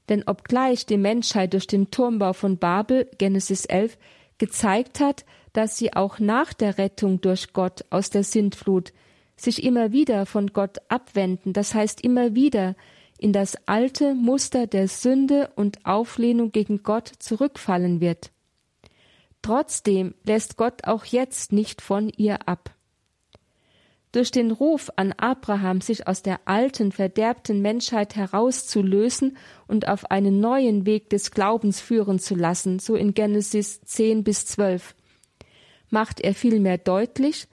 Denn 0.09 0.25
obgleich 0.27 0.85
die 0.85 0.97
Menschheit 0.97 1.53
durch 1.53 1.69
den 1.69 1.93
Turmbau 1.93 2.33
von 2.33 2.59
Babel 2.59 3.09
Genesis 3.17 3.67
11 3.67 3.99
gezeigt 4.39 4.99
hat, 4.99 5.25
dass 5.53 5.79
sie 5.79 5.93
auch 5.93 6.19
nach 6.19 6.55
der 6.55 6.77
Rettung 6.77 7.21
durch 7.21 7.53
Gott 7.53 7.85
aus 7.91 8.11
der 8.11 8.25
Sintflut 8.25 8.93
sich 9.37 9.63
immer 9.63 9.93
wieder 9.93 10.27
von 10.27 10.49
Gott 10.49 10.79
abwenden, 10.89 11.53
das 11.53 11.73
heißt 11.73 12.01
immer 12.01 12.35
wieder 12.35 12.75
in 13.19 13.33
das 13.33 13.57
alte 13.67 14.15
Muster 14.15 14.67
der 14.67 14.89
Sünde 14.89 15.51
und 15.57 15.85
Auflehnung 15.87 16.53
gegen 16.53 16.83
Gott 16.83 17.11
zurückfallen 17.19 18.01
wird. 18.01 18.31
Trotzdem 19.43 20.15
lässt 20.25 20.57
Gott 20.57 20.85
auch 20.85 21.05
jetzt 21.05 21.53
nicht 21.53 21.81
von 21.81 22.09
ihr 22.09 22.49
ab. 22.49 22.75
Durch 24.13 24.31
den 24.31 24.51
Ruf 24.51 24.91
an 24.97 25.13
Abraham, 25.13 25.81
sich 25.81 26.09
aus 26.09 26.23
der 26.23 26.41
alten, 26.47 26.91
verderbten 26.91 27.61
Menschheit 27.61 28.17
herauszulösen 28.17 29.37
und 29.67 29.89
auf 29.89 30.11
einen 30.11 30.41
neuen 30.41 30.87
Weg 30.87 31.11
des 31.11 31.33
Glaubens 31.33 31.81
führen 31.81 32.19
zu 32.19 32.35
lassen, 32.35 32.79
so 32.79 32.95
in 32.95 33.13
Genesis 33.15 33.83
10 33.83 34.25
bis 34.25 34.47
12, 34.47 34.95
macht 35.91 36.21
er 36.21 36.35
vielmehr 36.35 36.79
deutlich, 36.79 37.47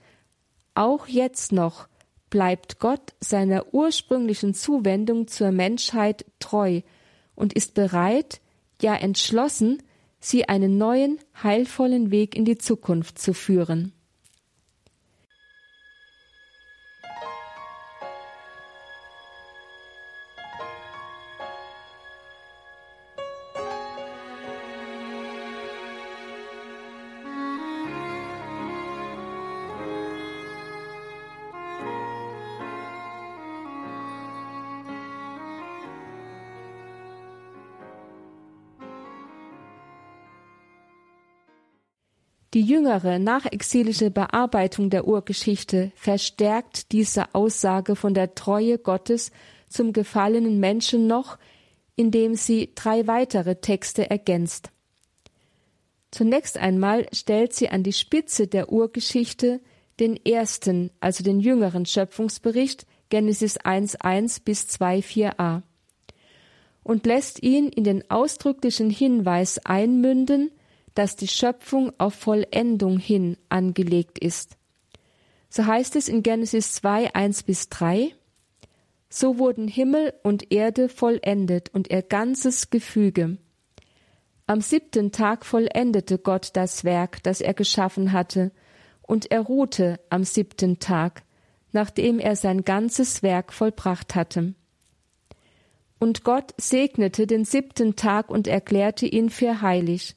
auch 0.74 1.06
jetzt 1.06 1.52
noch 1.52 1.86
bleibt 2.34 2.80
Gott 2.80 3.14
seiner 3.20 3.72
ursprünglichen 3.72 4.54
Zuwendung 4.54 5.28
zur 5.28 5.52
Menschheit 5.52 6.24
treu 6.40 6.80
und 7.36 7.52
ist 7.52 7.74
bereit, 7.74 8.40
ja 8.82 8.96
entschlossen, 8.96 9.80
sie 10.18 10.48
einen 10.48 10.76
neuen, 10.76 11.20
heilvollen 11.44 12.10
Weg 12.10 12.34
in 12.34 12.44
die 12.44 12.58
Zukunft 12.58 13.20
zu 13.20 13.34
führen. 13.34 13.92
Die 42.54 42.62
jüngere 42.62 43.18
nachexilische 43.18 44.12
Bearbeitung 44.12 44.88
der 44.88 45.08
Urgeschichte 45.08 45.90
verstärkt 45.96 46.92
diese 46.92 47.34
Aussage 47.34 47.96
von 47.96 48.14
der 48.14 48.36
Treue 48.36 48.78
Gottes 48.78 49.32
zum 49.68 49.92
gefallenen 49.92 50.60
Menschen 50.60 51.08
noch, 51.08 51.36
indem 51.96 52.36
sie 52.36 52.70
drei 52.76 53.08
weitere 53.08 53.56
Texte 53.56 54.08
ergänzt. 54.08 54.70
Zunächst 56.12 56.56
einmal 56.56 57.08
stellt 57.12 57.54
sie 57.54 57.70
an 57.70 57.82
die 57.82 57.92
Spitze 57.92 58.46
der 58.46 58.70
Urgeschichte 58.70 59.60
den 59.98 60.16
ersten, 60.24 60.90
also 61.00 61.24
den 61.24 61.40
jüngeren 61.40 61.86
Schöpfungsbericht 61.86 62.86
Genesis 63.08 63.58
1.1 63.58 64.42
bis 64.44 64.66
2.4a 64.68 65.62
und 66.84 67.04
lässt 67.04 67.42
ihn 67.42 67.68
in 67.68 67.82
den 67.82 68.08
ausdrücklichen 68.12 68.90
Hinweis 68.90 69.58
einmünden, 69.64 70.52
dass 70.94 71.16
die 71.16 71.28
Schöpfung 71.28 71.92
auf 71.98 72.14
Vollendung 72.14 72.98
hin 72.98 73.36
angelegt 73.48 74.18
ist. 74.18 74.56
So 75.48 75.66
heißt 75.66 75.96
es 75.96 76.08
in 76.08 76.22
Genesis 76.22 76.72
2, 76.74 77.14
1 77.14 77.42
bis 77.44 77.68
3, 77.68 78.12
so 79.08 79.38
wurden 79.38 79.68
Himmel 79.68 80.12
und 80.24 80.52
Erde 80.52 80.88
vollendet 80.88 81.70
und 81.72 81.90
ihr 81.90 82.02
ganzes 82.02 82.70
Gefüge. 82.70 83.38
Am 84.46 84.60
siebten 84.60 85.12
Tag 85.12 85.46
vollendete 85.46 86.18
Gott 86.18 86.50
das 86.54 86.84
Werk, 86.84 87.22
das 87.22 87.40
er 87.40 87.54
geschaffen 87.54 88.12
hatte, 88.12 88.50
und 89.02 89.30
er 89.30 89.40
ruhte 89.40 90.00
am 90.10 90.24
siebten 90.24 90.80
Tag, 90.80 91.22
nachdem 91.72 92.18
er 92.18 92.36
sein 92.36 92.64
ganzes 92.64 93.22
Werk 93.22 93.52
vollbracht 93.52 94.14
hatte. 94.14 94.54
Und 95.98 96.24
Gott 96.24 96.52
segnete 96.58 97.26
den 97.26 97.44
siebten 97.44 97.96
Tag 97.96 98.30
und 98.30 98.48
erklärte 98.48 99.06
ihn 99.06 99.30
für 99.30 99.62
heilig, 99.62 100.16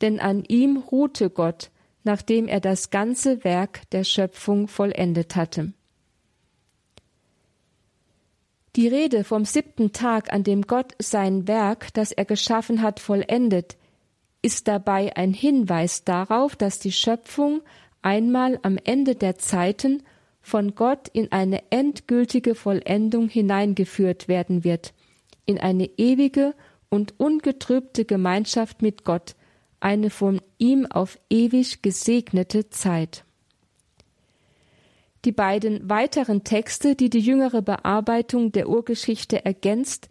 denn 0.00 0.20
an 0.20 0.44
ihm 0.44 0.76
ruhte 0.76 1.30
Gott, 1.30 1.70
nachdem 2.04 2.48
er 2.48 2.60
das 2.60 2.90
ganze 2.90 3.44
Werk 3.44 3.88
der 3.90 4.04
Schöpfung 4.04 4.68
vollendet 4.68 5.36
hatte. 5.36 5.72
Die 8.76 8.86
Rede 8.88 9.24
vom 9.24 9.44
siebten 9.44 9.92
Tag, 9.92 10.32
an 10.32 10.44
dem 10.44 10.62
Gott 10.62 10.94
sein 10.98 11.48
Werk, 11.48 11.92
das 11.94 12.12
er 12.12 12.24
geschaffen 12.24 12.82
hat, 12.82 13.00
vollendet, 13.00 13.76
ist 14.42 14.68
dabei 14.68 15.16
ein 15.16 15.34
Hinweis 15.34 16.04
darauf, 16.04 16.56
dass 16.56 16.78
die 16.78 16.92
Schöpfung 16.92 17.62
einmal 18.00 18.58
am 18.62 18.78
Ende 18.82 19.16
der 19.16 19.36
Zeiten 19.36 20.02
von 20.40 20.74
Gott 20.74 21.08
in 21.08 21.30
eine 21.32 21.70
endgültige 21.70 22.54
Vollendung 22.54 23.28
hineingeführt 23.28 24.28
werden 24.28 24.64
wird, 24.64 24.94
in 25.46 25.58
eine 25.58 25.86
ewige 25.98 26.54
und 26.88 27.18
ungetrübte 27.18 28.04
Gemeinschaft 28.04 28.82
mit 28.82 29.04
Gott, 29.04 29.34
eine 29.80 30.10
von 30.10 30.40
ihm 30.58 30.86
auf 30.86 31.18
ewig 31.28 31.82
gesegnete 31.82 32.70
Zeit. 32.70 33.24
Die 35.24 35.32
beiden 35.32 35.88
weiteren 35.88 36.44
Texte, 36.44 36.94
die 36.94 37.10
die 37.10 37.20
jüngere 37.20 37.60
Bearbeitung 37.60 38.52
der 38.52 38.68
Urgeschichte 38.68 39.44
ergänzt, 39.44 40.08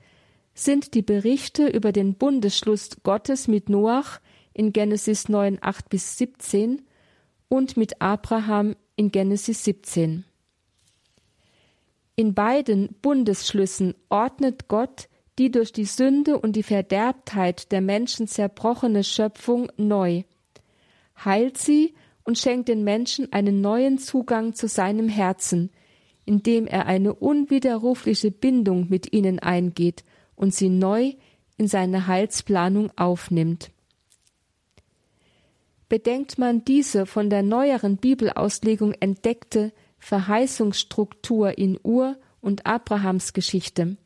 sind 0.54 0.94
die 0.94 1.02
Berichte 1.02 1.68
über 1.68 1.92
den 1.92 2.16
Bundesschluss 2.16 2.90
Gottes 3.04 3.48
mit 3.48 3.70
Noach 3.70 4.20
in 4.54 4.74
Genesis 4.74 5.30
9, 5.30 5.58
8 5.62 5.90
bis 5.90 6.18
17 6.18 6.82
und 7.48 7.78
mit 7.78 8.02
Abraham 8.02 8.76
in 8.96 9.12
Genesis 9.12 9.64
17. 9.64 10.26
In 12.16 12.34
beiden 12.34 12.90
Bundesschlüssen 13.02 13.96
ordnet 14.10 14.68
Gott 14.68 15.08
die 15.40 15.50
durch 15.50 15.72
die 15.72 15.86
Sünde 15.86 16.38
und 16.38 16.58
die 16.58 16.64
Verderbtheit 16.64 17.72
der 17.72 17.80
Menschen 17.80 18.28
zerbrochene 18.28 19.06
Schöpfung 19.06 19.72
neu, 19.78 20.24
heilt 21.24 21.58
sie 21.58 21.94
und 22.26 22.38
schenkt 22.38 22.68
den 22.68 22.84
Menschen 22.84 23.32
einen 23.32 23.62
neuen 23.62 23.98
Zugang 23.98 24.54
zu 24.54 24.68
seinem 24.68 25.08
Herzen, 25.08 25.72
indem 26.26 26.68
er 26.68 26.86
eine 26.86 27.14
unwiderrufliche 27.14 28.32
Bindung 28.32 28.88
mit 28.90 29.14
ihnen 29.14 29.40
eingeht 29.40 30.04
und 30.36 30.54
sie 30.54 30.70
neu 30.70 31.14
in 31.58 31.68
seine 31.68 32.06
Heilsplanung 32.06 32.92
aufnimmt. 32.98 33.72
Bedenkt 35.88 36.38
man 36.38 36.66
diese 36.66 37.06
von 37.06 37.30
der 37.30 37.44
neueren 37.44 37.98
Bibelauslegung 37.98 38.94
entdeckte 39.00 39.72
Verheißungsstruktur 40.00 41.58
in 41.58 41.80
Ur- 41.82 42.18
und 42.42 42.66
Abrahams 42.66 43.34
Geschichte, 43.34 43.98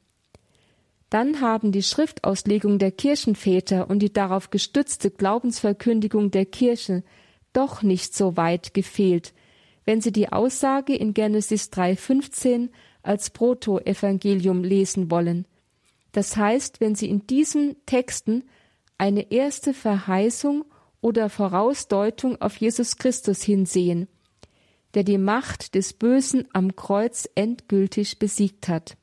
dann 1.14 1.42
haben 1.42 1.72
die 1.72 1.84
Schriftauslegung 1.84 2.80
der 2.80 2.92
Kirchenväter 2.92 3.88
und 3.88 4.00
die 4.00 4.12
darauf 4.12 4.50
gestützte 4.50 5.12
Glaubensverkündigung 5.12 6.32
der 6.32 6.48
Kirche 6.48 7.04
doch 7.54 7.84
nicht 7.84 8.16
so 8.16 8.36
weit 8.36 8.74
gefehlt, 8.74 9.32
wenn 9.86 10.02
sie 10.02 10.12
die 10.12 10.32
Aussage 10.32 10.96
in 10.96 11.14
Genesis 11.14 11.70
3,15 11.72 12.70
als 13.04 13.30
Protoevangelium 13.30 14.64
lesen 14.64 15.12
wollen. 15.12 15.46
Das 16.14 16.36
heißt, 16.36 16.82
wenn 16.82 16.96
sie 16.96 17.10
in 17.10 17.28
diesen 17.28 17.76
Texten 17.86 18.46
eine 18.98 19.32
erste 19.32 19.76
Verheißung 19.76 20.66
oder 21.00 21.30
Vorausdeutung 21.30 22.42
auf 22.42 22.58
Jesus 22.58 22.98
Christus 22.98 23.44
hinsehen, 23.44 24.08
der 24.96 25.04
die 25.04 25.20
Macht 25.20 25.76
des 25.76 25.94
Bösen 25.94 26.48
am 26.54 26.76
Kreuz 26.76 27.30
endgültig 27.36 28.18
besiegt 28.18 28.68
hat 28.68 28.98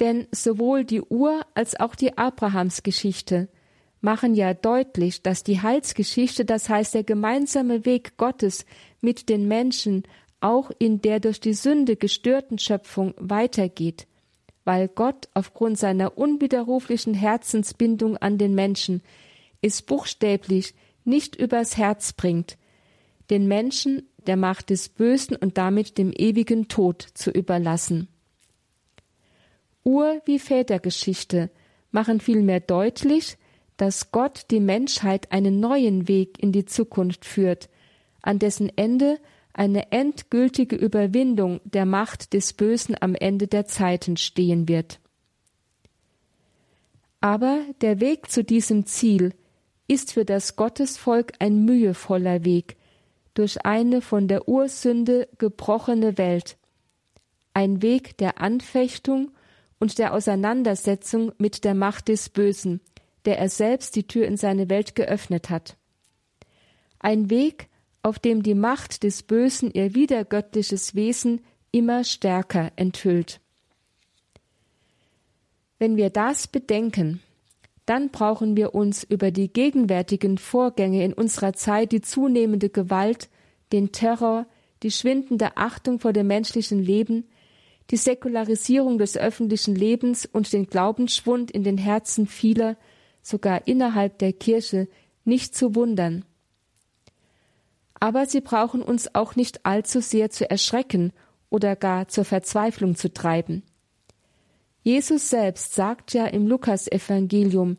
denn 0.00 0.26
sowohl 0.32 0.84
die 0.84 1.02
Ur- 1.02 1.44
als 1.54 1.78
auch 1.78 1.94
die 1.94 2.16
Abrahamsgeschichte 2.18 3.48
machen 4.00 4.34
ja 4.34 4.54
deutlich, 4.54 5.22
dass 5.22 5.44
die 5.44 5.60
Heilsgeschichte, 5.60 6.44
das 6.44 6.68
heißt 6.68 6.94
der 6.94 7.04
gemeinsame 7.04 7.84
Weg 7.84 8.16
Gottes 8.16 8.64
mit 9.00 9.28
den 9.28 9.46
Menschen, 9.46 10.04
auch 10.40 10.70
in 10.78 11.02
der 11.02 11.20
durch 11.20 11.38
die 11.38 11.52
Sünde 11.52 11.96
gestörten 11.96 12.58
Schöpfung 12.58 13.14
weitergeht, 13.18 14.06
weil 14.64 14.88
Gott 14.88 15.28
aufgrund 15.34 15.78
seiner 15.78 16.16
unwiderruflichen 16.16 17.12
Herzensbindung 17.12 18.16
an 18.16 18.38
den 18.38 18.54
Menschen 18.54 19.02
es 19.60 19.82
buchstäblich 19.82 20.74
nicht 21.04 21.36
übers 21.36 21.76
Herz 21.76 22.14
bringt, 22.14 22.56
den 23.28 23.46
Menschen 23.48 24.08
der 24.26 24.36
Macht 24.36 24.70
des 24.70 24.88
Bösen 24.88 25.36
und 25.36 25.58
damit 25.58 25.98
dem 25.98 26.12
ewigen 26.12 26.68
Tod 26.68 27.02
zu 27.14 27.30
überlassen. 27.30 28.08
Ur- 29.84 30.20
wie 30.24 30.38
Vätergeschichte 30.38 31.50
machen 31.90 32.20
vielmehr 32.20 32.60
deutlich, 32.60 33.36
dass 33.76 34.12
Gott 34.12 34.46
die 34.50 34.60
Menschheit 34.60 35.32
einen 35.32 35.58
neuen 35.58 36.06
Weg 36.06 36.42
in 36.42 36.52
die 36.52 36.66
Zukunft 36.66 37.24
führt, 37.24 37.68
an 38.22 38.38
dessen 38.38 38.70
Ende 38.76 39.18
eine 39.52 39.90
endgültige 39.90 40.76
Überwindung 40.76 41.60
der 41.64 41.86
Macht 41.86 42.34
des 42.34 42.52
Bösen 42.52 42.94
am 43.00 43.14
Ende 43.14 43.46
der 43.48 43.66
Zeiten 43.66 44.16
stehen 44.16 44.68
wird. 44.68 45.00
Aber 47.20 47.60
der 47.80 48.00
Weg 48.00 48.30
zu 48.30 48.44
diesem 48.44 48.86
Ziel 48.86 49.34
ist 49.88 50.12
für 50.12 50.24
das 50.24 50.56
Gottesvolk 50.56 51.32
ein 51.38 51.64
mühevoller 51.64 52.44
Weg 52.44 52.76
durch 53.34 53.64
eine 53.64 54.00
von 54.02 54.28
der 54.28 54.48
Ursünde 54.48 55.28
gebrochene 55.38 56.18
Welt, 56.18 56.56
ein 57.54 57.82
Weg 57.82 58.16
der 58.18 58.40
Anfechtung 58.40 59.30
und 59.80 59.98
der 59.98 60.14
Auseinandersetzung 60.14 61.32
mit 61.38 61.64
der 61.64 61.74
Macht 61.74 62.08
des 62.08 62.28
Bösen, 62.28 62.80
der 63.24 63.38
er 63.38 63.48
selbst 63.48 63.96
die 63.96 64.06
Tür 64.06 64.26
in 64.26 64.36
seine 64.36 64.68
Welt 64.68 64.94
geöffnet 64.94 65.50
hat. 65.50 65.76
Ein 67.00 67.30
Weg, 67.30 67.68
auf 68.02 68.18
dem 68.18 68.42
die 68.42 68.54
Macht 68.54 69.02
des 69.02 69.22
Bösen 69.22 69.72
ihr 69.72 69.94
wiedergöttliches 69.94 70.94
Wesen 70.94 71.40
immer 71.72 72.04
stärker 72.04 72.70
enthüllt. 72.76 73.40
Wenn 75.78 75.96
wir 75.96 76.10
das 76.10 76.46
bedenken, 76.46 77.20
dann 77.86 78.10
brauchen 78.10 78.56
wir 78.56 78.74
uns 78.74 79.02
über 79.02 79.30
die 79.30 79.52
gegenwärtigen 79.52 80.38
Vorgänge 80.38 81.04
in 81.04 81.12
unserer 81.12 81.54
Zeit, 81.54 81.92
die 81.92 82.02
zunehmende 82.02 82.68
Gewalt, 82.68 83.28
den 83.72 83.92
Terror, 83.92 84.46
die 84.82 84.90
schwindende 84.90 85.56
Achtung 85.56 85.98
vor 85.98 86.12
dem 86.12 86.26
menschlichen 86.26 86.82
Leben, 86.82 87.24
die 87.90 87.96
Säkularisierung 87.96 88.98
des 88.98 89.16
öffentlichen 89.16 89.74
Lebens 89.74 90.26
und 90.26 90.52
den 90.52 90.66
Glaubensschwund 90.66 91.50
in 91.50 91.64
den 91.64 91.78
Herzen 91.78 92.26
vieler, 92.26 92.76
sogar 93.22 93.66
innerhalb 93.66 94.18
der 94.18 94.32
Kirche, 94.32 94.88
nicht 95.24 95.54
zu 95.54 95.74
wundern. 95.74 96.24
Aber 97.98 98.26
sie 98.26 98.40
brauchen 98.40 98.80
uns 98.80 99.14
auch 99.14 99.36
nicht 99.36 99.66
allzu 99.66 100.00
sehr 100.00 100.30
zu 100.30 100.48
erschrecken 100.48 101.12
oder 101.50 101.76
gar 101.76 102.08
zur 102.08 102.24
Verzweiflung 102.24 102.96
zu 102.96 103.12
treiben. 103.12 103.62
Jesus 104.82 105.28
selbst 105.28 105.74
sagt 105.74 106.14
ja 106.14 106.26
im 106.26 106.46
Lukasevangelium, 106.46 107.76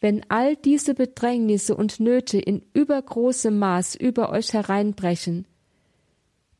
wenn 0.00 0.28
all 0.28 0.56
diese 0.56 0.94
Bedrängnisse 0.94 1.76
und 1.76 2.00
Nöte 2.00 2.38
in 2.38 2.62
übergroßem 2.72 3.56
Maß 3.56 3.94
über 3.94 4.30
euch 4.30 4.52
hereinbrechen, 4.52 5.46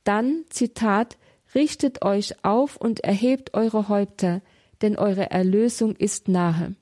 dann, 0.04 0.44
Zitat, 0.50 1.18
Richtet 1.54 2.02
euch 2.02 2.44
auf 2.44 2.76
und 2.76 3.00
erhebt 3.00 3.54
eure 3.54 3.88
Häupter, 3.88 4.42
denn 4.82 4.96
eure 4.96 5.30
Erlösung 5.30 5.94
ist 5.94 6.28
nahe. 6.28 6.74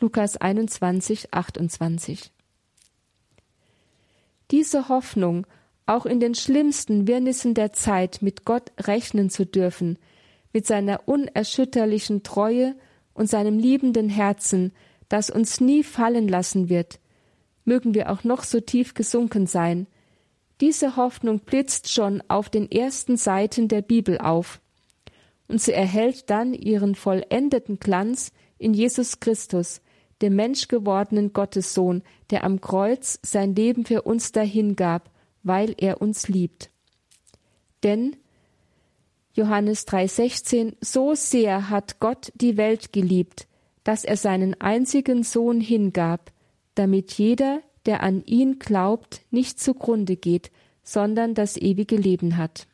Lukas 0.00 0.36
21, 0.36 1.32
28. 1.32 2.32
Diese 4.50 4.88
Hoffnung, 4.88 5.46
auch 5.86 6.06
in 6.06 6.20
den 6.20 6.34
schlimmsten 6.34 7.06
Wirrnissen 7.06 7.54
der 7.54 7.72
Zeit 7.72 8.22
mit 8.22 8.44
Gott 8.44 8.72
rechnen 8.80 9.28
zu 9.28 9.44
dürfen, 9.44 9.98
mit 10.52 10.66
seiner 10.66 11.06
unerschütterlichen 11.06 12.22
Treue 12.22 12.74
und 13.12 13.28
seinem 13.28 13.58
liebenden 13.58 14.08
Herzen, 14.08 14.72
das 15.08 15.28
uns 15.28 15.60
nie 15.60 15.82
fallen 15.82 16.28
lassen 16.28 16.68
wird, 16.68 16.98
mögen 17.64 17.94
wir 17.94 18.10
auch 18.10 18.24
noch 18.24 18.42
so 18.42 18.60
tief 18.60 18.94
gesunken 18.94 19.46
sein, 19.46 19.86
diese 20.64 20.96
Hoffnung 20.96 21.40
blitzt 21.40 21.92
schon 21.92 22.22
auf 22.28 22.48
den 22.48 22.72
ersten 22.72 23.18
Seiten 23.18 23.68
der 23.68 23.82
Bibel 23.82 24.16
auf, 24.16 24.62
und 25.46 25.60
sie 25.60 25.74
erhält 25.74 26.30
dann 26.30 26.54
ihren 26.54 26.94
vollendeten 26.94 27.78
Glanz 27.78 28.32
in 28.56 28.72
Jesus 28.72 29.20
Christus, 29.20 29.82
dem 30.22 30.36
menschgewordenen 30.36 31.34
Gottessohn, 31.34 32.02
der 32.30 32.44
am 32.44 32.62
Kreuz 32.62 33.18
sein 33.22 33.54
Leben 33.54 33.84
für 33.84 34.00
uns 34.02 34.32
dahingab, 34.32 35.10
weil 35.42 35.74
er 35.76 36.00
uns 36.00 36.28
liebt. 36.28 36.70
Denn 37.82 38.16
Johannes 39.34 39.86
3:16 39.86 40.76
so 40.80 41.14
sehr 41.14 41.68
hat 41.68 42.00
Gott 42.00 42.32
die 42.36 42.56
Welt 42.56 42.94
geliebt, 42.94 43.48
dass 43.82 44.02
er 44.02 44.16
seinen 44.16 44.58
einzigen 44.62 45.24
Sohn 45.24 45.60
hingab, 45.60 46.32
damit 46.74 47.12
jeder, 47.12 47.60
der 47.86 48.02
an 48.02 48.24
ihn 48.24 48.58
glaubt, 48.58 49.22
nicht 49.30 49.60
zugrunde 49.60 50.16
geht, 50.16 50.50
sondern 50.82 51.34
das 51.34 51.56
ewige 51.56 51.96
Leben 51.96 52.36
hat. 52.36 52.66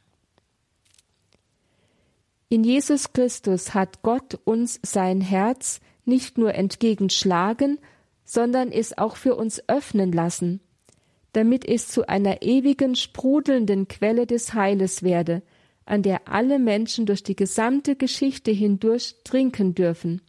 In 2.48 2.64
Jesus 2.64 3.12
Christus 3.12 3.74
hat 3.74 4.02
Gott 4.02 4.38
uns 4.44 4.80
sein 4.82 5.20
Herz 5.20 5.80
nicht 6.04 6.36
nur 6.36 6.54
entgegenschlagen, 6.54 7.78
sondern 8.24 8.72
es 8.72 8.98
auch 8.98 9.16
für 9.16 9.36
uns 9.36 9.62
öffnen 9.68 10.12
lassen, 10.12 10.60
damit 11.32 11.64
es 11.64 11.88
zu 11.88 12.08
einer 12.08 12.42
ewigen 12.42 12.96
sprudelnden 12.96 13.86
Quelle 13.86 14.26
des 14.26 14.54
Heiles 14.54 15.02
werde, 15.02 15.42
an 15.84 16.02
der 16.02 16.28
alle 16.28 16.58
Menschen 16.58 17.06
durch 17.06 17.22
die 17.22 17.36
gesamte 17.36 17.96
Geschichte 17.96 18.50
hindurch 18.50 19.16
trinken 19.24 19.74
dürfen. 19.74 20.20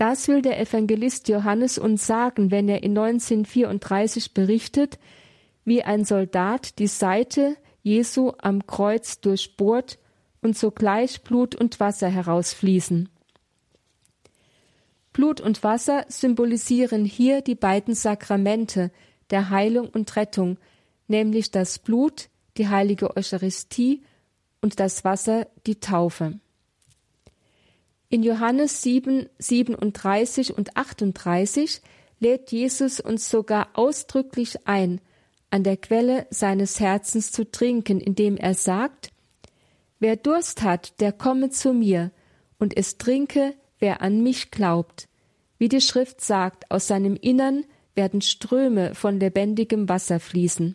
Das 0.00 0.28
will 0.28 0.40
der 0.40 0.58
Evangelist 0.58 1.28
Johannes 1.28 1.76
uns 1.76 2.06
sagen, 2.06 2.50
wenn 2.50 2.70
er 2.70 2.82
in 2.82 2.96
1934 2.96 4.32
berichtet, 4.32 4.98
wie 5.66 5.82
ein 5.82 6.06
Soldat 6.06 6.78
die 6.78 6.86
Seite 6.86 7.54
Jesu 7.82 8.32
am 8.38 8.66
Kreuz 8.66 9.20
durchbohrt 9.20 9.98
und 10.40 10.56
sogleich 10.56 11.20
Blut 11.20 11.54
und 11.54 11.80
Wasser 11.80 12.08
herausfließen. 12.08 13.10
Blut 15.12 15.42
und 15.42 15.62
Wasser 15.62 16.06
symbolisieren 16.08 17.04
hier 17.04 17.42
die 17.42 17.54
beiden 17.54 17.94
Sakramente 17.94 18.90
der 19.28 19.50
Heilung 19.50 19.90
und 19.90 20.16
Rettung, 20.16 20.56
nämlich 21.08 21.50
das 21.50 21.78
Blut, 21.78 22.30
die 22.56 22.68
heilige 22.68 23.18
Eucharistie 23.18 24.02
und 24.62 24.80
das 24.80 25.04
Wasser, 25.04 25.46
die 25.66 25.78
Taufe. 25.78 26.40
In 28.12 28.24
Johannes 28.24 28.82
7, 28.82 29.28
37 29.38 30.52
und 30.58 30.76
38 30.76 31.80
lädt 32.18 32.50
Jesus 32.50 32.98
uns 32.98 33.30
sogar 33.30 33.68
ausdrücklich 33.74 34.66
ein, 34.66 35.00
an 35.50 35.62
der 35.62 35.76
Quelle 35.76 36.26
seines 36.30 36.80
Herzens 36.80 37.30
zu 37.30 37.48
trinken, 37.48 38.00
indem 38.00 38.36
er 38.36 38.54
sagt, 38.54 39.12
Wer 40.00 40.16
Durst 40.16 40.62
hat, 40.62 41.00
der 41.00 41.12
komme 41.12 41.50
zu 41.50 41.72
mir, 41.72 42.10
und 42.58 42.76
es 42.76 42.98
trinke, 42.98 43.54
wer 43.78 44.02
an 44.02 44.24
mich 44.24 44.50
glaubt. 44.50 45.08
Wie 45.58 45.68
die 45.68 45.80
Schrift 45.80 46.20
sagt, 46.20 46.68
aus 46.72 46.88
seinem 46.88 47.14
Innern 47.14 47.64
werden 47.94 48.22
Ströme 48.22 48.96
von 48.96 49.20
lebendigem 49.20 49.88
Wasser 49.88 50.18
fließen. 50.18 50.74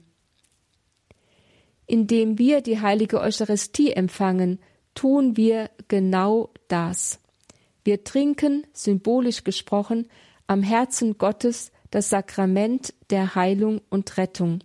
Indem 1.86 2.38
wir 2.38 2.62
die 2.62 2.80
heilige 2.80 3.20
Eucharistie 3.20 3.92
empfangen, 3.92 4.60
tun 4.94 5.36
wir 5.36 5.70
genau 5.90 6.52
das. 6.70 7.20
Wir 7.86 8.04
trinken, 8.04 8.68
symbolisch 8.74 9.46
gesprochen, 9.46 10.10
am 10.46 10.62
Herzen 10.62 11.18
Gottes 11.18 11.72
das 11.90 12.10
Sakrament 12.10 12.94
der 13.10 13.36
Heilung 13.36 13.80
und 13.90 14.18
Rettung. 14.18 14.60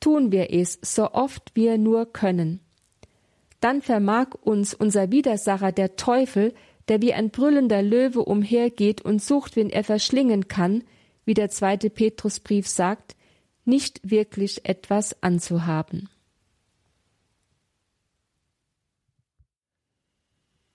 Tun 0.00 0.32
wir 0.32 0.50
es 0.50 0.78
so 0.80 1.12
oft 1.12 1.50
wir 1.54 1.76
nur 1.76 2.10
können 2.10 2.60
dann 3.60 3.82
vermag 3.82 4.28
uns 4.42 4.74
unser 4.74 5.10
Widersacher 5.10 5.72
der 5.72 5.96
Teufel, 5.96 6.54
der 6.88 7.02
wie 7.02 7.14
ein 7.14 7.30
brüllender 7.30 7.82
Löwe 7.82 8.24
umhergeht 8.24 9.02
und 9.02 9.22
sucht, 9.22 9.56
wen 9.56 9.70
er 9.70 9.82
verschlingen 9.82 10.48
kann, 10.48 10.84
wie 11.24 11.34
der 11.34 11.50
zweite 11.50 11.90
Petrusbrief 11.90 12.68
sagt, 12.68 13.16
nicht 13.64 14.00
wirklich 14.08 14.64
etwas 14.68 15.20
anzuhaben. 15.22 16.08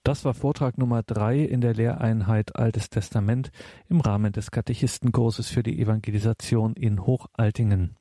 Das 0.03 0.25
war 0.25 0.33
Vortrag 0.33 0.79
Nummer 0.79 1.03
drei 1.03 1.39
in 1.39 1.61
der 1.61 1.75
Lehreinheit 1.75 2.55
Altes 2.55 2.89
Testament 2.89 3.51
im 3.87 4.01
Rahmen 4.01 4.33
des 4.33 4.49
Katechistenkurses 4.49 5.49
für 5.49 5.61
die 5.61 5.79
Evangelisation 5.79 6.73
in 6.73 7.05
Hochaltingen. 7.05 7.95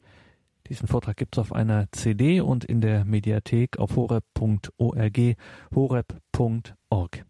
Diesen 0.68 0.88
Vortrag 0.88 1.18
gibt 1.18 1.36
es 1.36 1.40
auf 1.40 1.52
einer 1.52 1.92
CD 1.92 2.40
und 2.40 2.64
in 2.64 2.80
der 2.80 3.04
Mediathek 3.04 3.78
auf 3.78 3.96
horeb.org, 3.96 5.36
horeb.org. 5.74 7.26